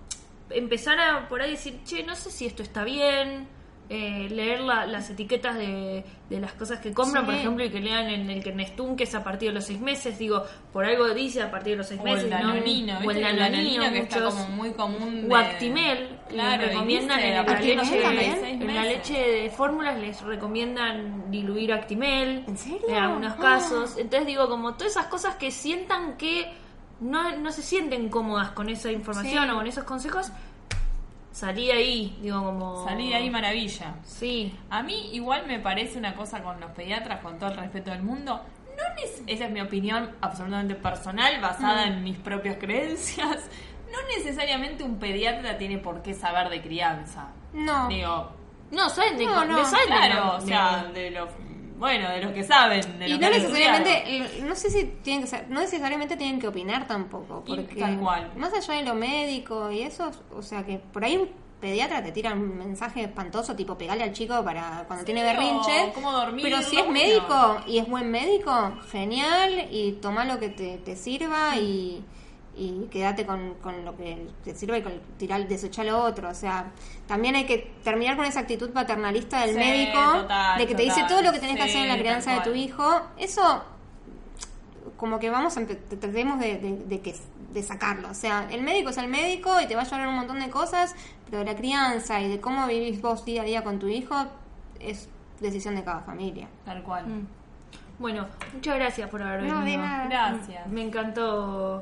empezar 0.51 0.99
a 0.99 1.27
por 1.27 1.41
ahí 1.41 1.51
decir, 1.51 1.79
che, 1.83 2.03
no 2.03 2.15
sé 2.15 2.31
si 2.31 2.45
esto 2.45 2.61
está 2.63 2.83
bien, 2.83 3.47
eh, 3.91 4.27
leer 4.29 4.59
la- 4.61 4.85
las 4.85 5.09
etiquetas 5.09 5.57
de, 5.57 6.03
de 6.29 6.39
las 6.39 6.53
cosas 6.53 6.79
que 6.79 6.93
compran, 6.93 7.23
Sí. 7.23 7.25
por 7.25 7.33
ejemplo, 7.35 7.65
y 7.65 7.71
que 7.71 7.79
lean 7.79 8.07
en 8.07 8.29
el 8.29 8.43
Kernestun, 8.43 8.95
que 8.95 9.05
es 9.05 9.15
a 9.15 9.23
partir 9.23 9.49
de 9.49 9.55
los 9.55 9.65
seis 9.65 9.79
meses, 9.81 10.19
digo, 10.19 10.43
por 10.71 10.85
algo 10.85 11.11
dice 11.13 11.41
a 11.41 11.49
partir 11.49 11.71
de 11.71 11.77
los 11.77 11.87
seis 11.87 11.99
O 11.99 12.03
meses, 12.03 12.25
el 12.25 12.29
¿no? 12.29 12.37
danonino, 12.37 12.97
o 12.97 13.01
¿viste? 13.01 13.27
el 13.27 13.39
danonino, 13.39 13.89
que 13.91 13.97
está 13.99 14.15
muchos- 14.19 14.33
como 14.35 14.49
muy 14.55 14.71
común 14.73 15.27
o 15.31 15.35
Actimel, 15.35 16.19
Claro, 16.29 16.61
les 16.61 16.71
y 16.71 16.73
recomiendan 16.75 17.19
en 17.19 17.33
la 17.35 17.41
leche, 17.43 18.51
en 18.51 18.67
la 18.67 19.43
de 19.43 19.49
fórmulas 19.49 19.97
les 19.99 20.21
recomiendan 20.21 21.31
diluir 21.31 21.73
Actimel 21.73 22.43
¿En 22.47 22.57
serio? 22.57 22.87
en 22.89 22.95
algunos 22.95 23.33
Ah. 23.33 23.41
casos. 23.41 23.97
Entonces 23.97 24.27
digo, 24.27 24.47
como 24.47 24.73
todas 24.75 24.91
esas 24.91 25.07
cosas 25.07 25.35
que 25.37 25.49
sientan 25.49 26.15
que 26.17 26.45
no, 26.99 27.35
no 27.37 27.51
se 27.51 27.63
sienten 27.63 28.09
cómodas 28.09 28.51
con 28.51 28.69
esa 28.69 28.91
información 28.91 29.45
Sí. 29.45 29.49
o 29.51 29.55
con 29.55 29.65
esos 29.67 29.83
consejos, 29.83 30.31
salí 31.31 31.71
ahí, 31.71 32.17
digo 32.21 32.43
como... 32.43 32.83
Salí 32.85 33.09
de 33.09 33.15
ahí 33.15 33.29
maravilla. 33.29 33.95
Sí, 34.03 34.57
A 34.69 34.81
mí 34.83 35.09
igual 35.13 35.45
me 35.47 35.59
parece 35.59 35.97
una 35.97 36.15
cosa 36.15 36.41
con 36.43 36.59
los 36.59 36.71
pediatras, 36.71 37.21
con 37.21 37.37
todo 37.39 37.51
el 37.51 37.57
respeto 37.57 37.91
del 37.91 38.01
mundo. 38.03 38.41
No 38.77 38.83
esa 39.27 39.45
es 39.45 39.51
mi 39.51 39.59
opinión 39.61 40.09
absolutamente 40.21 40.75
personal, 40.75 41.39
basada 41.41 41.85
Mm. 41.85 41.89
en 41.91 42.03
mis 42.03 42.17
propias 42.17 42.57
creencias. 42.57 43.49
No 43.91 43.97
necesariamente 44.17 44.83
un 44.83 44.97
pediatra 44.99 45.57
tiene 45.57 45.79
por 45.79 46.01
qué 46.01 46.13
saber 46.13 46.49
de 46.49 46.61
crianza. 46.61 47.29
No. 47.53 47.87
Digo, 47.87 48.31
no, 48.71 48.87
saben 48.89 49.17
de, 49.17 49.25
No, 49.25 49.41
de- 49.41 49.47
no, 49.47 49.57
de- 49.57 49.77
claro, 49.87 50.33
o 50.35 50.39
de- 50.39 50.45
sea, 50.47 50.83
de 50.93 51.11
los 51.11 51.29
bueno, 51.79 52.09
de 52.11 52.21
los 52.21 52.31
que 52.33 52.43
saben, 52.43 52.99
de 52.99 53.07
Y 53.07 53.11
los 53.11 53.19
no 53.19 53.29
necesariamente, 53.29 54.41
no 54.43 54.55
sé 54.55 54.69
si 54.69 54.83
tienen 55.03 55.21
que 55.23 55.27
ser, 55.29 55.49
no 55.49 55.61
necesariamente 55.61 56.17
tienen 56.17 56.39
que 56.39 56.47
opinar 56.47 56.85
tampoco, 56.87 57.43
Y 57.47 57.55
porque 57.55 57.75
tal 57.75 57.97
cual. 57.99 58.31
más 58.35 58.53
allá 58.53 58.73
de 58.75 58.83
lo 58.83 58.95
médico 58.95 59.71
y 59.71 59.81
eso, 59.81 60.11
o 60.35 60.41
sea 60.41 60.65
que 60.65 60.77
por 60.79 61.03
ahí 61.05 61.17
un 61.17 61.29
pediatra 61.59 62.01
te 62.03 62.11
tira 62.13 62.33
un 62.33 62.57
mensaje 62.57 63.03
espantoso 63.03 63.55
tipo 63.55 63.77
pegarle 63.77 64.03
al 64.03 64.13
chico 64.13 64.43
para 64.45 64.83
cuando 64.87 65.01
Sí, 65.01 65.11
tiene 65.13 65.23
berrinche, 65.23 65.91
cómo 65.93 66.11
dormir, 66.11 66.43
pero 66.43 66.61
si 66.61 66.75
¿no? 66.77 66.83
es 66.83 66.89
médico 66.89 67.57
y 67.67 67.77
es 67.79 67.87
buen 67.87 68.09
médico, 68.11 68.73
genial 68.91 69.67
y 69.71 69.93
toma 70.01 70.23
lo 70.25 70.39
que 70.39 70.49
te, 70.49 70.77
te 70.77 70.95
sirva 70.95 71.57
y, 71.57 72.03
y 72.59 72.87
quédate 72.91 73.25
con, 73.25 73.53
con 73.55 73.85
lo 73.85 73.95
que 73.95 74.27
te 74.43 74.53
sirva 74.53 74.77
y 74.77 74.81
con 74.83 74.93
tirar, 75.17 75.47
desechar 75.47 75.85
lo 75.85 75.97
otro, 76.03 76.29
o 76.29 76.33
sea, 76.33 76.71
también 77.07 77.35
hay 77.35 77.45
que 77.45 77.71
terminar 77.83 78.17
con 78.17 78.25
esa 78.25 78.41
actitud 78.41 78.71
paternalista 78.71 79.41
del 79.41 79.51
Sí, 79.51 79.55
médico 79.59 79.99
total, 80.21 80.57
de 80.59 80.67
que 80.67 80.75
te 80.75 80.83
dice 80.83 81.05
todo 81.07 81.21
lo 81.21 81.31
que 81.31 81.39
tenés 81.39 81.55
que 81.55 81.63
hacer 81.63 81.83
en 81.83 81.87
la 81.87 81.97
crianza 81.97 82.33
de 82.33 82.41
tu 82.41 82.53
hijo, 82.53 82.83
eso 83.17 83.63
como 84.97 85.19
que 85.19 85.29
vamos 85.29 85.55
a 85.57 85.65
tratemos 85.65 86.39
de, 86.39 86.57
de- 86.57 86.83
de 86.85 86.99
que 87.01 87.15
de 87.53 87.63
sacarlo. 87.63 88.09
O 88.09 88.13
sea, 88.13 88.47
el 88.51 88.61
médico 88.61 88.89
es 88.89 88.97
el 88.97 89.07
médico 89.07 89.59
y 89.61 89.65
te 89.67 89.75
va 89.75 89.81
a 89.81 89.85
ayudar 89.85 90.07
un 90.07 90.15
montón 90.15 90.39
de 90.39 90.49
cosas, 90.49 90.93
pero 91.25 91.39
de 91.39 91.45
la 91.45 91.55
crianza 91.55 92.19
y 92.21 92.27
de 92.27 92.39
cómo 92.39 92.67
vivís 92.67 93.01
vos 93.01 93.25
día 93.25 93.41
a 93.41 93.45
día 93.45 93.63
con 93.63 93.79
tu 93.79 93.87
hijo 93.87 94.15
es 94.79 95.07
decisión 95.39 95.75
de 95.75 95.83
cada 95.83 96.01
familia. 96.01 96.47
Tal 96.65 96.83
cual. 96.83 97.07
Mm. 97.07 97.27
Bueno, 97.97 98.27
muchas 98.53 98.75
gracias 98.75 99.09
por 99.09 99.21
haber 99.23 99.43
No, 99.43 99.59
de 99.59 99.65
venido. 99.65 99.81
nada. 99.81 100.05
Gracias. 100.07 100.67
Me 100.67 100.83
encantó 100.83 101.81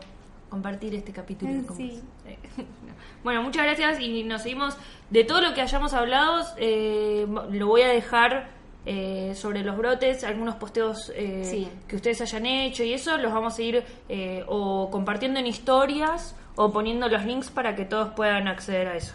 compartir 0.49 0.95
este 0.95 1.11
capítulo. 1.11 1.51
Mm, 1.51 1.63
con 1.65 1.77
sí. 1.77 1.89
vos. 1.91 2.03
Eh, 2.31 2.37
Bueno, 3.23 3.41
muchas 3.41 3.63
gracias 3.63 3.99
y 3.99 4.23
nos 4.23 4.43
seguimos. 4.43 4.77
De 5.09 5.23
todo 5.23 5.41
lo 5.41 5.53
que 5.53 5.61
hayamos 5.61 5.93
hablado, 5.93 6.45
eh, 6.57 7.25
lo 7.51 7.67
voy 7.67 7.81
a 7.81 7.87
dejar 7.89 8.49
eh, 8.85 9.33
sobre 9.35 9.63
los 9.63 9.75
brotes, 9.77 10.23
algunos 10.23 10.55
posteos 10.55 11.11
eh, 11.15 11.43
Sí. 11.43 11.69
que 11.87 11.97
ustedes 11.97 12.21
hayan 12.21 12.45
hecho 12.45 12.83
y 12.83 12.93
eso 12.93 13.17
los 13.17 13.33
vamos 13.33 13.57
a 13.57 13.61
ir 13.61 13.83
eh, 14.07 14.43
o 14.47 14.89
compartiendo 14.89 15.39
en 15.39 15.47
historias 15.47 16.35
o 16.55 16.71
poniendo 16.71 17.09
los 17.09 17.25
links 17.25 17.49
para 17.49 17.75
que 17.75 17.83
todos 17.85 18.13
puedan 18.13 18.47
acceder 18.47 18.87
a 18.87 18.95
eso. 18.95 19.13